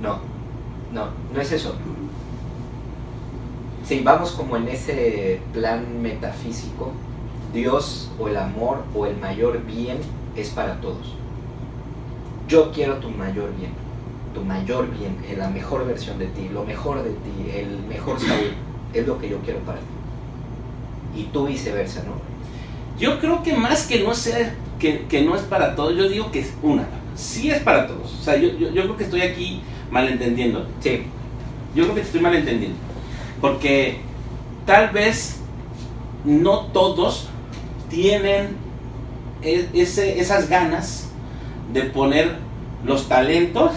no, 0.00 0.18
no, 0.92 1.08
no 1.32 1.40
es 1.40 1.52
eso. 1.52 1.74
Si 3.84 4.00
vamos 4.00 4.32
como 4.32 4.56
en 4.56 4.68
ese 4.68 5.40
plan 5.52 6.02
metafísico, 6.02 6.90
Dios 7.52 8.10
o 8.18 8.28
el 8.28 8.36
amor 8.36 8.82
o 8.94 9.06
el 9.06 9.16
mayor 9.16 9.64
bien 9.64 9.98
es 10.34 10.50
para 10.50 10.80
todos. 10.80 11.14
Yo 12.48 12.72
quiero 12.72 12.96
tu 12.96 13.10
mayor 13.10 13.54
bien, 13.56 13.70
tu 14.34 14.42
mayor 14.42 14.90
bien, 14.90 15.16
eh, 15.28 15.36
la 15.36 15.48
mejor 15.48 15.86
versión 15.86 16.18
de 16.18 16.26
ti, 16.26 16.48
lo 16.48 16.64
mejor 16.64 17.02
de 17.02 17.10
ti, 17.10 17.50
el 17.54 17.78
mejor 17.88 18.18
salud, 18.28 18.52
es 18.92 19.06
lo 19.06 19.18
que 19.18 19.28
yo 19.28 19.38
quiero 19.38 19.60
para 19.60 19.78
ti. 19.78 21.20
Y 21.20 21.24
tú 21.24 21.46
viceversa, 21.46 22.02
¿no? 22.04 22.12
Yo 22.98 23.20
creo 23.20 23.42
que 23.42 23.52
más 23.54 23.86
que 23.86 24.02
no 24.02 24.14
ser, 24.14 24.54
que, 24.78 25.04
que 25.08 25.22
no 25.22 25.36
es 25.36 25.42
para 25.42 25.74
todos, 25.74 25.96
yo 25.96 26.08
digo 26.08 26.30
que 26.30 26.40
es 26.40 26.52
una, 26.62 26.86
sí 27.14 27.50
es 27.50 27.60
para 27.60 27.86
todos. 27.86 28.14
O 28.20 28.22
sea, 28.22 28.36
yo, 28.36 28.48
yo, 28.56 28.70
yo 28.70 28.82
creo 28.82 28.96
que 28.96 29.04
estoy 29.04 29.20
aquí 29.22 29.60
malentendiendo. 29.90 30.66
Sí, 30.80 31.02
Yo 31.74 31.84
creo 31.84 31.94
que 31.94 32.00
te 32.00 32.06
estoy 32.06 32.20
malentendiendo. 32.20 32.76
Porque 33.40 33.98
tal 34.64 34.90
vez 34.90 35.40
no 36.24 36.66
todos 36.72 37.28
tienen 37.90 38.56
e- 39.42 39.68
ese, 39.74 40.18
esas 40.18 40.48
ganas 40.48 41.08
de 41.72 41.82
poner 41.82 42.36
los 42.84 43.08
talentos 43.08 43.72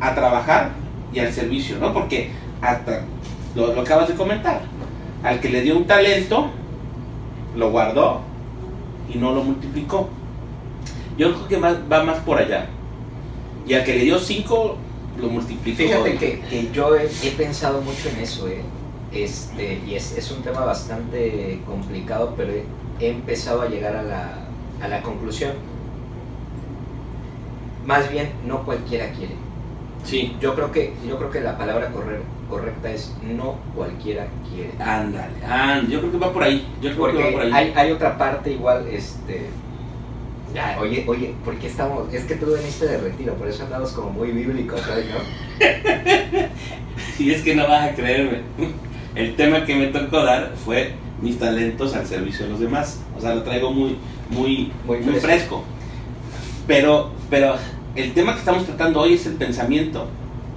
a 0.00 0.14
trabajar 0.14 0.70
y 1.12 1.18
al 1.18 1.32
servicio, 1.32 1.78
¿no? 1.78 1.92
Porque 1.92 2.30
hasta 2.60 3.02
lo, 3.54 3.74
lo 3.74 3.80
acabas 3.82 4.08
de 4.08 4.14
comentar. 4.14 4.62
Al 5.22 5.40
que 5.40 5.48
le 5.48 5.60
dio 5.62 5.76
un 5.76 5.86
talento, 5.86 6.50
lo 7.56 7.70
guardó 7.70 8.20
y 9.12 9.18
no 9.18 9.32
lo 9.32 9.42
multiplicó. 9.44 10.08
Yo 11.18 11.32
creo 11.34 11.48
que 11.48 11.56
más- 11.58 11.76
va 11.90 12.02
más 12.04 12.18
por 12.20 12.38
allá. 12.38 12.66
Y 13.66 13.74
al 13.74 13.84
que 13.84 13.94
le 13.94 14.04
dio 14.04 14.18
cinco, 14.18 14.76
lo 15.20 15.28
multiplicó. 15.28 15.76
Fíjate 15.78 16.16
que, 16.16 16.40
que 16.40 16.70
yo 16.72 16.96
he, 16.96 17.04
he 17.22 17.30
pensado 17.36 17.80
mucho 17.82 18.08
en 18.08 18.16
eso, 18.22 18.48
¿eh? 18.48 18.62
Este, 19.12 19.80
y 19.86 19.94
es, 19.94 20.16
es 20.16 20.30
un 20.30 20.42
tema 20.42 20.64
bastante 20.64 21.60
complicado, 21.66 22.32
pero 22.36 22.50
he, 22.52 22.64
he 22.98 23.10
empezado 23.10 23.60
a 23.62 23.68
llegar 23.68 23.94
a 23.94 24.02
la, 24.02 24.38
a 24.80 24.88
la 24.88 25.02
conclusión. 25.02 25.52
Más 27.86 28.10
bien, 28.10 28.30
no 28.46 28.64
cualquiera 28.64 29.10
quiere. 29.12 29.34
Sí, 30.04 30.36
Yo 30.40 30.54
creo 30.54 30.72
que, 30.72 30.94
yo 31.06 31.16
creo 31.18 31.30
que 31.30 31.40
la 31.40 31.56
palabra 31.58 31.90
corre- 31.92 32.22
correcta 32.52 32.90
es 32.90 33.10
no 33.22 33.56
cualquiera 33.74 34.26
quiere. 34.50 34.72
ándale, 34.78 35.32
ándale. 35.42 35.88
Yo 35.90 36.00
creo 36.00 36.12
que 36.12 36.18
va 36.18 36.32
por 36.32 36.42
ahí. 36.42 36.66
Yo 36.82 36.90
creo 36.92 37.06
que 37.06 37.12
va 37.16 37.22
por 37.22 37.32
Porque 37.32 37.46
ahí. 37.46 37.52
hay, 37.52 37.72
hay 37.74 37.92
otra 37.92 38.18
parte 38.18 38.52
igual, 38.52 38.86
este... 38.92 39.46
Ya, 40.54 40.76
oye, 40.78 41.02
oye, 41.08 41.34
¿por 41.46 41.56
qué 41.56 41.66
estamos...? 41.66 42.12
Es 42.12 42.24
que 42.24 42.34
tú 42.34 42.52
veniste 42.52 42.86
de 42.86 42.98
retiro, 42.98 43.32
por 43.36 43.48
eso 43.48 43.62
andamos 43.64 43.92
como 43.92 44.10
muy 44.10 44.32
bíblicos 44.32 44.82
hoy, 44.86 45.04
¿no? 45.10 46.46
Y 47.18 47.30
es 47.30 47.42
que 47.42 47.54
no 47.54 47.66
vas 47.66 47.90
a 47.90 47.94
creerme. 47.94 48.40
El 49.14 49.34
tema 49.34 49.64
que 49.64 49.74
me 49.74 49.86
tocó 49.86 50.22
dar 50.22 50.52
fue 50.62 50.92
mis 51.22 51.38
talentos 51.38 51.94
al 51.94 52.06
servicio 52.06 52.44
de 52.44 52.50
los 52.50 52.60
demás. 52.60 53.00
O 53.16 53.20
sea, 53.20 53.34
lo 53.34 53.42
traigo 53.42 53.72
muy, 53.72 53.96
muy, 54.28 54.70
Muy 54.84 54.98
muy 54.98 55.14
fresco. 55.14 55.26
fresco. 55.26 55.64
Pero, 56.66 57.10
pero 57.30 57.54
el 57.96 58.12
tema 58.12 58.34
que 58.34 58.40
estamos 58.40 58.66
tratando 58.66 59.00
hoy 59.00 59.14
es 59.14 59.24
el 59.26 59.34
pensamiento. 59.34 60.06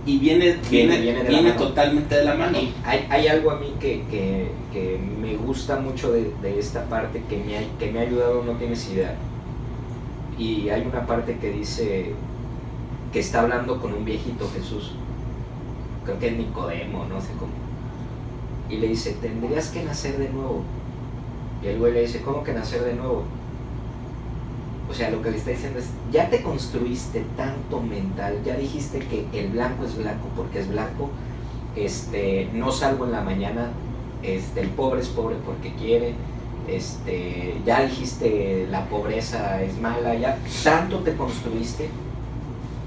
Y 0.05 0.19
viene, 0.19 0.57
Viene- 0.69 0.99
viene, 1.01 1.23
de 1.23 1.51
totalmente 1.57 2.15
de 2.15 2.25
la 2.25 2.35
mano. 2.35 2.57
Hay, 2.83 3.07
hay 3.09 3.27
algo 3.27 3.49
a 3.51 3.55
mí 3.59 3.73
que, 3.79 4.03
que- 4.11 4.51
que 4.71 4.99
me 4.99 5.35
gusta 5.35 5.77
mucho 5.79 6.11
de, 6.11 6.31
de 6.41 6.59
esta 6.59 6.83
parte 6.85 7.23
que 7.27 7.37
me, 7.37 7.57
ha, 7.57 7.61
que 7.79 7.91
me 7.91 7.99
ha 7.99 8.01
ayudado, 8.03 8.43
no 8.43 8.51
tienes 8.53 8.87
idea. 8.91 9.15
Y 10.37 10.69
hay 10.69 10.81
una 10.85 11.07
parte 11.07 11.37
que 11.37 11.49
dice 11.51 12.11
que 13.11 13.19
está 13.19 13.41
hablando 13.41 13.79
con 13.81 13.93
un 13.93 14.05
viejito 14.05 14.47
Jesús. 14.53 14.91
Creo 16.03 16.19
que 16.19 16.27
es 16.27 16.37
Nicodemo, 16.37 17.05
no 17.05 17.19
sé 17.19 17.29
cómo. 17.39 17.53
Y 18.69 18.77
le 18.77 18.89
dice, 18.89 19.15
tendrías 19.21 19.69
que 19.69 19.83
nacer 19.83 20.17
de 20.17 20.29
nuevo. 20.29 20.61
Y 21.63 21.67
el 21.67 21.79
güey 21.79 21.93
le 21.93 22.01
dice, 22.01 22.21
¿cómo 22.21 22.43
que 22.43 22.53
nacer 22.53 22.83
de 22.83 22.93
nuevo? 22.93 23.23
O 24.89 24.93
sea, 24.93 25.09
lo 25.09 25.21
que 25.21 25.31
le 25.31 25.37
está 25.37 25.51
diciendo 25.51 25.79
es, 25.79 25.87
ya 26.11 26.29
te 26.29 26.41
construiste 26.43 27.23
tanto 27.35 27.81
mental, 27.81 28.39
ya 28.45 28.55
dijiste 28.55 28.99
que 28.99 29.25
el 29.33 29.49
blanco 29.49 29.85
es 29.85 29.97
blanco 29.97 30.27
porque 30.35 30.59
es 30.59 30.69
blanco, 30.69 31.09
este, 31.75 32.49
no 32.53 32.71
salgo 32.71 33.05
en 33.05 33.11
la 33.11 33.21
mañana, 33.21 33.71
este, 34.21 34.61
el 34.61 34.69
pobre 34.69 35.01
es 35.01 35.07
pobre 35.07 35.37
porque 35.43 35.73
quiere, 35.73 36.13
este, 36.67 37.59
ya 37.65 37.83
dijiste 37.83 38.67
la 38.69 38.85
pobreza 38.85 39.61
es 39.61 39.79
mala, 39.79 40.15
ya 40.15 40.37
tanto 40.63 40.99
te 40.99 41.15
construiste, 41.15 41.89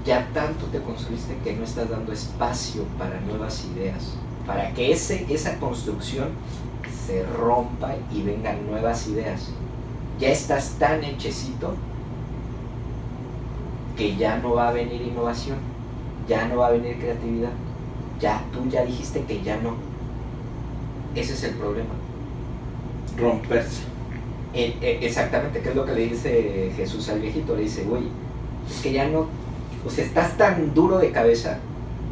ya 0.05 0.27
tanto 0.33 0.65
te 0.67 0.79
construiste 0.81 1.35
que 1.43 1.53
no 1.53 1.65
estás 1.65 1.89
dando 1.89 2.13
espacio 2.13 2.83
para 2.97 3.19
nuevas 3.21 3.65
ideas, 3.75 4.15
para 4.47 4.73
que 4.73 4.93
ese, 4.93 5.25
esa 5.29 5.59
construcción 5.59 6.29
se 7.05 7.23
rompa 7.23 7.95
y 8.13 8.21
vengan 8.21 8.65
nuevas 8.67 9.07
ideas. 9.07 9.49
Ya 10.19 10.29
estás 10.29 10.75
tan 10.79 11.03
hechecito 11.03 11.75
que 13.99 14.15
ya 14.15 14.37
no 14.37 14.55
va 14.55 14.69
a 14.69 14.71
venir 14.71 15.01
innovación, 15.01 15.57
ya 16.25 16.47
no 16.47 16.59
va 16.59 16.67
a 16.67 16.71
venir 16.71 16.97
creatividad, 16.97 17.51
ya 18.17 18.41
tú 18.53 18.65
ya 18.69 18.85
dijiste 18.85 19.23
que 19.23 19.43
ya 19.43 19.57
no. 19.57 19.75
Ese 21.13 21.33
es 21.33 21.43
el 21.43 21.55
problema. 21.55 21.89
Romperse. 23.17 23.81
Eh, 24.53 24.77
eh, 24.81 24.99
exactamente, 25.01 25.59
¿qué 25.59 25.69
es 25.69 25.75
lo 25.75 25.85
que 25.85 25.93
le 25.93 26.07
dice 26.07 26.71
Jesús 26.77 27.09
al 27.09 27.19
viejito? 27.19 27.57
Le 27.57 27.63
dice, 27.63 27.83
güey, 27.83 28.03
es 28.69 28.81
que 28.81 28.93
ya 28.93 29.05
no, 29.09 29.27
o 29.85 29.89
sea, 29.89 30.05
estás 30.05 30.37
tan 30.37 30.73
duro 30.73 30.97
de 30.97 31.11
cabeza, 31.11 31.59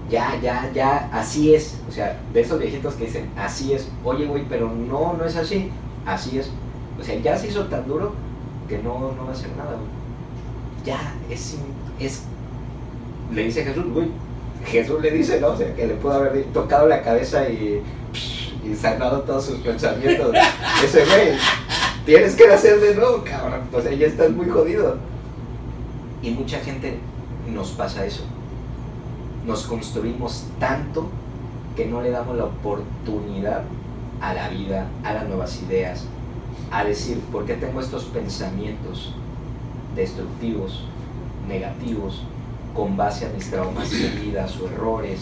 ya, 0.09 0.38
ya, 0.41 0.69
ya, 0.73 1.09
así 1.13 1.55
es. 1.55 1.79
O 1.88 1.91
sea, 1.91 2.19
de 2.33 2.41
esos 2.41 2.59
viejitos 2.59 2.95
que 2.95 3.05
dicen, 3.05 3.29
así 3.38 3.71
es, 3.71 3.88
oye, 4.03 4.25
güey, 4.25 4.43
pero 4.49 4.69
no, 4.69 5.13
no 5.13 5.23
es 5.23 5.38
así, 5.38 5.71
así 6.05 6.38
es. 6.38 6.51
O 6.99 7.03
sea, 7.03 7.17
ya 7.17 7.38
se 7.38 7.47
hizo 7.47 7.65
tan 7.67 7.88
duro 7.88 8.11
que 8.67 8.77
no, 8.79 9.13
no 9.13 9.23
va 9.23 9.29
a 9.29 9.31
hacer 9.31 9.49
nada, 9.55 9.71
güey. 9.71 9.88
Ya, 10.85 11.13
es, 11.29 11.57
es, 11.99 12.23
le 13.33 13.43
dice 13.43 13.63
Jesús, 13.63 13.85
güey, 13.93 14.07
Jesús 14.65 15.01
le 15.01 15.11
dice, 15.11 15.39
¿no? 15.39 15.49
O 15.49 15.57
sea, 15.57 15.73
que 15.75 15.87
le 15.87 15.95
pudo 15.95 16.13
haber 16.13 16.43
tocado 16.45 16.87
la 16.87 17.01
cabeza 17.01 17.49
y, 17.49 17.81
y 18.65 18.75
sanado 18.75 19.21
todos 19.21 19.45
sus 19.45 19.59
pensamientos. 19.59 20.33
Ese 20.83 21.05
güey, 21.05 21.37
tienes 22.05 22.35
que 22.35 22.47
nacer 22.47 22.79
de 22.79 22.95
nuevo, 22.95 23.23
cabrón. 23.23 23.61
O 23.73 23.81
sea, 23.81 23.91
ya 23.93 24.07
estás 24.07 24.31
muy 24.31 24.47
jodido. 24.47 24.97
Y 26.21 26.31
mucha 26.31 26.59
gente 26.59 26.99
nos 27.47 27.71
pasa 27.71 28.05
eso. 28.05 28.23
Nos 29.45 29.63
construimos 29.65 30.45
tanto 30.59 31.09
que 31.75 31.85
no 31.85 32.01
le 32.01 32.09
damos 32.09 32.35
la 32.35 32.45
oportunidad 32.45 33.63
a 34.19 34.33
la 34.33 34.49
vida, 34.49 34.87
a 35.03 35.13
las 35.13 35.27
nuevas 35.27 35.61
ideas, 35.61 36.05
a 36.71 36.83
decir, 36.83 37.19
¿por 37.31 37.45
qué 37.45 37.53
tengo 37.53 37.79
estos 37.79 38.05
pensamientos 38.05 39.13
destructivos, 39.95 40.83
negativos, 41.47 42.23
con 42.75 42.95
base 42.97 43.25
a 43.25 43.29
mis 43.29 43.49
traumas 43.49 43.89
de 43.91 44.09
vida 44.21 44.45
o 44.61 44.67
errores? 44.67 45.19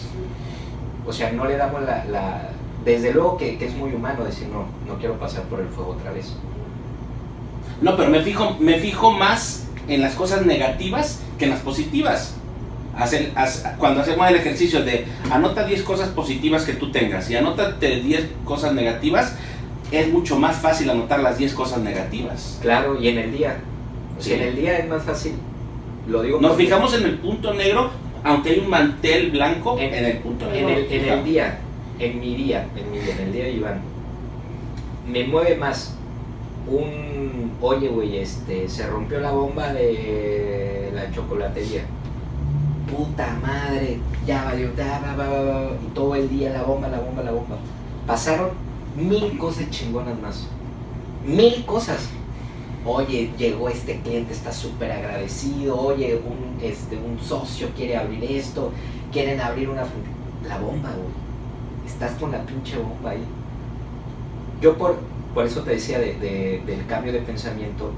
O 1.06 1.12
sea, 1.12 1.32
no 1.32 1.44
le 1.46 1.56
damos 1.56 1.82
la... 1.82 2.04
la- 2.06 2.50
desde 2.84 3.12
luego 3.12 3.36
que, 3.36 3.58
que 3.58 3.66
es 3.66 3.74
muy 3.74 3.92
humano 3.92 4.22
decir, 4.24 4.46
no, 4.46 4.66
no 4.86 4.96
quiero 5.00 5.18
pasar 5.18 5.42
por 5.44 5.58
el 5.58 5.66
fuego 5.68 5.90
otra 5.98 6.12
vez. 6.12 6.34
No, 7.82 7.96
pero 7.96 8.10
me 8.10 8.22
fijo, 8.22 8.56
me 8.60 8.78
fijo 8.78 9.10
más 9.10 9.66
en 9.88 10.00
las 10.02 10.14
cosas 10.14 10.46
negativas 10.46 11.20
que 11.38 11.44
en 11.46 11.50
las 11.50 11.60
positivas. 11.60 12.34
Hacer- 12.96 13.32
cuando 13.78 14.00
hacemos 14.00 14.28
el 14.30 14.36
ejercicio 14.36 14.82
de 14.84 15.04
anota 15.32 15.64
10 15.66 15.82
cosas 15.82 16.08
positivas 16.10 16.64
que 16.64 16.74
tú 16.74 16.90
tengas 16.92 17.28
y 17.28 17.36
anótate 17.36 18.00
10 18.00 18.24
cosas 18.44 18.72
negativas, 18.72 19.34
es 19.90 20.08
mucho 20.12 20.38
más 20.38 20.56
fácil 20.56 20.88
anotar 20.88 21.20
las 21.20 21.36
10 21.38 21.54
cosas 21.54 21.80
negativas. 21.80 22.58
Claro, 22.62 23.00
y 23.00 23.08
en 23.08 23.18
el 23.18 23.32
día. 23.32 23.56
O 24.18 24.22
sea, 24.22 24.36
Sí. 24.36 24.40
en 24.42 24.48
el 24.48 24.56
día 24.56 24.78
es 24.78 24.88
más 24.88 25.02
fácil. 25.02 25.32
Lo 26.08 26.22
digo 26.22 26.40
Nos 26.40 26.56
fijamos 26.56 26.94
en 26.94 27.04
el 27.04 27.18
punto 27.18 27.52
negro, 27.54 27.90
aunque 28.24 28.50
hay 28.50 28.58
un 28.60 28.70
mantel 28.70 29.30
blanco 29.30 29.78
En- 29.78 29.92
en, 29.94 30.04
el 30.04 30.18
punto 30.18 30.46
en 30.46 30.52
negro. 30.52 30.68
el, 30.70 30.92
en 30.92 31.08
el 31.08 31.24
día, 31.24 31.58
en 31.98 32.20
mi 32.20 32.34
día, 32.36 32.66
en 32.76 32.90
mi 32.90 32.98
día, 32.98 33.14
en 33.16 33.20
el 33.26 33.32
día 33.32 33.44
de 33.44 33.52
Iván, 33.52 33.80
me 35.08 35.24
mueve 35.24 35.56
más 35.56 35.94
un, 36.68 37.52
oye, 37.60 37.88
güey, 37.88 38.18
este, 38.18 38.68
se 38.68 38.86
rompió 38.86 39.20
la 39.20 39.30
bomba 39.32 39.72
de 39.72 40.90
la 40.94 41.10
chocolatería. 41.12 41.82
Puta 42.90 43.36
madre, 43.42 43.98
ya 44.26 44.44
valió, 44.44 44.68
ya, 44.76 45.00
va, 45.04 45.16
va, 45.16 45.28
va, 45.28 45.42
va, 45.42 45.70
y 45.84 45.92
todo 45.94 46.14
el 46.14 46.28
día 46.28 46.50
la 46.50 46.62
bomba, 46.62 46.88
la 46.88 47.00
bomba, 47.00 47.22
la 47.22 47.32
bomba. 47.32 47.56
Pasaron 48.06 48.50
mil 48.96 49.36
cosas 49.38 49.68
chingonas 49.70 50.18
más. 50.20 50.46
Mil 51.24 51.64
cosas. 51.64 52.08
Oye, 52.86 53.32
llegó 53.36 53.68
este 53.68 54.00
cliente, 54.00 54.32
está 54.32 54.52
súper 54.52 54.92
agradecido. 54.92 55.76
Oye, 55.78 56.20
un, 56.24 56.62
este, 56.64 56.96
un 56.96 57.18
socio 57.18 57.68
quiere 57.76 57.96
abrir 57.96 58.22
esto. 58.24 58.70
Quieren 59.12 59.40
abrir 59.40 59.68
una... 59.68 59.84
La 60.46 60.58
bomba, 60.58 60.90
güey. 60.90 61.08
Estás 61.86 62.12
con 62.12 62.30
la 62.30 62.42
pinche 62.44 62.78
bomba 62.78 63.10
ahí. 63.10 63.24
Yo 64.60 64.76
por, 64.78 64.96
por 65.34 65.44
eso 65.46 65.62
te 65.62 65.72
decía 65.72 65.98
de- 65.98 66.14
de- 66.14 66.62
del 66.64 66.86
cambio 66.86 67.12
de 67.12 67.20
pensamiento. 67.20 67.90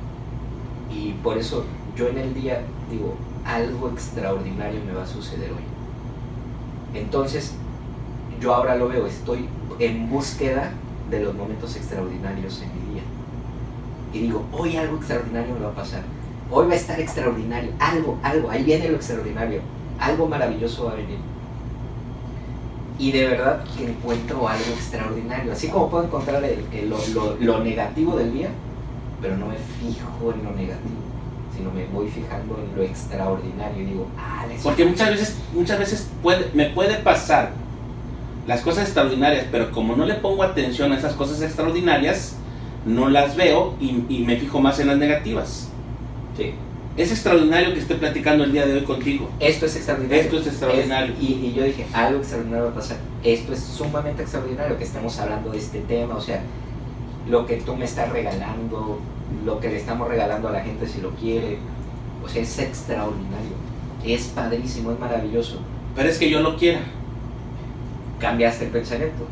Y 0.91 1.12
por 1.22 1.36
eso 1.36 1.64
yo 1.95 2.09
en 2.09 2.16
el 2.18 2.32
día 2.32 2.62
digo, 2.91 3.14
algo 3.45 3.91
extraordinario 3.91 4.80
me 4.86 4.93
va 4.95 5.03
a 5.03 5.07
suceder 5.07 5.51
hoy. 5.51 6.99
Entonces, 6.99 7.53
yo 8.41 8.55
ahora 8.55 8.76
lo 8.76 8.89
veo, 8.89 9.07
estoy 9.07 9.47
en 9.78 10.09
búsqueda 10.09 10.72
de 11.11 11.20
los 11.20 11.34
momentos 11.34 11.76
extraordinarios 11.76 12.62
en. 12.62 12.77
Y 14.12 14.20
digo, 14.20 14.44
hoy 14.52 14.76
algo 14.76 14.96
extraordinario 14.96 15.54
me 15.54 15.61
va 15.61 15.68
a 15.70 15.74
pasar. 15.74 16.02
Hoy 16.50 16.66
va 16.66 16.72
a 16.72 16.76
estar 16.76 16.98
extraordinario. 17.00 17.70
Algo, 17.78 18.18
algo, 18.22 18.50
ahí 18.50 18.62
viene 18.64 18.88
lo 18.88 18.96
extraordinario. 18.96 19.61
Algo 20.00 20.26
maravilloso 20.26 20.86
va 20.86 20.92
a 20.92 20.94
venir. 20.94 21.18
Y 22.98 23.12
de 23.12 23.26
verdad 23.28 23.62
que 23.76 23.84
encuentro 23.90 24.48
algo 24.48 24.64
extraordinario. 24.74 25.52
Así 25.52 25.68
como 25.68 25.88
puedo 25.90 26.04
encontrar 26.04 26.42
el- 26.44 26.64
el- 26.72 26.90
lo, 26.90 26.98
lo- 27.14 27.36
lo 27.38 27.62
negativo 27.62 28.16
del 28.16 28.32
día, 28.32 28.48
pero 29.22 29.36
no 29.36 29.46
me 29.46 29.56
fijo 29.56 30.32
en 30.32 30.42
lo 30.44 30.50
negativo, 30.50 30.96
sino 31.56 31.70
me 31.70 31.84
voy 31.86 32.09
fijando 32.09 32.59
en 32.59 32.76
lo 32.76 32.82
extraordinario. 32.82 33.82
Y 33.82 33.86
digo, 33.86 34.06
ah, 34.18 34.44
Porque 34.62 34.84
muchas 34.84 35.11
veces, 35.11 35.36
muchas 35.54 35.78
veces 35.78 36.09
puede, 36.22 36.50
me 36.54 36.70
puede 36.70 36.96
pasar 36.96 37.50
las 38.48 38.62
cosas 38.62 38.84
extraordinarias, 38.84 39.46
pero 39.52 39.70
como 39.70 39.94
no 39.94 40.04
le 40.06 40.14
pongo 40.14 40.42
atención 40.42 40.90
a 40.92 40.98
esas 40.98 41.12
cosas 41.12 41.40
extraordinarias, 41.42 42.34
no 42.86 43.08
las 43.08 43.36
veo 43.36 43.74
y, 43.80 44.02
y 44.08 44.24
me 44.26 44.36
fijo 44.36 44.60
más 44.60 44.78
en 44.80 44.88
las 44.88 44.98
negativas. 44.98 45.68
Sí. 46.36 46.52
Es 46.96 47.12
extraordinario 47.12 47.72
que 47.74 47.80
esté 47.80 47.94
platicando 47.94 48.42
el 48.44 48.50
día 48.52 48.66
de 48.66 48.74
hoy 48.74 48.82
contigo. 48.84 49.30
Esto 49.38 49.66
es 49.66 49.76
extraordinario. 49.76 50.20
Esto 50.22 50.38
es 50.40 50.46
extraordinario. 50.48 51.14
Es- 51.14 51.22
y, 51.22 51.32
y 51.46 51.54
yo 51.54 51.62
dije, 51.62 51.86
algo 51.92 52.18
extraordinario 52.18 52.64
va 52.64 52.70
a 52.70 52.74
pasar. 52.74 52.96
Esto 53.22 53.52
es 53.52 53.60
sumamente 53.60 54.22
extraordinario 54.22 54.76
que 54.76 54.84
estemos 54.84 55.16
hablando 55.20 55.50
de 55.50 55.58
este 55.58 55.80
tema. 55.82 56.16
O 56.16 56.20
sea, 56.20 56.40
lo 57.28 57.46
que 57.46 57.56
tú 57.58 57.76
me 57.76 57.84
estás 57.84 58.10
regalando, 58.10 58.98
lo 59.44 59.60
que 59.60 59.68
le 59.68 59.76
estamos 59.76 60.08
regalando 60.08 60.48
a 60.48 60.52
la 60.52 60.60
gente 60.60 60.88
si 60.88 61.00
lo 61.00 61.10
quiere. 61.10 61.58
O 62.24 62.28
sea, 62.28 62.42
es 62.42 62.58
extraordinario. 62.58 63.54
Es 64.04 64.26
padrísimo, 64.26 64.90
es 64.90 64.98
maravilloso. 64.98 65.60
Pero 65.94 66.08
es 66.08 66.18
que 66.18 66.28
yo 66.30 66.40
lo 66.40 66.56
quiera. 66.56 66.80
Cambiaste 68.18 68.64
el 68.64 68.70
pensamiento. 68.72 69.26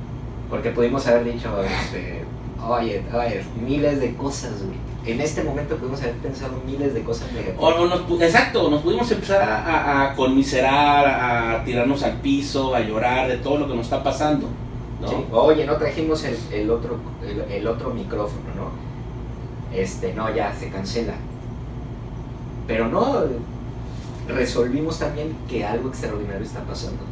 Porque 0.49 0.70
pudimos 0.70 1.05
haber 1.09 1.24
dicho, 1.32 1.49
este, 1.64 2.22
oye, 2.65 3.03
oye, 3.13 3.45
miles 3.67 4.01
de 4.01 4.15
cosas, 4.15 4.63
güey. 4.63 4.77
En 5.07 5.21
este 5.21 5.45
momento 5.45 5.77
pudimos 5.77 6.01
haber 6.03 6.15
pensado 6.17 6.55
miles 6.67 6.93
de 6.93 7.03
cosas 7.03 7.31
negativas. 7.33 7.59
O 7.61 7.71
no 7.71 7.87
nos 7.87 8.21
exacto, 8.23 8.69
nos 8.71 8.83
pudimos 8.83 9.09
empezar 9.11 9.41
a, 9.43 9.57
a- 9.65 10.11
a 10.11 10.15
conmiserar, 10.17 11.07
a 11.07 11.65
tirarnos 11.65 12.03
al 12.03 12.21
piso, 12.21 12.75
a 12.75 12.81
llorar 12.81 13.29
de 13.29 13.37
todo 13.39 13.59
lo 13.59 13.69
que 13.69 13.75
nos 13.77 13.85
está 13.87 14.03
pasando. 14.03 14.49
¿no? 15.01 15.09
Sí. 15.09 15.15
Oye, 15.31 15.65
no 15.65 15.77
trajimos 15.77 16.25
el, 16.25 16.37
el 16.53 16.71
otro, 16.71 16.97
el, 17.23 17.41
el 17.53 17.67
otro 17.69 17.91
micrófono, 17.91 18.43
¿no? 18.57 19.77
Este, 19.77 20.13
no, 20.15 20.35
ya 20.35 20.53
se 20.59 20.71
cancela. 20.71 21.15
Pero 22.67 22.89
no, 22.89 23.17
resolvimos 24.27 24.99
también 24.99 25.37
que 25.49 25.65
algo 25.65 25.89
extraordinario 25.89 26.43
está 26.45 26.61
pasando. 26.65 27.03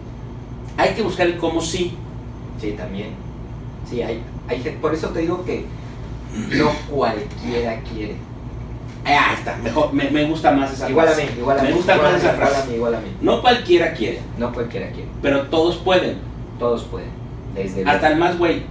Hay 0.76 0.94
que 0.94 1.02
buscar 1.02 1.26
el 1.28 1.36
cómo 1.36 1.60
sí. 1.60 1.96
Sí, 2.60 2.72
también. 2.72 3.10
Sí, 3.88 4.02
hay, 4.02 4.20
hay 4.48 4.56
gente, 4.62 4.78
por 4.80 4.94
eso 4.94 5.08
te 5.08 5.20
digo 5.20 5.44
que 5.44 5.64
no 6.58 6.70
cualquiera 6.90 7.80
quiere. 7.80 8.16
Ah, 9.06 9.30
ahí 9.30 9.34
está, 9.38 9.56
mejor, 9.58 9.92
me, 9.92 10.08
me 10.10 10.24
gusta 10.24 10.50
más 10.50 10.72
esa 10.72 10.88
Igual 10.88 11.08
a 11.08 11.12
frase. 11.12 11.30
mí, 11.32 11.38
igual 11.40 11.58
a 11.58 11.62
Me 11.62 11.68
mí. 11.68 11.74
gusta 11.74 11.94
igual 11.96 12.12
más 12.12 12.14
a 12.14 12.24
mí, 12.24 12.28
esa 12.28 12.34
igual 12.36 12.48
frase. 12.50 12.62
a 12.62 12.66
mí, 12.70 12.74
igual 12.76 12.94
a 12.94 13.00
mí. 13.00 13.06
No 13.20 13.40
cualquiera 13.42 13.92
quiere, 13.92 14.20
No 14.38 14.52
cualquiera 14.52 14.88
quiere. 14.90 15.08
pero 15.22 15.42
todos 15.48 15.76
pueden. 15.76 16.18
Todos 16.58 16.84
pueden. 16.84 17.10
Desde 17.54 17.84
Hasta 17.84 18.08
el 18.08 18.16
más 18.18 18.38
güey. 18.38 18.62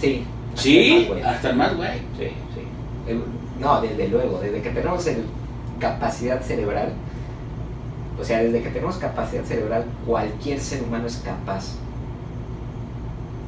Sí. 0.00 0.24
Sí, 0.54 0.78
hasta 0.78 0.88
el 0.88 0.96
más 0.96 1.08
güey. 1.08 1.22
hasta 1.22 1.50
el 1.50 1.56
más 1.56 1.76
güey. 1.76 1.90
Sí, 2.18 2.28
sí. 2.54 2.60
El- 3.08 3.22
no, 3.60 3.80
desde 3.80 4.08
luego, 4.08 4.38
desde 4.38 4.60
que 4.62 4.70
tenemos 4.70 5.06
el- 5.06 5.24
capacidad 5.80 6.40
cerebral, 6.42 6.92
o 8.18 8.24
sea, 8.24 8.38
desde 8.42 8.62
que 8.62 8.70
tenemos 8.70 8.96
capacidad 8.96 9.44
cerebral, 9.44 9.84
cualquier 10.06 10.58
ser 10.60 10.82
humano 10.82 11.06
es 11.06 11.16
capaz. 11.16 11.74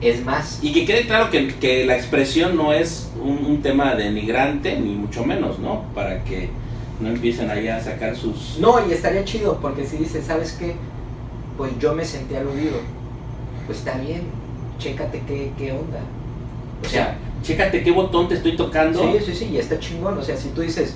Es 0.00 0.24
más, 0.24 0.60
Y 0.62 0.72
que 0.72 0.84
quede 0.84 1.06
claro 1.06 1.30
que, 1.30 1.54
que 1.56 1.84
la 1.84 1.96
expresión 1.96 2.56
no 2.56 2.72
es 2.72 3.10
un, 3.20 3.44
un 3.44 3.62
tema 3.62 3.94
denigrante, 3.96 4.78
ni 4.78 4.94
mucho 4.94 5.24
menos, 5.24 5.58
¿no? 5.58 5.82
Para 5.94 6.22
que 6.22 6.50
no 7.00 7.08
empiecen 7.08 7.50
allá 7.50 7.76
a 7.76 7.80
sacar 7.80 8.16
sus... 8.16 8.58
no, 8.60 8.88
y 8.88 8.92
estaría 8.92 9.24
chido, 9.24 9.58
porque 9.60 9.84
si 9.84 9.96
dices, 9.96 10.24
¿sabes 10.26 10.52
qué? 10.52 10.74
Pues 11.56 11.72
yo 11.80 11.94
me 11.94 12.04
sentí 12.04 12.36
aludido. 12.36 12.76
Pues 13.66 13.78
está 13.78 13.98
bien, 13.98 14.22
chécate 14.78 15.22
qué, 15.26 15.50
qué 15.58 15.72
onda. 15.72 16.00
O 16.84 16.88
sea, 16.88 17.18
chécate 17.42 17.82
qué 17.82 17.90
botón 17.90 18.28
te 18.28 18.36
estoy 18.36 18.56
tocando. 18.56 19.00
Sí, 19.00 19.18
sí, 19.26 19.34
sí, 19.34 19.44
y 19.52 19.58
está 19.58 19.78
chingón. 19.80 20.16
O 20.16 20.22
sea, 20.22 20.36
si 20.36 20.50
tú 20.50 20.60
dices, 20.60 20.94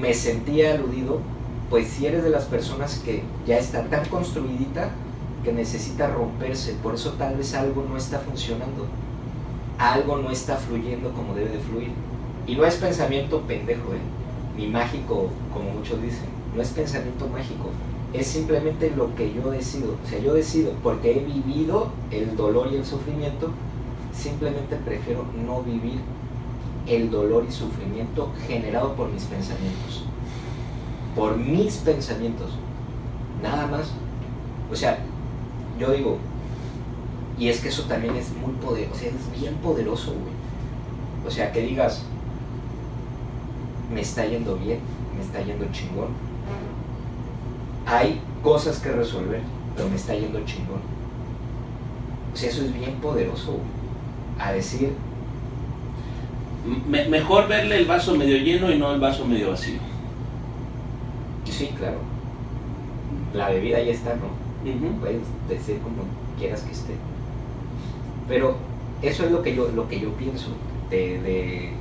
me 0.00 0.14
sentí 0.14 0.62
aludido, 0.62 1.20
pues 1.68 1.88
si 1.88 2.06
eres 2.06 2.24
de 2.24 2.30
las 2.30 2.44
personas 2.44 3.00
que 3.04 3.22
ya 3.46 3.58
está 3.58 3.84
tan 3.84 4.04
construidita 4.06 4.90
que 5.44 5.52
necesita 5.52 6.08
romperse, 6.08 6.74
por 6.82 6.94
eso 6.94 7.12
tal 7.12 7.36
vez 7.36 7.54
algo 7.54 7.84
no 7.88 7.96
está 7.96 8.18
funcionando, 8.18 8.86
algo 9.78 10.18
no 10.18 10.30
está 10.30 10.56
fluyendo 10.56 11.12
como 11.12 11.34
debe 11.34 11.50
de 11.50 11.58
fluir. 11.58 11.90
Y 12.46 12.54
no 12.54 12.64
es 12.64 12.76
pensamiento 12.76 13.40
pendejo, 13.42 13.94
¿eh? 13.94 14.00
ni 14.56 14.66
mágico, 14.66 15.28
como 15.52 15.70
muchos 15.70 16.02
dicen, 16.02 16.28
no 16.54 16.62
es 16.62 16.68
pensamiento 16.70 17.26
mágico, 17.28 17.70
es 18.12 18.26
simplemente 18.26 18.92
lo 18.94 19.14
que 19.14 19.32
yo 19.32 19.50
decido. 19.50 19.96
O 20.04 20.08
sea, 20.08 20.18
yo 20.18 20.34
decido, 20.34 20.72
porque 20.82 21.12
he 21.12 21.24
vivido 21.24 21.88
el 22.10 22.36
dolor 22.36 22.68
y 22.72 22.76
el 22.76 22.84
sufrimiento, 22.84 23.50
simplemente 24.12 24.76
prefiero 24.76 25.24
no 25.46 25.62
vivir 25.62 26.00
el 26.86 27.10
dolor 27.10 27.46
y 27.48 27.52
sufrimiento 27.52 28.32
generado 28.46 28.94
por 28.94 29.10
mis 29.10 29.24
pensamientos. 29.24 30.04
Por 31.14 31.36
mis 31.36 31.76
pensamientos. 31.76 32.50
Nada 33.42 33.66
más. 33.66 33.92
O 34.70 34.76
sea, 34.76 34.98
yo 35.80 35.90
digo, 35.92 36.18
y 37.38 37.48
es 37.48 37.60
que 37.60 37.68
eso 37.68 37.84
también 37.84 38.14
es 38.16 38.30
muy 38.36 38.52
poderoso, 38.54 38.94
o 38.94 38.98
sea, 38.98 39.08
es 39.08 39.40
bien 39.40 39.54
poderoso, 39.56 40.10
güey. 40.12 40.34
O 41.26 41.30
sea, 41.30 41.50
que 41.52 41.62
digas, 41.62 42.04
me 43.92 44.00
está 44.02 44.24
yendo 44.26 44.56
bien, 44.56 44.78
me 45.16 45.22
está 45.24 45.40
yendo 45.42 45.64
chingón. 45.72 46.08
Hay 47.86 48.20
cosas 48.42 48.78
que 48.78 48.90
resolver, 48.92 49.40
pero 49.74 49.88
me 49.88 49.96
está 49.96 50.14
yendo 50.14 50.38
chingón. 50.44 50.80
O 52.32 52.36
sea, 52.36 52.48
eso 52.50 52.62
es 52.64 52.72
bien 52.72 52.94
poderoso, 52.96 53.52
güey. 53.52 53.62
A 54.38 54.52
decir, 54.52 54.92
Me- 56.88 57.08
mejor 57.08 57.48
verle 57.48 57.78
el 57.78 57.86
vaso 57.86 58.14
medio 58.14 58.36
lleno 58.36 58.70
y 58.70 58.78
no 58.78 58.92
el 58.92 59.00
vaso 59.00 59.24
medio 59.24 59.50
vacío. 59.50 59.78
sí, 61.46 61.70
claro, 61.76 61.98
la 63.34 63.48
bebida 63.48 63.80
ya 63.82 63.92
está, 63.92 64.10
¿no? 64.14 64.49
Puedes 65.00 65.22
decir 65.48 65.78
como 65.78 66.02
quieras 66.38 66.62
que 66.62 66.72
esté. 66.72 66.94
Pero 68.28 68.56
eso 69.02 69.24
es 69.24 69.30
lo 69.30 69.42
que 69.42 69.54
yo, 69.54 69.68
lo 69.74 69.88
que 69.88 69.98
yo 70.00 70.10
pienso 70.14 70.48
de, 70.90 71.20
de- 71.20 71.72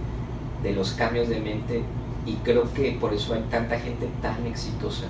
de 0.64 0.74
los 0.74 0.92
cambios 0.92 1.30
de 1.30 1.40
mente 1.40 1.84
y 2.26 2.34
creo 2.44 2.72
que 2.74 2.92
por 3.00 3.14
eso 3.14 3.34
hay 3.34 3.42
tanta 3.50 3.80
gente 3.80 4.08
tan 4.22 4.46
exitosa, 4.46 5.06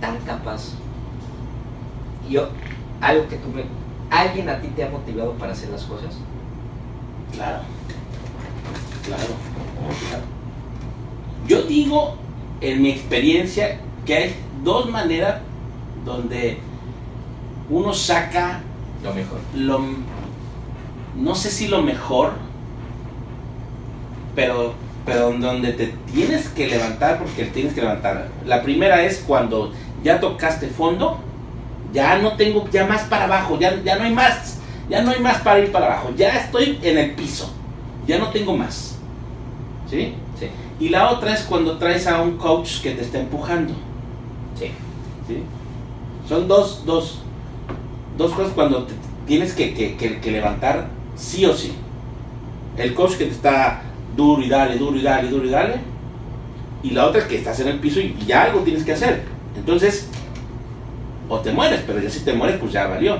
tan 0.00 0.16
capaz. 0.18 0.74
Yo, 2.28 2.48
algo 3.00 3.28
que 3.28 3.36
tú 3.36 3.48
me... 3.48 3.64
¿Alguien 4.10 4.48
a 4.48 4.60
ti 4.60 4.68
te 4.68 4.84
ha 4.84 4.90
motivado 4.90 5.32
para 5.32 5.52
hacer 5.52 5.70
las 5.70 5.84
cosas? 5.84 6.14
Claro. 7.32 7.62
Claro. 9.04 9.22
claro. 10.08 10.24
Yo 11.48 11.62
digo, 11.62 12.14
en 12.60 12.82
mi 12.82 12.90
experiencia, 12.90 13.80
que 14.06 14.14
hay 14.14 14.34
dos 14.62 14.90
maneras 14.90 15.40
donde 16.04 16.58
uno 17.70 17.92
saca 17.94 18.60
Lo 19.02 19.14
mejor. 19.14 19.38
lo 19.54 19.80
no 21.16 21.34
sé 21.34 21.50
si 21.50 21.68
lo 21.68 21.82
mejor 21.82 22.32
pero 24.34 24.74
pero 25.04 25.32
donde 25.32 25.72
te 25.72 25.88
tienes 26.12 26.48
que 26.48 26.68
levantar 26.68 27.18
porque 27.18 27.44
tienes 27.46 27.74
que 27.74 27.80
levantar 27.82 28.28
la 28.46 28.62
primera 28.62 29.02
es 29.02 29.18
cuando 29.26 29.72
ya 30.02 30.20
tocaste 30.20 30.68
fondo 30.68 31.18
ya 31.92 32.18
no 32.18 32.36
tengo 32.36 32.68
ya 32.70 32.86
más 32.86 33.02
para 33.02 33.24
abajo 33.24 33.58
ya, 33.58 33.82
ya 33.82 33.96
no 33.96 34.04
hay 34.04 34.12
más 34.12 34.58
ya 34.88 35.02
no 35.02 35.10
hay 35.10 35.20
más 35.20 35.38
para 35.42 35.58
ir 35.58 35.70
para 35.70 35.86
abajo 35.86 36.10
ya 36.16 36.30
estoy 36.38 36.78
en 36.82 36.98
el 36.98 37.10
piso 37.12 37.52
ya 38.06 38.18
no 38.18 38.28
tengo 38.28 38.56
más 38.56 38.96
¿sí? 39.88 40.14
Sí, 40.38 40.48
y 40.80 40.88
la 40.88 41.10
otra 41.10 41.34
es 41.34 41.42
cuando 41.42 41.76
traes 41.76 42.06
a 42.06 42.22
un 42.22 42.38
coach 42.38 42.80
que 42.80 42.92
te 42.92 43.02
está 43.02 43.20
empujando 43.20 43.74
sí. 44.58 44.70
¿sí? 45.28 45.42
Son 46.28 46.48
dos, 46.48 46.84
dos, 46.86 47.18
dos 48.16 48.32
cosas 48.32 48.52
cuando 48.54 48.86
tienes 49.26 49.52
que, 49.52 49.74
que- 49.74 49.96
que- 49.96 50.30
levantar 50.30 50.88
sí 51.16 51.44
o 51.46 51.54
sí. 51.54 51.72
El 52.76 52.94
coach 52.94 53.12
que 53.16 53.24
te 53.26 53.30
está 53.32 53.82
duro 54.16 54.42
y 54.42 54.48
dale, 54.48 54.76
duro 54.76 54.96
y 54.96 55.02
dale, 55.02 55.28
duro 55.28 55.44
y 55.46 55.50
dale. 55.50 55.74
Y 56.82 56.90
la 56.90 57.06
otra 57.06 57.26
que 57.28 57.36
estás 57.36 57.60
en 57.60 57.68
el 57.68 57.78
piso 57.78 58.00
y 58.00 58.16
ya 58.26 58.42
algo 58.44 58.60
tienes 58.60 58.84
que 58.84 58.92
hacer. 58.92 59.22
Entonces, 59.56 60.08
o 61.28 61.38
te 61.40 61.52
mueres, 61.52 61.82
pero 61.86 62.00
ya 62.00 62.10
si 62.10 62.20
te 62.20 62.32
mueres, 62.32 62.58
pues 62.58 62.72
ya 62.72 62.86
valió. 62.86 63.18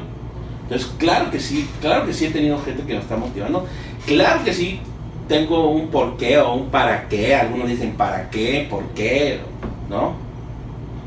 Entonces, 0.65 0.91
claro 0.99 1.31
que 1.31 1.39
sí, 1.39 1.69
claro 1.81 2.07
que 2.07 2.13
sí 2.15 2.27
he 2.27 2.31
tenido 2.31 2.59
gente 2.59 2.83
que 2.85 2.95
me 2.95 3.01
está 3.01 3.17
motivando. 3.17 3.67
Claro 4.07 4.43
que 4.45 4.53
sí 4.53 4.81
tengo 5.29 5.71
un 5.71 5.89
por 5.89 6.17
qué 6.17 6.39
o 6.39 6.55
un 6.55 6.71
para 6.71 7.09
qué. 7.09 7.35
Algunos 7.35 7.69
dicen 7.69 7.93
para 7.93 8.31
qué, 8.31 8.67
por 8.71 8.85
qué, 8.95 9.41
¿no? 9.89 10.15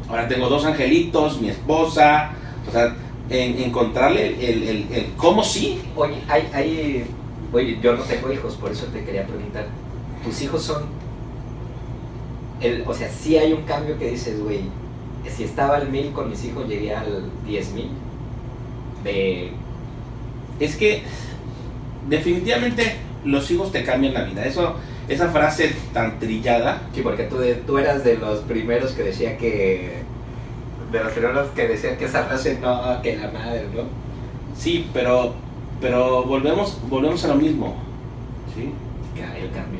Ahora 0.09 0.27
tengo 0.27 0.47
dos 0.49 0.65
angelitos, 0.65 1.41
mi 1.41 1.49
esposa, 1.49 2.31
o 2.67 2.71
sea, 2.71 2.95
en, 3.29 3.63
encontrarle 3.63 4.27
el, 4.27 4.63
el, 4.63 4.87
el 4.91 5.13
cómo 5.17 5.43
sí. 5.43 5.81
Oye, 5.95 6.15
hay, 6.27 6.47
hay, 6.53 7.05
oye, 7.51 7.79
yo 7.81 7.95
no 7.95 8.03
tengo 8.03 8.31
hijos, 8.31 8.55
por 8.55 8.71
eso 8.71 8.85
te 8.87 9.03
quería 9.03 9.25
preguntar. 9.25 9.67
¿Tus 10.23 10.41
hijos 10.41 10.63
son, 10.63 10.83
el, 12.61 12.83
o 12.87 12.93
sea, 12.93 13.09
sí 13.09 13.37
hay 13.37 13.53
un 13.53 13.63
cambio 13.63 13.97
que 13.97 14.11
dices, 14.11 14.41
güey, 14.43 14.61
si 15.35 15.43
estaba 15.43 15.77
al 15.77 15.89
mil 15.89 16.11
con 16.11 16.29
mis 16.29 16.43
hijos 16.45 16.67
llegué 16.67 16.93
al 16.93 17.29
diez 17.45 17.71
mil? 17.73 17.89
De, 19.03 19.51
Es 20.59 20.75
que 20.75 21.03
definitivamente 22.09 22.95
los 23.23 23.49
hijos 23.49 23.71
te 23.71 23.83
cambian 23.83 24.13
la 24.13 24.23
vida. 24.23 24.45
Eso, 24.45 24.75
esa 25.07 25.29
frase 25.29 25.75
tan 25.93 26.19
trillada, 26.19 26.81
sí, 26.93 27.01
porque 27.01 27.23
tú, 27.23 27.37
tú 27.65 27.77
eras 27.77 28.03
de 28.03 28.17
los 28.17 28.39
primeros 28.39 28.91
que 28.93 29.03
decía 29.03 29.37
que, 29.37 30.03
de 30.91 31.03
los 31.03 31.13
primeros 31.13 31.49
que 31.49 31.67
decían 31.67 31.97
que 31.97 32.05
esa 32.05 32.23
frase 32.23 32.59
no, 32.59 33.01
que 33.01 33.17
la 33.17 33.29
madre, 33.29 33.67
¿no? 33.73 33.83
sí, 34.57 34.89
pero, 34.93 35.33
pero 35.81 36.23
volvemos, 36.23 36.79
volvemos 36.89 37.23
a 37.25 37.29
lo 37.29 37.35
mismo. 37.35 37.75
¿sí? 38.55 38.71
El 39.15 39.51
cambio. 39.51 39.79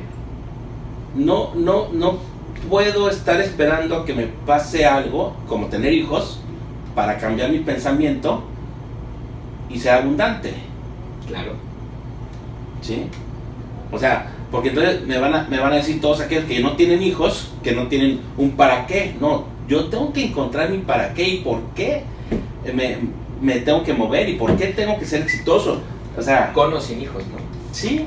No, 1.14 1.54
no, 1.54 1.88
no 1.92 2.18
puedo 2.68 3.08
estar 3.08 3.40
esperando 3.40 4.04
que 4.04 4.14
me 4.14 4.26
pase 4.46 4.84
algo, 4.84 5.34
como 5.48 5.66
tener 5.66 5.92
hijos, 5.92 6.40
para 6.94 7.18
cambiar 7.18 7.50
mi 7.50 7.60
pensamiento 7.60 8.42
y 9.68 9.78
ser 9.78 9.94
abundante. 9.94 10.54
Claro. 11.26 11.52
¿Sí? 12.80 13.06
O 13.90 13.98
sea, 13.98 14.35
porque 14.50 14.68
entonces 14.70 15.06
me 15.06 15.18
van, 15.18 15.34
a, 15.34 15.44
me 15.48 15.58
van 15.58 15.72
a 15.72 15.76
decir 15.76 16.00
todos 16.00 16.20
aquellos 16.20 16.44
que 16.44 16.60
no 16.60 16.76
tienen 16.76 17.02
hijos, 17.02 17.52
que 17.62 17.72
no 17.72 17.88
tienen 17.88 18.20
un 18.36 18.52
para 18.52 18.86
qué. 18.86 19.14
No, 19.20 19.44
yo 19.68 19.86
tengo 19.86 20.12
que 20.12 20.26
encontrar 20.26 20.70
mi 20.70 20.78
para 20.78 21.12
qué 21.14 21.28
y 21.28 21.36
por 21.40 21.60
qué 21.74 22.04
me, 22.74 22.98
me 23.40 23.60
tengo 23.60 23.82
que 23.82 23.92
mover 23.92 24.28
y 24.28 24.34
por 24.34 24.56
qué 24.56 24.66
tengo 24.68 24.98
que 24.98 25.04
ser 25.04 25.22
exitoso. 25.22 25.80
O 26.16 26.22
sea, 26.22 26.52
Con 26.52 26.72
o 26.72 26.80
sin 26.80 27.02
hijos, 27.02 27.22
¿no? 27.24 27.36
sí. 27.72 28.06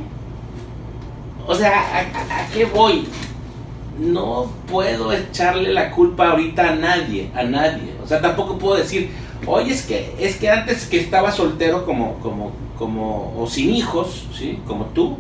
O 1.46 1.56
sea, 1.56 1.72
¿a, 1.80 2.00
a- 2.00 2.44
a 2.46 2.48
qué 2.54 2.66
voy? 2.66 3.06
No 4.00 4.50
puedo 4.70 5.12
echarle 5.12 5.74
la 5.74 5.92
culpa 5.92 6.30
ahorita 6.30 6.70
a 6.70 6.76
nadie, 6.76 7.30
a 7.36 7.44
nadie. 7.44 7.94
O 8.04 8.08
sea, 8.08 8.22
tampoco 8.22 8.58
puedo 8.58 8.78
decir, 8.78 9.10
oye, 9.46 9.74
es 9.74 9.82
que, 9.86 10.14
es 10.20 10.38
que 10.38 10.50
antes 10.50 10.86
que 10.86 11.00
estaba 11.00 11.32
soltero 11.32 11.86
como, 11.86 12.16
como, 12.20 12.52
como, 12.78 13.34
o 13.38 13.46
sin 13.48 13.72
hijos, 13.74 14.28
¿sí? 14.34 14.60
Como 14.68 14.86
tú, 14.86 15.18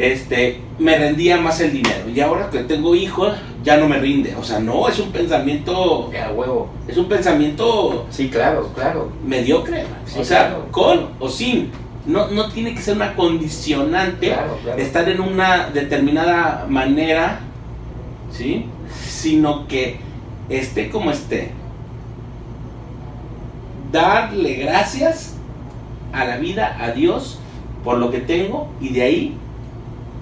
este, 0.00 0.60
me 0.78 0.96
rendía 0.96 1.36
más 1.36 1.60
el 1.60 1.72
dinero. 1.72 2.08
Y 2.08 2.18
ahora 2.20 2.48
que 2.50 2.60
tengo 2.60 2.94
hijos, 2.94 3.34
ya 3.62 3.76
no 3.76 3.86
me 3.86 3.98
rinde. 3.98 4.34
O 4.36 4.42
sea, 4.42 4.58
no, 4.58 4.88
es 4.88 4.98
un 4.98 5.12
pensamiento, 5.12 6.10
A 6.26 6.32
huevo. 6.32 6.70
es 6.88 6.96
un 6.96 7.06
pensamiento 7.06 8.06
Sí, 8.10 8.28
claro, 8.30 8.70
claro. 8.74 9.12
mediocre. 9.24 9.84
Sí, 10.06 10.18
o 10.18 10.24
sea, 10.24 10.48
claro. 10.48 10.66
con 10.70 11.08
o 11.20 11.28
sin. 11.28 11.70
No, 12.06 12.28
no 12.28 12.48
tiene 12.50 12.74
que 12.74 12.80
ser 12.80 12.96
una 12.96 13.14
condicionante 13.14 14.28
Claro, 14.28 14.56
claro. 14.64 14.80
estar 14.80 15.06
en 15.08 15.20
una 15.20 15.68
determinada 15.68 16.66
manera, 16.68 17.40
¿sí? 18.32 18.64
Sino 19.06 19.68
que 19.68 20.00
esté 20.48 20.88
como 20.88 21.10
esté. 21.10 21.52
Darle 23.92 24.54
gracias 24.54 25.36
a 26.12 26.24
la 26.24 26.38
vida, 26.38 26.76
a 26.80 26.92
Dios, 26.92 27.38
por 27.84 27.98
lo 27.98 28.10
que 28.10 28.18
tengo 28.20 28.68
y 28.80 28.90
de 28.90 29.02
ahí 29.02 29.36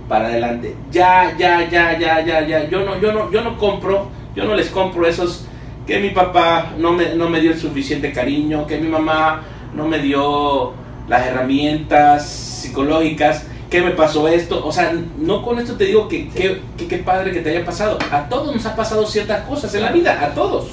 para 0.08 0.26
adelante. 0.28 0.74
Ya, 0.90 1.34
ya, 1.38 1.68
ya, 1.68 1.98
ya, 1.98 2.20
ya, 2.24 2.46
ya. 2.46 2.68
Yo 2.68 2.84
no, 2.84 2.98
yo 3.00 3.12
no, 3.12 3.30
yo 3.30 3.42
no 3.42 3.58
compro, 3.58 4.08
yo 4.34 4.44
no 4.44 4.54
les 4.54 4.68
compro 4.70 5.06
esos 5.06 5.44
que 5.86 5.98
mi 6.00 6.10
papá 6.10 6.72
no 6.78 6.92
me, 6.92 7.14
no 7.14 7.28
me 7.30 7.40
dio 7.40 7.52
el 7.52 7.58
suficiente 7.58 8.12
cariño, 8.12 8.66
que 8.66 8.78
mi 8.78 8.88
mamá 8.88 9.42
no 9.74 9.86
me 9.88 9.98
dio 9.98 10.72
las 11.08 11.26
herramientas 11.26 12.26
psicológicas, 12.28 13.46
que 13.70 13.80
me 13.82 13.90
pasó 13.92 14.28
esto. 14.28 14.66
O 14.66 14.72
sea, 14.72 14.92
no 15.18 15.42
con 15.42 15.58
esto 15.58 15.74
te 15.76 15.84
digo 15.84 16.08
que 16.08 16.28
que- 16.28 16.60
que 16.76 16.86
qué 16.88 16.98
padre 16.98 17.32
que 17.32 17.40
te 17.40 17.50
haya 17.50 17.64
pasado. 17.64 17.98
A 18.10 18.28
todos 18.28 18.54
nos 18.54 18.64
ha 18.66 18.74
pasado 18.76 19.06
ciertas 19.06 19.46
cosas 19.46 19.74
en 19.74 19.82
la 19.82 19.92
vida, 19.92 20.18
a 20.22 20.34
todos. 20.34 20.68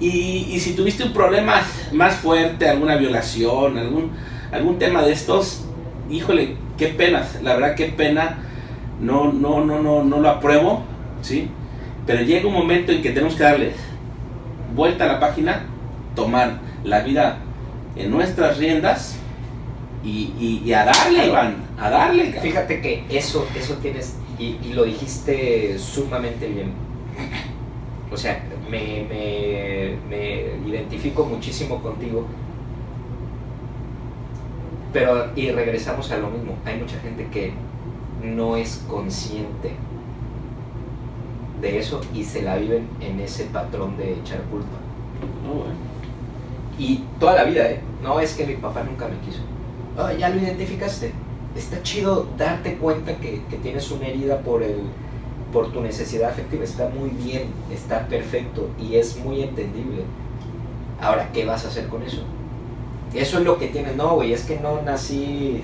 Y 0.00 0.58
si 0.58 0.72
tuviste 0.74 1.04
un 1.04 1.12
problema 1.12 1.62
más 1.92 2.14
fuerte, 2.16 2.68
alguna 2.68 2.96
violación, 2.96 3.78
algún, 3.78 4.10
algún 4.50 4.76
tema 4.78 5.02
de 5.02 5.12
estos, 5.12 5.64
híjole, 6.12 6.56
qué 6.76 6.88
pena, 6.88 7.26
la 7.42 7.54
verdad 7.54 7.74
qué 7.74 7.86
pena, 7.86 8.38
no, 9.00 9.32
no, 9.32 9.64
no, 9.64 9.82
no, 9.82 10.04
no 10.04 10.20
lo 10.20 10.28
apruebo, 10.30 10.82
¿sí? 11.22 11.48
Pero 12.06 12.22
llega 12.22 12.46
un 12.46 12.54
momento 12.54 12.92
en 12.92 13.02
que 13.02 13.10
tenemos 13.10 13.34
que 13.34 13.42
darle 13.42 13.72
vuelta 14.74 15.04
a 15.04 15.08
la 15.08 15.20
página, 15.20 15.64
tomar 16.14 16.60
la 16.84 17.00
vida 17.00 17.38
en 17.96 18.10
nuestras 18.10 18.58
riendas 18.58 19.16
y, 20.04 20.32
y- 20.38 20.62
y 20.64 20.72
a 20.72 20.84
darle, 20.84 21.26
Iván, 21.26 21.54
a 21.78 21.90
darle. 21.90 22.26
cabrón. 22.26 22.42
Fíjate 22.42 22.80
que 22.80 23.04
eso, 23.10 23.46
eso 23.58 23.74
tienes, 23.74 24.16
y, 24.38 24.56
y 24.64 24.72
lo 24.74 24.84
dijiste 24.84 25.78
sumamente 25.78 26.46
bien. 26.48 26.72
O 28.10 28.16
sea, 28.16 28.42
me, 28.70 29.06
me- 29.08 29.96
me 30.10 30.68
identifico 30.68 31.24
muchísimo 31.24 31.80
contigo. 31.82 32.26
Pero, 34.92 35.30
y 35.34 35.50
regresamos 35.50 36.10
a 36.10 36.18
lo 36.18 36.28
mismo, 36.28 36.54
hay 36.64 36.78
mucha 36.78 36.98
gente 37.00 37.26
que 37.28 37.52
no 38.22 38.56
es 38.56 38.84
consciente 38.88 39.72
de 41.60 41.78
eso 41.78 42.00
y 42.12 42.24
se 42.24 42.42
la 42.42 42.56
viven 42.56 42.88
en 43.00 43.20
ese 43.20 43.44
patrón 43.44 43.96
de 43.96 44.14
echar 44.14 44.40
culpa. 44.42 44.76
Bueno. 45.46 45.74
Y 46.78 47.04
toda 47.18 47.34
la 47.34 47.44
vida, 47.44 47.70
¿eh? 47.70 47.80
No 48.02 48.20
es 48.20 48.34
que 48.34 48.46
mi 48.46 48.54
papá 48.54 48.82
nunca 48.82 49.06
me 49.08 49.16
quiso. 49.18 49.40
Ah, 49.96 50.12
ya 50.12 50.28
lo 50.28 50.40
identificaste. 50.40 51.12
Está 51.56 51.82
chido 51.82 52.26
darte 52.36 52.76
cuenta 52.76 53.16
que, 53.16 53.42
que 53.48 53.56
tienes 53.58 53.90
una 53.90 54.08
herida 54.08 54.40
por, 54.40 54.62
el, 54.62 54.80
por 55.52 55.70
tu 55.72 55.80
necesidad 55.80 56.30
afectiva. 56.30 56.64
Está 56.64 56.88
muy 56.88 57.10
bien, 57.10 57.44
está 57.72 58.08
perfecto 58.08 58.68
y 58.78 58.96
es 58.96 59.16
muy 59.18 59.42
entendible. 59.42 60.02
Ahora, 61.00 61.30
¿qué 61.32 61.44
vas 61.44 61.64
a 61.64 61.68
hacer 61.68 61.88
con 61.88 62.02
eso? 62.02 62.24
Eso 63.14 63.38
es 63.38 63.44
lo 63.44 63.58
que 63.58 63.68
tienes. 63.68 63.96
No, 63.96 64.14
güey, 64.14 64.32
es 64.32 64.44
que 64.44 64.58
no 64.58 64.82
nací, 64.82 65.62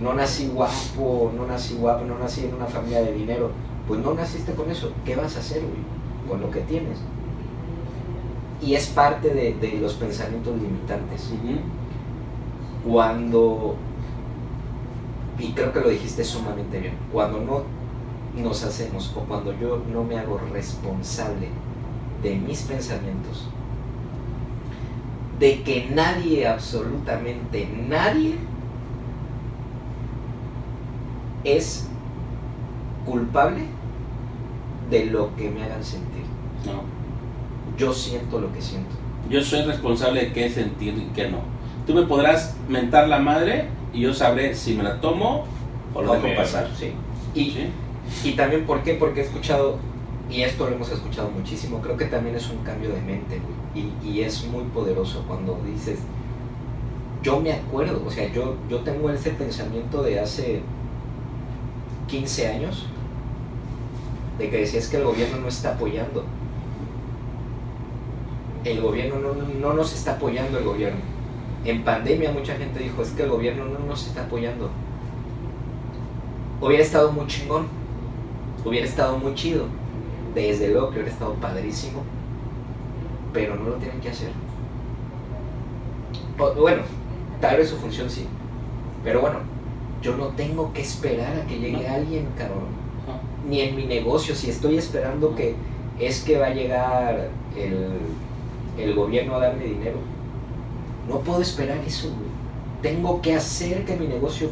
no 0.00 0.14
nací 0.14 0.48
guapo, 0.48 1.32
no 1.36 1.46
nací 1.46 1.74
guapo, 1.74 2.04
no 2.04 2.18
nací 2.18 2.44
en 2.44 2.54
una 2.54 2.66
familia 2.66 3.02
de 3.02 3.12
dinero. 3.12 3.50
Pues 3.86 4.00
no 4.00 4.14
naciste 4.14 4.52
con 4.52 4.70
eso. 4.70 4.92
¿Qué 5.04 5.16
vas 5.16 5.36
a 5.36 5.40
hacer, 5.40 5.62
güey? 5.62 5.82
Con 6.28 6.40
lo 6.40 6.50
que 6.50 6.60
tienes 6.60 6.98
y 8.60 8.74
es 8.74 8.88
parte 8.88 9.30
de, 9.30 9.54
de 9.54 9.78
los 9.80 9.94
pensamientos 9.94 10.54
limitantes. 10.56 11.30
Cuando, 12.86 13.76
y 15.38 15.52
creo 15.52 15.72
que 15.72 15.80
lo 15.80 15.88
dijiste 15.88 16.24
sumamente 16.24 16.80
bien, 16.80 16.94
cuando 17.12 17.40
no 17.40 17.62
nos 18.42 18.62
hacemos 18.64 19.12
o 19.16 19.20
cuando 19.20 19.52
yo 19.58 19.82
no 19.92 20.04
me 20.04 20.18
hago 20.18 20.40
responsable 20.52 21.48
de 22.22 22.36
mis 22.36 22.62
pensamientos, 22.62 23.48
de 25.38 25.62
que 25.62 25.88
nadie, 25.94 26.46
absolutamente 26.46 27.68
nadie, 27.88 28.34
es 31.44 31.88
culpable 33.06 33.64
de 34.90 35.06
lo 35.06 35.34
que 35.36 35.50
me 35.50 35.62
hagan 35.62 35.84
sentir. 35.84 36.24
No. 36.66 36.82
Yo 37.76 37.92
siento 37.92 38.40
lo 38.40 38.52
que 38.52 38.60
siento. 38.60 38.90
Yo 39.30 39.42
soy 39.42 39.62
responsable 39.62 40.26
de 40.26 40.32
qué 40.32 40.50
sentir 40.50 40.94
y 40.94 41.12
qué 41.14 41.30
no. 41.30 41.38
Tú 41.86 41.94
me 41.94 42.02
podrás 42.02 42.56
mentar 42.68 43.08
la 43.08 43.18
madre 43.18 43.68
y 43.92 44.00
yo 44.00 44.14
sabré 44.14 44.54
si 44.54 44.74
me 44.74 44.82
la 44.82 45.00
tomo 45.00 45.44
o 45.94 46.02
lo 46.02 46.14
dejo 46.14 46.28
pasar. 46.36 46.68
Sí. 46.76 46.92
Y, 47.34 47.50
¿Sí? 47.50 47.68
Y 48.24 48.32
también, 48.32 48.64
¿por 48.64 48.82
qué? 48.82 48.94
Porque 48.94 49.20
he 49.20 49.24
escuchado, 49.24 49.78
y 50.30 50.42
esto 50.42 50.68
lo 50.68 50.74
hemos 50.74 50.90
escuchado 50.90 51.30
muchísimo, 51.30 51.80
creo 51.80 51.96
que 51.96 52.06
también 52.06 52.34
es 52.36 52.48
un 52.50 52.58
cambio 52.58 52.90
de 52.90 53.00
mente, 53.00 53.38
güey. 53.38 53.57
Y, 54.04 54.20
es 54.20 54.46
muy 54.46 54.64
poderoso 54.64 55.24
cuando 55.26 55.58
dices, 55.64 56.00
yo 57.22 57.40
me 57.40 57.52
acuerdo, 57.52 58.02
o 58.06 58.10
sea, 58.10 58.32
yo, 58.32 58.56
yo 58.68 58.78
tengo 58.80 59.10
ese 59.10 59.30
pensamiento 59.30 60.02
de 60.02 60.20
hace 60.20 60.62
15 62.08 62.48
años, 62.48 62.86
de 64.38 64.50
que 64.50 64.58
decías 64.58 64.88
que 64.88 64.96
el 64.96 65.04
gobierno 65.04 65.38
no 65.38 65.48
está 65.48 65.74
apoyando. 65.74 66.24
El 68.64 68.80
gobierno 68.80 69.16
no, 69.20 69.34
no 69.34 69.74
nos 69.74 69.92
está 69.92 70.12
apoyando 70.12 70.58
el 70.58 70.64
gobierno. 70.64 71.00
En 71.64 71.84
pandemia 71.84 72.32
mucha 72.32 72.56
gente 72.56 72.80
dijo, 72.80 73.02
es 73.02 73.10
que 73.10 73.22
el 73.22 73.30
gobierno 73.30 73.64
no 73.64 73.78
nos 73.80 74.06
está 74.06 74.24
apoyando. 74.24 74.70
Hubiera 76.60 76.82
estado 76.82 77.12
muy 77.12 77.26
chingón, 77.26 77.66
hubiera 78.64 78.86
estado 78.86 79.18
muy 79.18 79.34
chido. 79.34 79.66
Desde 80.34 80.68
luego 80.68 80.90
que 80.90 80.96
hubiera 80.96 81.10
estado 81.10 81.34
padrísimo, 81.34 82.02
pero 83.38 83.54
no 83.54 83.68
lo 83.70 83.74
tienen 83.76 84.00
que 84.00 84.08
hacer. 84.08 84.30
O- 86.40 86.52
bueno, 86.60 86.82
tal 87.40 87.56
vez 87.58 87.68
su 87.68 87.76
función 87.76 88.10
sí, 88.10 88.26
pero 89.04 89.20
bueno, 89.20 89.38
yo 90.02 90.16
no 90.16 90.26
tengo 90.28 90.72
que 90.72 90.82
esperar 90.82 91.36
a 91.36 91.46
que 91.46 91.56
llegue 91.60 91.86
No. 91.88 91.94
alguien, 91.94 92.26
cabrón. 92.36 92.66
Ni 93.48 93.60
en 93.60 93.76
mi 93.76 93.84
negocio, 93.84 94.34
si 94.34 94.50
estoy 94.50 94.76
esperando 94.76 95.36
que 95.36 95.54
es 96.00 96.22
que 96.24 96.36
va 96.36 96.46
a 96.46 96.50
llegar 96.54 97.28
el, 97.56 97.90
el 98.76 98.94
gobierno 98.96 99.36
a 99.36 99.38
darme 99.38 99.64
dinero. 99.66 99.98
No 101.08 101.20
puedo 101.20 101.40
esperar 101.40 101.78
eso, 101.86 102.08
güey. 102.08 102.28
Tengo 102.82 103.22
que 103.22 103.34
hacer 103.36 103.84
que 103.84 103.94
mi 103.96 104.08
negocio 104.08 104.50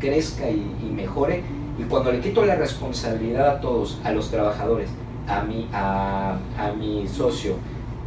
crezca 0.00 0.50
y, 0.50 0.74
y 0.82 0.90
mejore. 0.92 1.42
Y 1.78 1.84
cuando 1.84 2.10
le 2.10 2.18
quito 2.20 2.44
la 2.44 2.56
responsabilidad 2.56 3.48
a 3.48 3.60
todos, 3.60 4.00
a 4.02 4.10
los 4.10 4.28
trabajadores, 4.30 4.90
a 5.28 5.42
mi, 5.42 5.68
a, 5.72 6.36
a 6.58 6.72
mi 6.72 7.06
socio, 7.06 7.54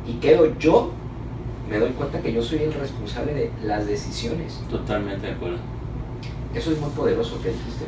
y 0.08 0.14
quedo 0.14 0.58
yo, 0.58 0.92
me 1.70 1.78
doy 1.78 1.92
cuenta 1.92 2.22
que 2.22 2.34
yo 2.34 2.42
soy 2.42 2.60
el 2.60 2.74
responsable 2.74 3.34
de 3.34 3.52
las 3.64 3.88
decisiones. 3.88 4.62
Totalmente 4.70 5.28
de 5.28 5.34
acuerdo. 5.34 5.58
Eso 6.54 6.72
es 6.72 6.80
muy 6.80 6.90
poderoso 6.90 7.42
que 7.42 7.50
dijiste. 7.50 7.86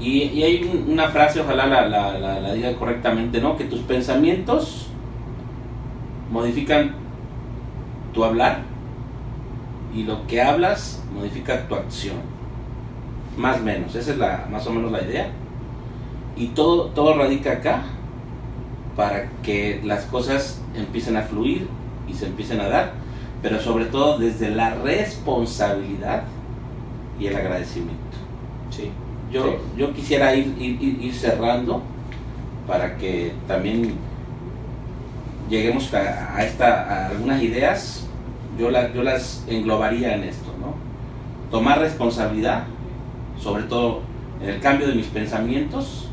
Y, 0.00 0.24
y 0.38 0.42
hay 0.42 0.64
un- 0.64 0.92
una 0.92 1.08
frase, 1.08 1.40
ojalá 1.40 1.66
la, 1.66 1.86
la- 1.88 2.18
la- 2.18 2.40
la 2.40 2.52
diga 2.52 2.74
correctamente, 2.76 3.40
¿no? 3.40 3.56
Que 3.56 3.64
tus 3.64 3.80
pensamientos 3.80 4.88
modifican 6.30 6.94
tu 8.12 8.24
hablar 8.24 8.62
y 9.94 10.02
lo 10.02 10.26
que 10.26 10.42
hablas 10.42 11.02
modifica 11.14 11.66
tu 11.68 11.74
acción. 11.76 12.16
Más 13.36 13.60
o 13.60 13.62
menos, 13.64 13.94
esa 13.94 14.10
es 14.12 14.18
la, 14.18 14.46
más 14.50 14.66
o 14.66 14.70
menos 14.72 14.90
la 14.92 15.02
idea. 15.02 15.30
Y 16.36 16.48
todo, 16.48 16.86
todo 16.86 17.16
radica 17.16 17.52
acá 17.52 17.82
para 18.96 19.28
que 19.42 19.80
las 19.84 20.04
cosas 20.04 20.60
empiecen 20.76 21.16
a 21.16 21.22
fluir 21.22 21.68
y 22.08 22.14
se 22.14 22.26
empiecen 22.26 22.60
a 22.60 22.68
dar, 22.68 22.92
pero 23.42 23.60
sobre 23.60 23.86
todo 23.86 24.18
desde 24.18 24.50
la 24.50 24.74
responsabilidad 24.76 26.22
y 27.18 27.26
el 27.26 27.36
agradecimiento. 27.36 27.94
Sí. 28.70 28.90
Yo, 29.32 29.44
Sí. 29.44 29.50
yo 29.76 29.92
quisiera 29.92 30.34
ir, 30.34 30.54
ir, 30.58 31.12
cerrando 31.14 31.82
para 32.68 32.96
que 32.96 33.32
también 33.48 33.94
lleguemos 35.50 35.92
a, 35.92 36.36
a 36.36 36.44
esta, 36.44 36.82
a 36.88 37.08
algunas 37.08 37.42
ideas. 37.42 38.06
Yo, 38.58 38.70
la- 38.70 38.92
yo 38.92 39.02
las 39.02 39.44
englobaría 39.48 40.14
en 40.14 40.24
esto, 40.24 40.50
¿no? 40.60 40.74
Tomar 41.50 41.80
responsabilidad, 41.80 42.64
sobre 43.40 43.64
todo 43.64 44.02
en 44.40 44.50
el 44.50 44.60
cambio 44.60 44.86
de 44.86 44.94
mis 44.94 45.06
pensamientos, 45.06 46.08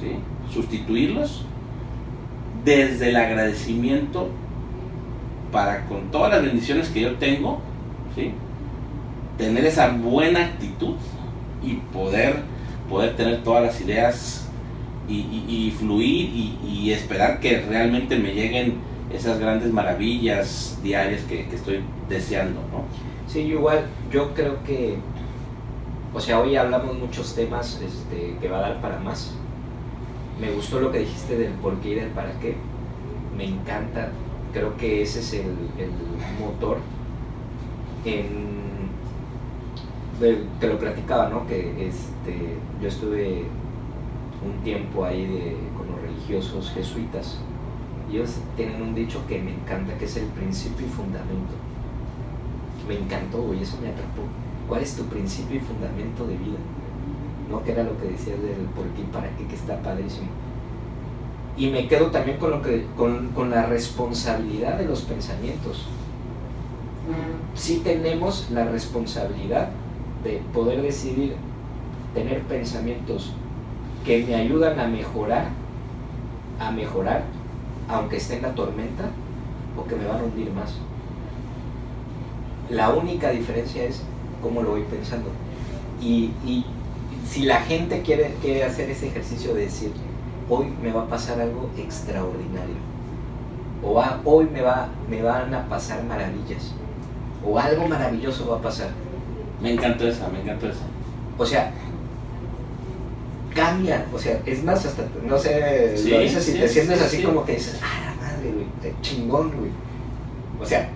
¿sí? 0.00 0.12
sustituirlos 0.52 1.44
desde 2.64 3.10
el 3.10 3.16
agradecimiento 3.16 4.28
para 5.52 5.86
con 5.86 6.10
todas 6.10 6.32
las 6.32 6.42
bendiciones 6.42 6.88
que 6.88 7.00
yo 7.00 7.14
tengo, 7.14 7.60
¿sí? 8.14 8.32
tener 9.38 9.64
esa 9.64 9.88
buena 9.88 10.44
actitud 10.44 10.96
y 11.62 11.74
poder, 11.92 12.42
poder 12.88 13.16
tener 13.16 13.42
todas 13.42 13.62
las 13.62 13.80
ideas 13.80 14.44
y, 15.08 15.74
fluir 15.78 16.28
y, 16.34 16.58
y 16.62 16.92
esperar 16.92 17.40
que 17.40 17.62
realmente 17.62 18.18
me 18.18 18.34
lleguen 18.34 18.74
esas 19.12 19.38
grandes 19.38 19.72
maravillas 19.72 20.78
diarias 20.82 21.22
que, 21.22 21.46
que 21.46 21.56
estoy 21.56 21.80
deseando, 22.08 22.60
¿no? 22.70 22.84
Sí, 23.26 23.40
igual, 23.40 23.86
yo 24.10 24.34
creo 24.34 24.62
que, 24.64 24.96
o 26.14 26.20
sea, 26.20 26.40
hoy 26.40 26.56
hablamos 26.56 26.98
muchos 26.98 27.34
temas 27.34 27.80
este, 27.80 28.36
que 28.40 28.48
va 28.48 28.58
a 28.58 28.60
dar 28.60 28.80
para 28.80 28.98
más. 28.98 29.34
Me 30.40 30.50
gustó 30.52 30.80
lo 30.80 30.92
que 30.92 31.00
dijiste 31.00 31.36
del 31.36 31.52
por 31.54 31.76
qué 31.80 31.90
y 31.90 31.94
del 31.94 32.10
para 32.10 32.32
qué. 32.40 32.56
Me 33.36 33.44
encanta, 33.44 34.10
creo 34.52 34.76
que 34.76 35.02
ese 35.02 35.20
es 35.20 35.32
el, 35.34 35.50
el 35.78 35.90
motor. 36.40 36.78
Te 40.60 40.68
lo 40.68 40.78
platicaba, 40.78 41.28
¿no? 41.28 41.46
Que 41.46 41.86
este, 41.86 42.56
yo 42.80 42.88
estuve 42.88 43.44
un 44.44 44.62
tiempo 44.62 45.04
ahí 45.04 45.56
con 45.76 45.86
los 45.90 46.00
religiosos 46.00 46.70
jesuitas. 46.72 47.38
Y 48.10 48.16
ellos 48.16 48.36
tienen 48.56 48.80
un 48.80 48.94
dicho 48.94 49.20
que 49.28 49.40
me 49.40 49.52
encanta, 49.52 49.96
que 49.98 50.06
es 50.06 50.16
el 50.16 50.26
principio 50.26 50.86
y 50.86 50.90
fundamento. 50.90 51.54
Me 52.88 52.98
encantó, 52.98 53.52
y 53.52 53.62
eso 53.62 53.76
me 53.82 53.88
atrapó. 53.88 54.22
¿Cuál 54.66 54.82
es 54.82 54.96
tu 54.96 55.04
principio 55.04 55.56
y 55.56 55.60
fundamento 55.60 56.26
de 56.26 56.36
vida? 56.36 56.58
¿No? 57.48 57.62
Que 57.64 57.72
era 57.72 57.82
lo 57.82 57.98
que 57.98 58.08
decías 58.08 58.40
del 58.42 58.66
por 58.74 58.84
qué 58.88 59.02
y 59.02 59.04
para 59.04 59.28
qué, 59.36 59.46
que 59.46 59.54
está 59.54 59.80
padrísimo. 59.82 60.28
Y 61.56 61.70
me 61.70 61.88
quedo 61.88 62.10
también 62.10 62.38
con, 62.38 62.50
lo 62.50 62.62
que, 62.62 62.86
con, 62.96 63.28
con 63.28 63.50
la 63.50 63.66
responsabilidad 63.66 64.78
de 64.78 64.84
los 64.84 65.02
pensamientos. 65.02 65.86
Sí 67.54 67.80
tenemos 67.82 68.50
la 68.50 68.64
responsabilidad 68.64 69.70
de 70.22 70.42
poder 70.52 70.82
decidir 70.82 71.36
tener 72.14 72.42
pensamientos 72.42 73.32
que 74.04 74.24
me 74.24 74.34
ayudan 74.34 74.78
a 74.78 74.86
mejorar, 74.86 75.48
a 76.60 76.70
mejorar, 76.70 77.24
aunque 77.88 78.18
esté 78.18 78.36
en 78.36 78.42
la 78.42 78.54
tormenta, 78.54 79.04
o 79.76 79.86
que 79.88 79.96
me 79.96 80.06
van 80.06 80.20
a 80.20 80.24
hundir 80.24 80.52
más. 80.52 80.74
La 82.70 82.90
única 82.90 83.30
diferencia 83.30 83.84
es 83.84 84.02
cómo 84.42 84.62
lo 84.62 84.70
voy 84.70 84.82
pensando. 84.82 85.30
Y, 86.00 86.30
y 86.44 86.64
si 87.28 87.42
la 87.42 87.60
gente 87.62 88.02
quiere, 88.02 88.34
quiere 88.40 88.64
hacer 88.64 88.90
ese 88.90 89.08
ejercicio 89.08 89.54
de 89.54 89.62
decir, 89.62 89.92
hoy 90.48 90.66
me 90.82 90.92
va 90.92 91.02
a 91.02 91.06
pasar 91.08 91.40
algo 91.40 91.68
extraordinario, 91.76 92.76
o 93.82 94.02
hoy 94.24 94.46
me, 94.46 94.62
va, 94.62 94.88
me 95.08 95.22
van 95.22 95.54
a 95.54 95.68
pasar 95.68 96.02
maravillas, 96.04 96.72
o 97.44 97.58
algo 97.58 97.86
maravilloso 97.86 98.48
va 98.50 98.56
a 98.56 98.62
pasar. 98.62 98.90
Me 99.60 99.72
encantó 99.72 100.06
esa, 100.08 100.28
me 100.28 100.40
encantó 100.40 100.68
esa. 100.68 100.82
O 101.36 101.44
sea, 101.44 101.72
cambia, 103.54 104.06
o 104.12 104.18
sea, 104.18 104.40
es 104.46 104.64
más, 104.64 104.84
hasta, 104.84 105.04
no 105.24 105.38
sé, 105.38 105.94
lo 106.08 106.20
dices 106.20 106.48
y 106.48 106.52
te 106.52 106.68
sientes 106.68 107.02
así 107.02 107.22
como 107.22 107.44
que 107.44 107.52
dices, 107.52 107.78
ah, 107.82 108.06
la 108.06 108.26
madre, 108.26 108.52
güey, 108.52 108.94
chingón, 109.02 109.52
güey. 109.56 109.70
O 110.60 110.66
sea, 110.66 110.88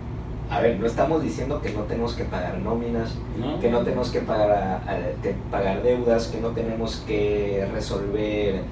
a 0.53 0.61
ver, 0.61 0.79
no 0.79 0.87
estamos 0.87 1.23
diciendo 1.23 1.63
que 1.63 1.71
no 1.71 1.85
tenemos 1.85 2.13
que 2.13 2.25
pagar 2.25 2.59
nóminas, 2.59 3.15
que 3.59 3.71
no 3.71 3.79
tenemos 3.81 4.11
que 4.11 4.21
pagar, 4.21 4.83
que 5.23 5.35
pagar 5.51 5.83
deudas, 5.83 6.27
que 6.27 6.43
no 6.43 6.49
tenemos 6.51 6.97
que 7.07 7.67
resolver 7.73 8.63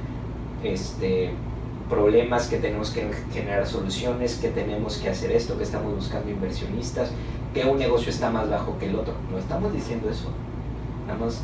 este 0.62 1.30
problemas, 1.88 2.48
que 2.48 2.58
tenemos 2.58 2.90
que 2.90 3.10
generar 3.32 3.66
soluciones, 3.66 4.36
que 4.36 4.50
tenemos 4.50 4.98
que 4.98 5.08
hacer 5.08 5.32
esto, 5.32 5.56
que 5.56 5.64
estamos 5.64 5.94
buscando 5.94 6.30
inversionistas, 6.30 7.12
que 7.54 7.64
un 7.64 7.78
negocio 7.78 8.10
está 8.10 8.30
más 8.30 8.50
bajo 8.50 8.78
que 8.78 8.86
el 8.86 8.96
otro. 8.96 9.14
No 9.32 9.38
estamos 9.38 9.72
diciendo 9.72 10.10
eso. 10.10 10.30
Nada 11.06 11.18
más 11.18 11.42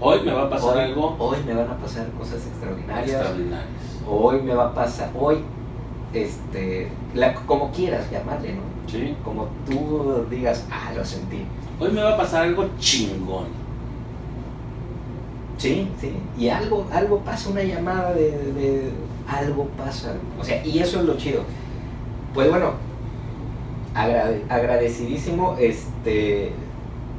Hoy 0.00 0.20
me 0.24 0.32
va 0.32 0.44
a 0.44 0.50
pasar 0.50 0.78
algo. 0.78 1.16
Hoy 1.18 1.38
me 1.44 1.54
van 1.54 1.68
a 1.68 1.76
pasar 1.78 2.06
cosas 2.12 2.46
extraordinarias. 2.46 3.26
Hoy 4.08 4.40
me 4.40 4.54
va 4.54 4.66
a 4.66 4.74
pasar, 4.74 5.10
hoy, 5.18 5.38
este, 6.12 6.92
como 7.44 7.72
quieras 7.72 8.08
llamarle, 8.08 8.54
¿no? 8.54 8.73
Sí. 8.86 9.16
Como 9.24 9.48
tú 9.66 10.26
digas, 10.30 10.66
ah, 10.70 10.92
lo 10.96 11.04
sentí. 11.04 11.44
Hoy 11.80 11.90
me 11.90 12.02
va 12.02 12.14
a 12.14 12.16
pasar 12.16 12.44
algo 12.44 12.68
chingón. 12.78 13.46
Sí, 15.58 15.88
sí. 16.00 16.12
Y 16.38 16.48
algo, 16.48 16.86
algo 16.92 17.20
pasa, 17.20 17.50
una 17.50 17.62
llamada 17.62 18.12
de, 18.12 18.90
algo 19.28 19.66
pasa. 19.76 20.14
O 20.38 20.44
sea, 20.44 20.64
y 20.64 20.78
eso 20.78 21.00
es 21.00 21.06
lo 21.06 21.16
chido. 21.16 21.42
Pues 22.32 22.50
bueno, 22.50 22.74
agradecidísimo 23.94 25.56
este, 25.58 26.52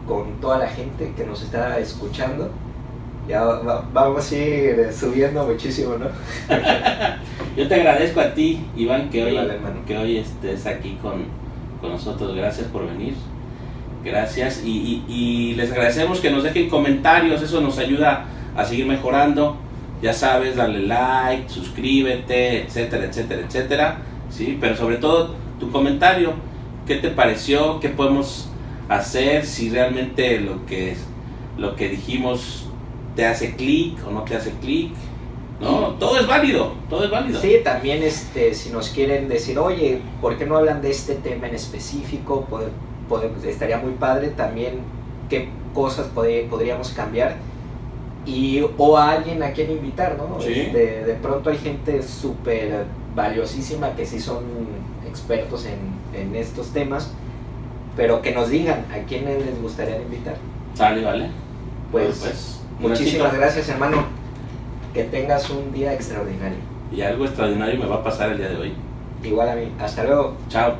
con 0.07 0.39
toda 0.41 0.59
la 0.59 0.67
gente 0.67 1.13
que 1.15 1.25
nos 1.25 1.41
está 1.41 1.79
escuchando 1.79 2.51
ya 3.27 3.43
vamos 3.93 4.31
a 4.31 4.35
ir 4.35 4.93
subiendo 4.93 5.45
muchísimo, 5.45 5.95
¿no? 5.97 6.05
Yo 7.57 7.67
te 7.67 7.75
agradezco 7.75 8.19
a 8.19 8.33
ti, 8.33 8.65
Iván, 8.75 9.09
que 9.09 9.23
hoy, 9.23 9.51
que 9.87 9.97
hoy 9.97 10.17
estés 10.17 10.65
aquí 10.67 10.97
con, 11.01 11.25
nosotros. 11.89 12.35
Gracias 12.35 12.67
por 12.67 12.87
venir. 12.87 13.13
Gracias. 14.03 14.61
Y, 14.63 15.53
les 15.57 15.71
agradecemos 15.71 16.19
que 16.19 16.29
nos 16.29 16.43
dejen 16.43 16.69
comentarios, 16.69 17.41
eso 17.41 17.59
nos 17.61 17.77
ayuda 17.77 18.25
a 18.55 18.63
seguir 18.63 18.85
mejorando. 18.85 19.57
Ya 20.01 20.13
sabes, 20.13 20.55
dale 20.55 20.81
like, 20.81 21.49
suscríbete, 21.49 22.63
etcétera, 22.63 23.05
etcétera, 23.05 23.41
etcétera. 23.47 23.97
¿sí? 24.29 24.57
Pero 24.61 24.75
sobre 24.75 24.97
todo 24.97 25.35
tu 25.59 25.71
comentario, 25.71 26.33
¿qué 26.85 26.95
te 26.95 27.09
pareció? 27.09 27.79
¿Qué 27.79 27.89
podemos 27.89 28.49
hacer? 28.89 29.45
Si 29.45 29.69
realmente 29.69 30.39
lo 30.39 30.65
que, 30.65 30.95
lo 31.57 31.75
que 31.75 31.89
dijimos 31.89 32.65
te 33.15 33.25
hace 33.25 33.55
clic 33.55 33.97
o 34.07 34.11
no 34.11 34.23
te 34.23 34.35
hace 34.35 34.51
clic. 34.61 34.93
No, 35.59 35.95
todo 35.99 36.19
es 36.19 36.27
válido, 36.27 36.73
todo 36.89 37.05
es 37.05 37.11
válido. 37.11 37.39
Sí, 37.39 37.57
también 37.63 38.03
este, 38.03 38.53
si 38.53 38.69
nos 38.71 38.89
quieren 38.89 39.29
decir, 39.29 39.57
oye, 39.57 40.01
¿por 40.21 40.37
qué 40.37 40.45
no 40.45 40.57
hablan 40.57 40.81
de 40.81 40.91
este 40.91 41.15
tema 41.15 41.47
en 41.47 41.55
específico? 41.55 42.45
estaría 43.45 43.77
muy 43.77 43.93
padre 43.93 44.29
también 44.29 44.79
qué 45.29 45.47
cosas 45.75 46.07
podríamos 46.07 46.89
cambiar 46.89 47.35
y 48.25 48.65
o 48.77 48.97
a 48.97 49.11
alguien 49.11 49.43
a 49.43 49.51
quien 49.51 49.71
invitar, 49.71 50.17
¿no? 50.17 50.39
Este, 50.39 51.05
de 51.05 51.13
pronto 51.15 51.49
hay 51.49 51.57
gente 51.57 52.01
súper 52.01 52.85
valiosísima 53.15 53.95
que 53.95 54.05
sí 54.05 54.19
son 54.19 54.43
expertos 55.07 55.65
en, 55.65 56.19
en, 56.19 56.35
estos 56.35 56.69
temas, 56.69 57.11
pero 57.95 58.21
que 58.21 58.33
nos 58.33 58.49
digan 58.49 58.85
a 58.91 59.05
quién 59.07 59.25
les 59.25 59.61
gustaría 59.61 60.01
invitar. 60.01 60.35
Sale, 60.73 61.05
vale. 61.05 61.29
pues, 61.91 62.17
pues 62.19 62.61
Muchísimas 62.79 63.33
gracias, 63.33 63.69
hermano. 63.69 64.24
Que 64.95 65.03
tengas 65.03 65.49
un 65.49 65.73
día 65.73 65.93
extraordinario. 65.93 66.57
Y 66.89 67.01
algo 67.01 67.25
extraordinario 67.25 67.77
me 67.77 67.85
va 67.85 67.95
a 67.97 68.03
pasar 68.03 68.31
el 68.31 68.37
día 68.37 68.47
de 68.47 68.55
hoy. 68.55 68.73
Igual 69.21 69.49
a 69.49 69.55
mí. 69.55 69.69
Hasta 69.77 70.05
luego. 70.05 70.37
Chao. 70.47 70.75